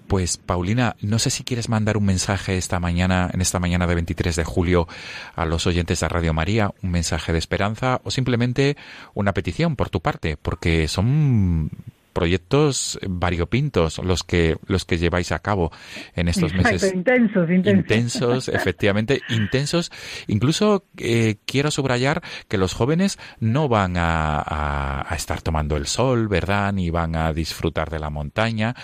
Pues 0.06 0.36
Paulina, 0.36 0.96
no 1.00 1.18
sé 1.18 1.30
si 1.30 1.44
quieres 1.44 1.68
mandar 1.68 1.96
un 1.96 2.04
mensaje 2.04 2.58
esta 2.58 2.78
mañana, 2.78 3.30
en 3.32 3.40
esta 3.40 3.58
mañana 3.58 3.86
de 3.86 3.94
23 3.94 4.36
de 4.36 4.44
julio, 4.44 4.86
a 5.34 5.46
los 5.46 5.66
oyentes 5.66 6.00
de 6.00 6.08
Radio 6.08 6.34
María, 6.34 6.72
un 6.82 6.90
mensaje 6.90 7.32
de 7.32 7.38
esperanza 7.38 8.00
o 8.04 8.10
simplemente 8.10 8.76
una 9.14 9.32
petición 9.32 9.76
por 9.76 9.88
tu 9.88 10.00
parte, 10.00 10.36
porque 10.36 10.88
son 10.88 11.70
proyectos 12.14 12.98
variopintos 13.06 13.98
los 13.98 14.22
que 14.22 14.56
los 14.66 14.84
que 14.84 14.96
lleváis 14.96 15.32
a 15.32 15.40
cabo 15.40 15.70
en 16.14 16.28
estos 16.28 16.54
meses. 16.54 16.94
intensos 16.94 17.50
intensos, 17.50 17.90
intensos 17.90 18.48
efectivamente 18.54 19.20
intensos. 19.28 19.90
Incluso 20.28 20.84
eh, 20.98 21.36
quiero 21.44 21.70
subrayar 21.70 22.22
que 22.48 22.56
los 22.56 22.72
jóvenes 22.74 23.18
no 23.40 23.68
van 23.68 23.94
a, 23.96 25.04
estar 25.14 25.42
tomando 25.42 25.76
el 25.76 25.86
sol 25.86 26.28
verdad 26.28 26.72
ni 26.72 26.90
van 26.90 27.16
a 27.16 27.32
disfrutar 27.32 27.90
de 27.90 27.98
la 27.98 28.10
montaña. 28.10 28.74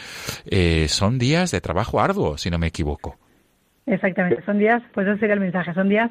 Eh, 0.44 0.86
son 0.88 1.18
días 1.18 1.50
de 1.50 1.60
trabajo 1.60 2.00
arduo 2.00 2.36
si 2.36 2.50
no 2.50 2.58
me 2.58 2.66
equivoco. 2.66 3.16
Exactamente 3.86 4.42
son 4.44 4.58
días 4.58 4.82
pues 4.92 5.06
ese 5.06 5.20
sería 5.20 5.34
el 5.34 5.40
mensaje 5.40 5.72
son 5.74 5.88
días 5.88 6.10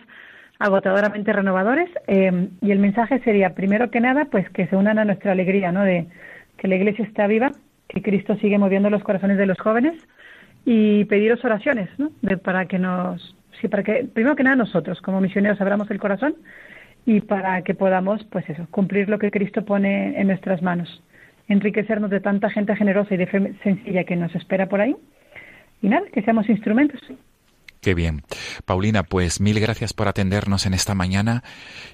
agotadoramente 0.60 1.32
renovadores 1.32 1.90
eh, 2.08 2.50
y 2.62 2.72
el 2.72 2.80
mensaje 2.80 3.20
sería 3.20 3.56
primero 3.56 3.90
que 3.90 4.02
nada 4.02 4.26
pues 4.26 4.50
que 4.50 4.68
se 4.68 4.76
unan 4.76 5.00
a 5.00 5.06
nuestra 5.06 5.32
alegría 5.32 5.72
no 5.72 5.84
de 5.84 6.08
que 6.60 6.68
la 6.68 6.76
Iglesia 6.76 7.06
está 7.06 7.28
viva, 7.28 7.52
que 7.88 8.02
Cristo 8.02 8.36
sigue 8.38 8.58
moviendo 8.58 8.90
los 8.90 9.04
corazones 9.04 9.38
de 9.38 9.46
los 9.46 9.58
jóvenes 9.60 9.96
y 10.66 11.06
pediros 11.06 11.44
oraciones, 11.44 11.90
¿no? 11.98 12.12
para 12.44 12.66
que 12.66 12.78
nos, 12.78 13.36
sí, 13.60 13.68
para 13.68 13.84
que 13.84 14.06
primero 14.14 14.36
que 14.36 14.44
nada 14.44 14.56
nosotros 14.56 15.02
como 15.02 15.22
misioneros 15.22 15.60
abramos 15.62 15.90
el 15.90 16.00
corazón 16.00 16.36
y 17.06 17.22
para 17.22 17.62
que 17.64 17.74
podamos, 17.74 18.24
pues 18.26 18.48
eso, 18.50 18.68
cumplir 18.70 19.10
lo 19.10 19.20
que 19.20 19.32
Cristo 19.32 19.66
pone 19.66 20.20
en 20.20 20.28
nuestras 20.28 20.62
manos, 20.62 21.02
enriquecernos 21.48 22.10
de 22.10 22.20
tanta 22.20 22.50
gente 22.50 22.76
generosa 22.76 23.14
y 23.16 23.18
de 23.18 23.28
fe 23.28 23.54
sencilla 23.64 24.04
que 24.04 24.16
nos 24.16 24.36
espera 24.36 24.68
por 24.68 24.82
ahí 24.82 24.96
y 25.82 25.88
nada, 25.88 26.06
que 26.12 26.22
seamos 26.22 26.50
instrumentos. 26.50 27.02
Qué 27.82 27.94
bien. 27.94 28.24
Paulina, 28.66 29.04
pues 29.04 29.40
mil 29.40 29.58
gracias 29.60 29.94
por 29.94 30.10
atendernos 30.10 30.66
en 30.66 30.74
esta 30.74 30.96
mañana 30.96 31.44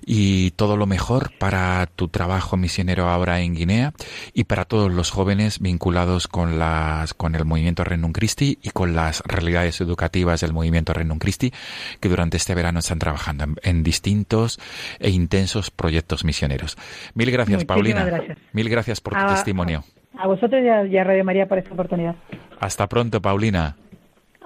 y 0.03 0.51
todo 0.51 0.77
lo 0.77 0.87
mejor 0.87 1.31
para 1.37 1.85
tu 1.95 2.07
trabajo 2.07 2.57
misionero 2.57 3.07
ahora 3.07 3.41
en 3.41 3.53
Guinea 3.53 3.93
y 4.33 4.45
para 4.45 4.65
todos 4.65 4.91
los 4.91 5.11
jóvenes 5.11 5.59
vinculados 5.59 6.27
con 6.27 6.57
las 6.57 7.13
con 7.13 7.35
el 7.35 7.45
movimiento 7.45 7.83
Renum 7.83 8.13
Christi 8.13 8.57
y 8.63 8.71
con 8.71 8.95
las 8.95 9.21
realidades 9.27 9.79
educativas 9.79 10.41
del 10.41 10.53
movimiento 10.53 10.91
Renum 10.91 11.19
Christi 11.19 11.53
que 11.99 12.09
durante 12.09 12.37
este 12.37 12.55
verano 12.55 12.79
están 12.79 12.97
trabajando 12.97 13.45
en, 13.61 13.83
distintos 13.83 14.59
e 14.99 15.11
intensos 15.11 15.69
proyectos 15.69 16.25
misioneros. 16.25 16.77
Mil 17.13 17.29
gracias, 17.29 17.63
Paulina. 17.65 18.23
Mil 18.53 18.69
gracias 18.69 19.01
por 19.01 19.13
tu 19.13 19.25
testimonio. 19.27 19.83
A 20.17 20.27
vosotros 20.27 20.63
y 20.63 20.97
a 20.97 21.03
Radio 21.03 21.23
María 21.23 21.45
por 21.45 21.57
esta 21.57 21.73
oportunidad. 21.73 22.15
Hasta 22.59 22.87
pronto, 22.87 23.21
Paulina. 23.21 23.75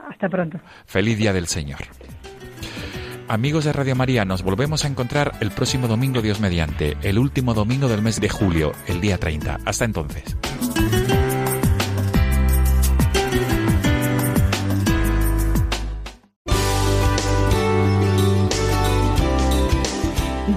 Hasta 0.10 0.28
pronto. 0.28 0.60
Feliz 0.86 1.18
Día 1.18 1.34
del 1.34 1.48
Señor. 1.48 1.80
Amigos 3.28 3.66
de 3.66 3.74
Radio 3.74 3.96
María, 3.96 4.26
nos 4.26 4.42
volvemos 4.42 4.84
a 4.84 4.88
encontrar 4.88 5.34
el 5.40 5.52
próximo 5.52 5.88
domingo, 5.88 6.20
Dios 6.22 6.40
mediante, 6.40 6.98
el 7.04 7.20
último 7.20 7.54
domingo 7.54 7.88
del 7.88 8.02
mes 8.02 8.20
de 8.20 8.28
julio, 8.28 8.72
el 8.88 9.02
día 9.02 9.20
30. 9.20 9.60
Hasta 9.66 9.86
entonces. 9.86 10.36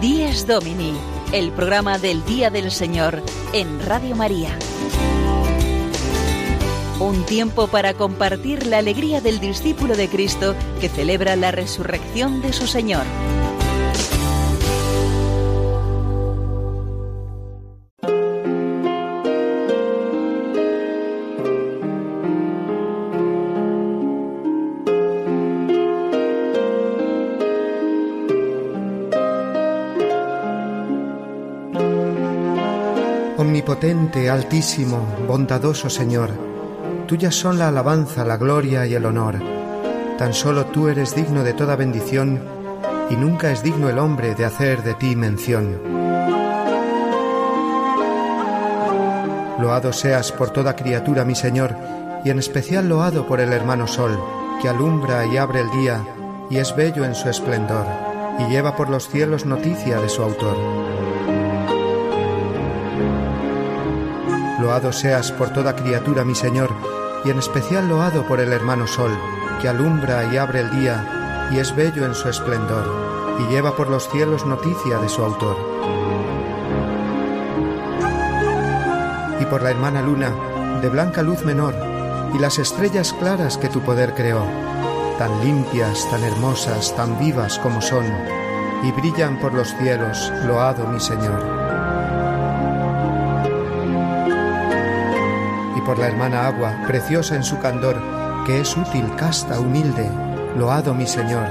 Díez 0.00 0.46
Domini, 0.46 0.94
el 1.32 1.52
programa 1.52 1.98
del 1.98 2.24
Día 2.24 2.48
del 2.48 2.70
Señor 2.70 3.22
en 3.52 3.84
Radio 3.84 4.16
María. 4.16 4.48
Un 7.02 7.26
tiempo 7.26 7.66
para 7.66 7.94
compartir 7.94 8.64
la 8.68 8.78
alegría 8.78 9.20
del 9.20 9.40
discípulo 9.40 9.96
de 9.96 10.08
Cristo 10.08 10.54
que 10.80 10.88
celebra 10.88 11.34
la 11.34 11.50
resurrección 11.50 12.40
de 12.40 12.52
su 12.52 12.68
Señor. 12.68 13.02
Omnipotente, 33.38 34.30
altísimo, 34.30 35.04
bondadoso 35.26 35.90
Señor, 35.90 36.51
Tuyas 37.12 37.34
son 37.34 37.58
la 37.58 37.68
alabanza, 37.68 38.24
la 38.24 38.38
gloria 38.38 38.86
y 38.86 38.94
el 38.94 39.04
honor. 39.04 39.34
Tan 40.16 40.32
solo 40.32 40.64
tú 40.64 40.88
eres 40.88 41.14
digno 41.14 41.44
de 41.44 41.52
toda 41.52 41.76
bendición 41.76 42.40
y 43.10 43.16
nunca 43.16 43.52
es 43.52 43.62
digno 43.62 43.90
el 43.90 43.98
hombre 43.98 44.34
de 44.34 44.46
hacer 44.46 44.82
de 44.82 44.94
ti 44.94 45.14
mención. 45.14 45.78
Loado 49.60 49.92
seas 49.92 50.32
por 50.32 50.54
toda 50.54 50.74
criatura, 50.74 51.26
mi 51.26 51.34
Señor, 51.34 51.76
y 52.24 52.30
en 52.30 52.38
especial 52.38 52.88
loado 52.88 53.26
por 53.26 53.40
el 53.40 53.52
hermano 53.52 53.86
Sol, 53.86 54.18
que 54.62 54.70
alumbra 54.70 55.26
y 55.26 55.36
abre 55.36 55.60
el 55.60 55.70
día, 55.70 56.02
y 56.48 56.56
es 56.56 56.74
bello 56.74 57.04
en 57.04 57.14
su 57.14 57.28
esplendor, 57.28 57.84
y 58.38 58.44
lleva 58.44 58.74
por 58.74 58.88
los 58.88 59.10
cielos 59.10 59.44
noticia 59.44 60.00
de 60.00 60.08
su 60.08 60.22
autor. 60.22 60.56
Loado 64.62 64.92
seas 64.92 65.30
por 65.30 65.52
toda 65.52 65.76
criatura, 65.76 66.24
mi 66.24 66.34
Señor, 66.34 66.70
y 67.24 67.30
en 67.30 67.38
especial 67.38 67.88
loado 67.88 68.26
por 68.26 68.40
el 68.40 68.52
hermano 68.52 68.86
Sol, 68.86 69.12
que 69.60 69.68
alumbra 69.68 70.24
y 70.32 70.36
abre 70.36 70.60
el 70.60 70.70
día, 70.70 71.48
y 71.50 71.58
es 71.58 71.74
bello 71.74 72.04
en 72.04 72.14
su 72.14 72.28
esplendor, 72.28 72.84
y 73.38 73.52
lleva 73.52 73.76
por 73.76 73.88
los 73.88 74.08
cielos 74.08 74.44
noticia 74.46 74.98
de 74.98 75.08
su 75.08 75.22
autor. 75.22 75.56
Y 79.40 79.44
por 79.46 79.62
la 79.62 79.70
hermana 79.70 80.02
Luna, 80.02 80.32
de 80.80 80.88
blanca 80.88 81.22
luz 81.22 81.44
menor, 81.44 81.74
y 82.34 82.38
las 82.38 82.58
estrellas 82.58 83.12
claras 83.12 83.58
que 83.58 83.68
tu 83.68 83.80
poder 83.80 84.14
creó, 84.14 84.44
tan 85.18 85.40
limpias, 85.44 86.08
tan 86.10 86.24
hermosas, 86.24 86.94
tan 86.96 87.18
vivas 87.18 87.58
como 87.58 87.80
son, 87.80 88.06
y 88.82 88.90
brillan 88.92 89.38
por 89.38 89.54
los 89.54 89.74
cielos, 89.76 90.32
loado 90.44 90.86
mi 90.88 90.98
Señor. 90.98 91.51
Por 95.84 95.98
la 95.98 96.06
hermana 96.06 96.46
agua, 96.46 96.74
preciosa 96.86 97.36
en 97.36 97.42
su 97.42 97.58
candor, 97.58 97.96
que 98.46 98.60
es 98.60 98.76
útil, 98.76 99.04
casta, 99.16 99.58
humilde, 99.58 100.08
loado 100.56 100.94
mi 100.94 101.06
Señor. 101.06 101.46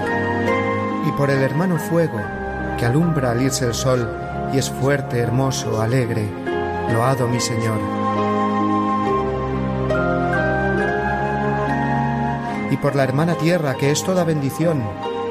Y 1.08 1.12
por 1.14 1.30
el 1.30 1.42
hermano 1.42 1.78
fuego, 1.78 2.22
que 2.78 2.86
alumbra 2.86 3.32
al 3.32 3.42
irse 3.42 3.66
el 3.66 3.74
sol, 3.74 4.10
y 4.54 4.58
es 4.58 4.70
fuerte, 4.70 5.20
hermoso, 5.20 5.82
alegre, 5.82 6.30
loado 6.92 7.28
mi 7.28 7.40
Señor. 7.40 7.80
Y 12.70 12.78
por 12.78 12.96
la 12.96 13.04
hermana 13.04 13.36
tierra, 13.36 13.76
que 13.76 13.92
es 13.92 14.04
toda 14.04 14.24
bendición, 14.24 14.84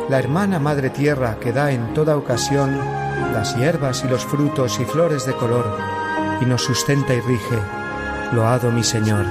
la 0.09 0.19
hermana 0.19 0.59
madre 0.59 0.91
tierra, 0.91 1.39
que 1.41 1.53
da 1.53 1.71
en 1.71 1.95
toda 1.95 2.17
ocasión 2.17 2.79
las 3.33 3.57
hierbas 3.57 4.05
y 4.05 4.09
los 4.09 4.25
frutos 4.25 4.79
y 4.81 4.85
flores 4.85 5.25
de 5.25 5.33
color, 5.35 5.79
y 6.41 6.45
nos 6.45 6.63
sustenta 6.63 7.15
y 7.15 7.21
rige, 7.21 7.80
loado 8.33 8.71
mi 8.71 8.85
Señor. 8.85 9.27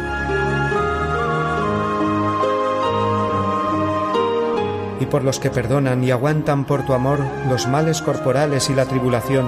Y 4.99 5.05
por 5.05 5.23
los 5.23 5.39
que 5.39 5.49
perdonan 5.49 6.03
y 6.03 6.11
aguantan 6.11 6.65
por 6.65 6.85
tu 6.85 6.93
amor 6.93 7.19
los 7.47 7.67
males 7.67 8.01
corporales 8.01 8.69
y 8.69 8.75
la 8.75 8.85
tribulación, 8.85 9.45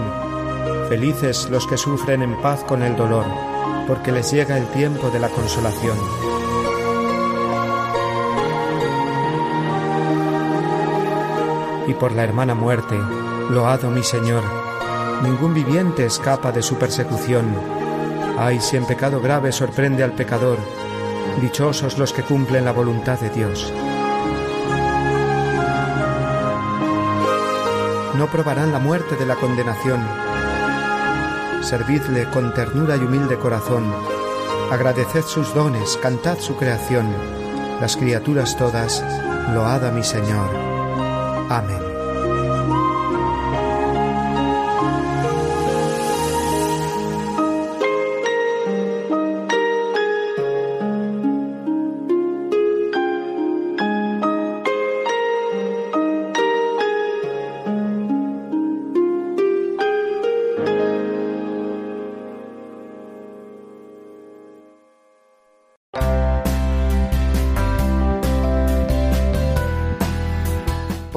felices 0.88 1.49
los 1.49 1.68
que 1.68 1.78
sufren 1.78 2.22
en 2.22 2.41
paz 2.41 2.64
con 2.64 2.82
el 2.82 2.95
dolor, 2.95 3.26
porque 3.88 4.12
les 4.12 4.32
llega 4.32 4.58
el 4.58 4.68
tiempo 4.68 5.10
de 5.10 5.20
la 5.20 5.28
consolación. 5.28 5.97
Y 11.88 11.93
por 11.93 12.14
la 12.14 12.24
hermana 12.24 12.56
muerte, 12.56 12.97
loado 13.49 13.91
mi 13.91 14.04
Señor, 14.04 14.43
ningún 15.24 15.54
viviente 15.54 16.06
escapa 16.06 16.54
de 16.54 16.62
su 16.62 16.76
persecución 16.76 17.80
Ay, 18.43 18.59
si 18.59 18.75
en 18.75 18.85
pecado 18.85 19.21
grave 19.21 19.51
sorprende 19.51 20.03
al 20.03 20.13
pecador, 20.13 20.57
dichosos 21.39 21.99
los 21.99 22.11
que 22.11 22.23
cumplen 22.23 22.65
la 22.65 22.71
voluntad 22.71 23.19
de 23.19 23.29
Dios. 23.29 23.71
No 28.17 28.25
probarán 28.31 28.71
la 28.71 28.79
muerte 28.79 29.15
de 29.15 29.27
la 29.27 29.35
condenación. 29.35 30.03
Servidle 31.61 32.31
con 32.31 32.51
ternura 32.55 32.95
y 32.95 33.01
humilde 33.01 33.37
corazón. 33.37 33.93
Agradeced 34.71 35.25
sus 35.25 35.53
dones, 35.53 35.99
cantad 36.01 36.39
su 36.39 36.55
creación. 36.55 37.13
Las 37.79 37.95
criaturas 37.95 38.57
todas, 38.57 39.03
load 39.53 39.85
a 39.85 39.91
mi 39.91 40.03
Señor. 40.03 40.49
Amén. 41.47 41.80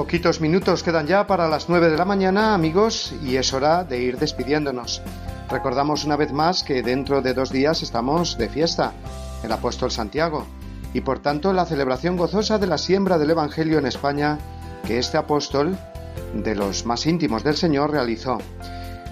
Poquitos 0.05 0.43
minutos 0.43 0.83
quedan 0.83 1.07
ya 1.07 1.27
para 1.27 1.49
las 1.49 1.71
9 1.71 1.89
de 1.89 1.97
la 1.97 2.05
mañana, 2.05 2.53
amigos, 2.53 3.15
y 3.23 3.37
es 3.37 3.55
hora 3.55 3.85
de 3.85 4.03
ir 4.03 4.19
despidiéndonos. 4.19 5.01
Recordamos 5.49 6.05
una 6.05 6.17
vez 6.17 6.31
más 6.31 6.63
que 6.63 6.83
dentro 6.83 7.23
de 7.23 7.33
dos 7.33 7.51
días 7.51 7.83
estamos 7.83 8.37
de 8.37 8.51
fiesta, 8.51 8.93
el 9.43 9.51
apóstol 9.51 9.91
Santiago, 9.91 10.45
y 10.93 11.01
por 11.01 11.21
tanto 11.21 11.55
la 11.55 11.65
celebración 11.65 12.19
gozosa 12.19 12.59
de 12.59 12.67
la 12.67 12.77
siembra 12.77 13.17
del 13.17 13.31
Evangelio 13.31 13.79
en 13.79 13.87
España 13.87 14.37
que 14.87 14.99
este 14.99 15.17
apóstol, 15.17 15.75
de 16.35 16.55
los 16.55 16.85
más 16.85 17.07
íntimos 17.07 17.43
del 17.43 17.57
Señor, 17.57 17.91
realizó. 17.91 18.37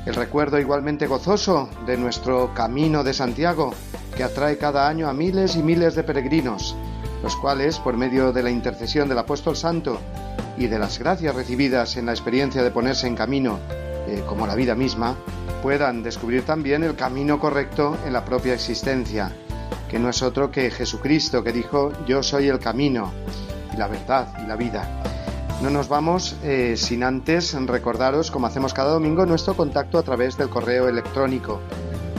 El 0.05 0.15
recuerdo 0.15 0.61
igualmente 0.61 1.07
gozoso 1.07 1.71
de 1.87 1.97
nuestro 1.97 2.53
Camino 2.53 3.03
de 3.03 3.15
Santiago, 3.15 3.73
que 4.15 4.25
atrae 4.25 4.59
cada 4.59 4.87
año 4.89 5.09
a 5.09 5.15
miles 5.15 5.57
y 5.57 5.63
miles 5.63 5.95
de 5.95 6.03
peregrinos, 6.03 6.77
los 7.23 7.37
cuales, 7.37 7.79
por 7.79 7.97
medio 7.97 8.33
de 8.33 8.43
la 8.43 8.51
intercesión 8.51 9.09
del 9.09 9.19
apóstol 9.19 9.57
santo 9.57 9.99
y 10.59 10.67
de 10.67 10.79
las 10.79 10.99
gracias 10.99 11.35
recibidas 11.35 11.97
en 11.97 12.07
la 12.07 12.13
experiencia 12.13 12.63
de 12.63 12.71
ponerse 12.71 13.07
en 13.07 13.15
camino, 13.15 13.59
eh, 14.09 14.23
como 14.29 14.47
la 14.47 14.55
vida 14.55 14.75
misma, 14.75 15.17
puedan 15.63 16.03
descubrir 16.03 16.45
también 16.45 16.83
el 16.83 16.97
camino 16.97 17.39
correcto 17.39 17.97
en 18.05 18.13
la 18.13 18.25
propia 18.25 18.55
existencia, 18.55 19.33
que 19.89 19.99
no 19.99 20.09
es 20.09 20.23
otro 20.23 20.51
que 20.51 20.71
Jesucristo, 20.71 21.45
que 21.45 21.53
dijo, 21.53 21.93
yo 22.07 22.23
soy 22.23 22.49
el 22.49 22.59
camino 22.59 23.13
y 23.73 23.77
la 23.77 23.87
verdad 23.87 24.35
y 24.43 24.47
la 24.47 24.57
vida. 24.57 25.03
No 25.63 25.71
nos 25.71 25.89
vamos 25.89 26.35
eh, 26.43 26.75
sin 26.77 27.05
antes 27.05 27.55
recordaros, 27.55 28.33
como 28.33 28.49
hacemos 28.49 28.75
cada 28.75 28.91
domingo, 28.91 29.25
nuestro 29.27 29.55
contacto 29.55 29.97
a 29.97 30.03
través 30.03 30.37
del 30.37 30.49
correo 30.49 30.89
electrónico. 30.89 31.61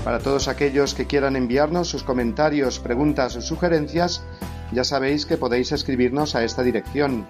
Para 0.05 0.19
todos 0.19 0.47
aquellos 0.47 0.93
que 0.93 1.07
quieran 1.07 1.35
enviarnos 1.35 1.89
sus 1.89 2.03
comentarios, 2.03 2.79
preguntas 2.79 3.35
o 3.35 3.41
sugerencias, 3.41 4.23
ya 4.71 4.83
sabéis 4.83 5.25
que 5.25 5.37
podéis 5.37 5.71
escribirnos 5.71 6.35
a 6.35 6.43
esta 6.43 6.61
dirección 6.63 7.25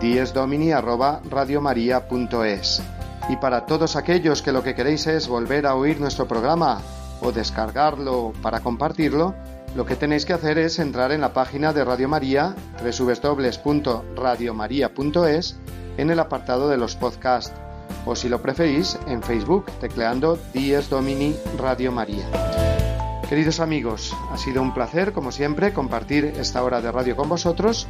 diesdomini@radiomaria.es. 0.00 2.82
Y 3.28 3.36
para 3.36 3.66
todos 3.66 3.96
aquellos 3.96 4.42
que 4.42 4.52
lo 4.52 4.62
que 4.62 4.74
queréis 4.74 5.06
es 5.06 5.28
volver 5.28 5.66
a 5.66 5.74
oír 5.74 6.00
nuestro 6.00 6.26
programa 6.26 6.80
o 7.20 7.32
descargarlo 7.32 8.32
para 8.42 8.60
compartirlo, 8.60 9.34
lo 9.74 9.84
que 9.84 9.96
tenéis 9.96 10.24
que 10.24 10.32
hacer 10.32 10.56
es 10.58 10.78
entrar 10.78 11.12
en 11.12 11.20
la 11.20 11.32
página 11.32 11.72
de 11.72 11.84
Radio 11.84 12.08
María, 12.08 12.54
www.radiomaria.es, 12.82 15.56
en 15.98 16.10
el 16.10 16.20
apartado 16.20 16.68
de 16.68 16.78
los 16.78 16.96
podcasts, 16.96 17.52
o 18.06 18.16
si 18.16 18.28
lo 18.28 18.40
preferís, 18.40 18.98
en 19.06 19.22
Facebook, 19.22 19.66
tecleando 19.80 20.38
Dies 20.52 20.88
Radio 21.58 21.92
María. 21.92 22.67
Queridos 23.28 23.60
amigos, 23.60 24.16
ha 24.32 24.38
sido 24.38 24.62
un 24.62 24.72
placer, 24.72 25.12
como 25.12 25.32
siempre, 25.32 25.72
compartir 25.72 26.24
esta 26.24 26.62
hora 26.62 26.80
de 26.80 26.90
radio 26.90 27.14
con 27.14 27.28
vosotros, 27.28 27.86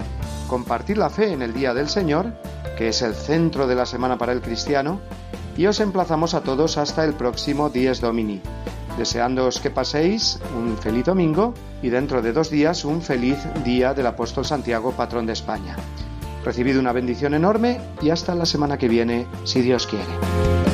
compartir 0.48 0.98
la 0.98 1.10
fe 1.10 1.32
en 1.32 1.42
el 1.42 1.54
Día 1.54 1.74
del 1.74 1.88
Señor, 1.88 2.34
que 2.76 2.88
es 2.88 3.02
el 3.02 3.14
centro 3.14 3.66
de 3.66 3.76
la 3.76 3.86
semana 3.86 4.18
para 4.18 4.32
el 4.32 4.40
cristiano, 4.40 5.00
y 5.56 5.66
os 5.66 5.80
emplazamos 5.80 6.34
a 6.34 6.42
todos 6.42 6.76
hasta 6.76 7.04
el 7.04 7.14
próximo 7.14 7.70
Dies 7.70 8.00
Domini 8.00 8.40
deseándoos 8.98 9.60
que 9.60 9.70
paséis 9.70 10.40
un 10.54 10.76
feliz 10.76 11.06
domingo 11.06 11.54
y 11.82 11.88
dentro 11.88 12.20
de 12.20 12.32
dos 12.32 12.50
días 12.50 12.84
un 12.84 13.00
feliz 13.00 13.38
día 13.64 13.94
del 13.94 14.08
apóstol 14.08 14.44
Santiago, 14.44 14.92
patrón 14.92 15.24
de 15.24 15.32
España. 15.32 15.76
Recibid 16.44 16.78
una 16.78 16.92
bendición 16.92 17.34
enorme 17.34 17.80
y 18.02 18.10
hasta 18.10 18.34
la 18.34 18.44
semana 18.44 18.76
que 18.76 18.88
viene, 18.88 19.26
si 19.44 19.62
Dios 19.62 19.86
quiere. 19.86 20.67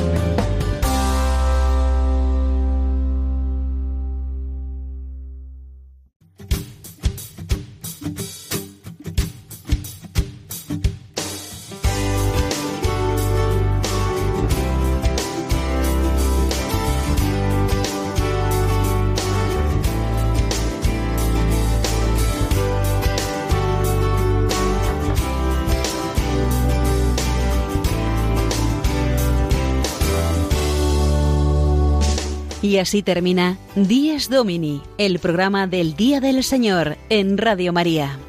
Y 32.75 32.77
así 32.77 33.01
termina 33.01 33.57
Dies 33.77 34.29
Domini, 34.29 34.81
el 34.97 35.19
programa 35.19 35.65
del 35.65 35.95
Día 35.95 36.19
del 36.19 36.43
Señor 36.43 36.97
en 37.07 37.37
Radio 37.37 37.71
María. 37.71 38.19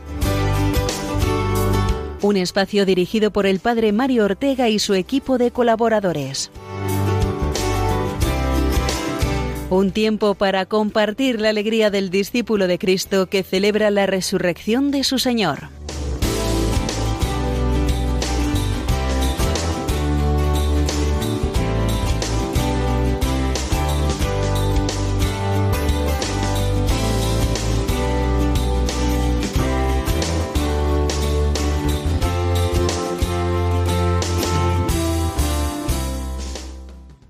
Un 2.23 2.37
espacio 2.37 2.87
dirigido 2.87 3.33
por 3.33 3.47
el 3.47 3.59
Padre 3.59 3.91
Mario 3.91 4.25
Ortega 4.25 4.69
y 4.69 4.79
su 4.79 4.95
equipo 4.95 5.37
de 5.37 5.51
colaboradores. 5.51 6.53
Un 9.69 9.91
tiempo 9.91 10.37
para 10.37 10.65
compartir 10.67 11.41
la 11.41 11.49
alegría 11.49 11.91
del 11.91 12.11
discípulo 12.11 12.69
de 12.69 12.79
Cristo 12.79 13.27
que 13.27 13.43
celebra 13.43 13.91
la 13.91 14.07
resurrección 14.07 14.93
de 14.93 15.03
su 15.03 15.19
Señor. 15.19 15.71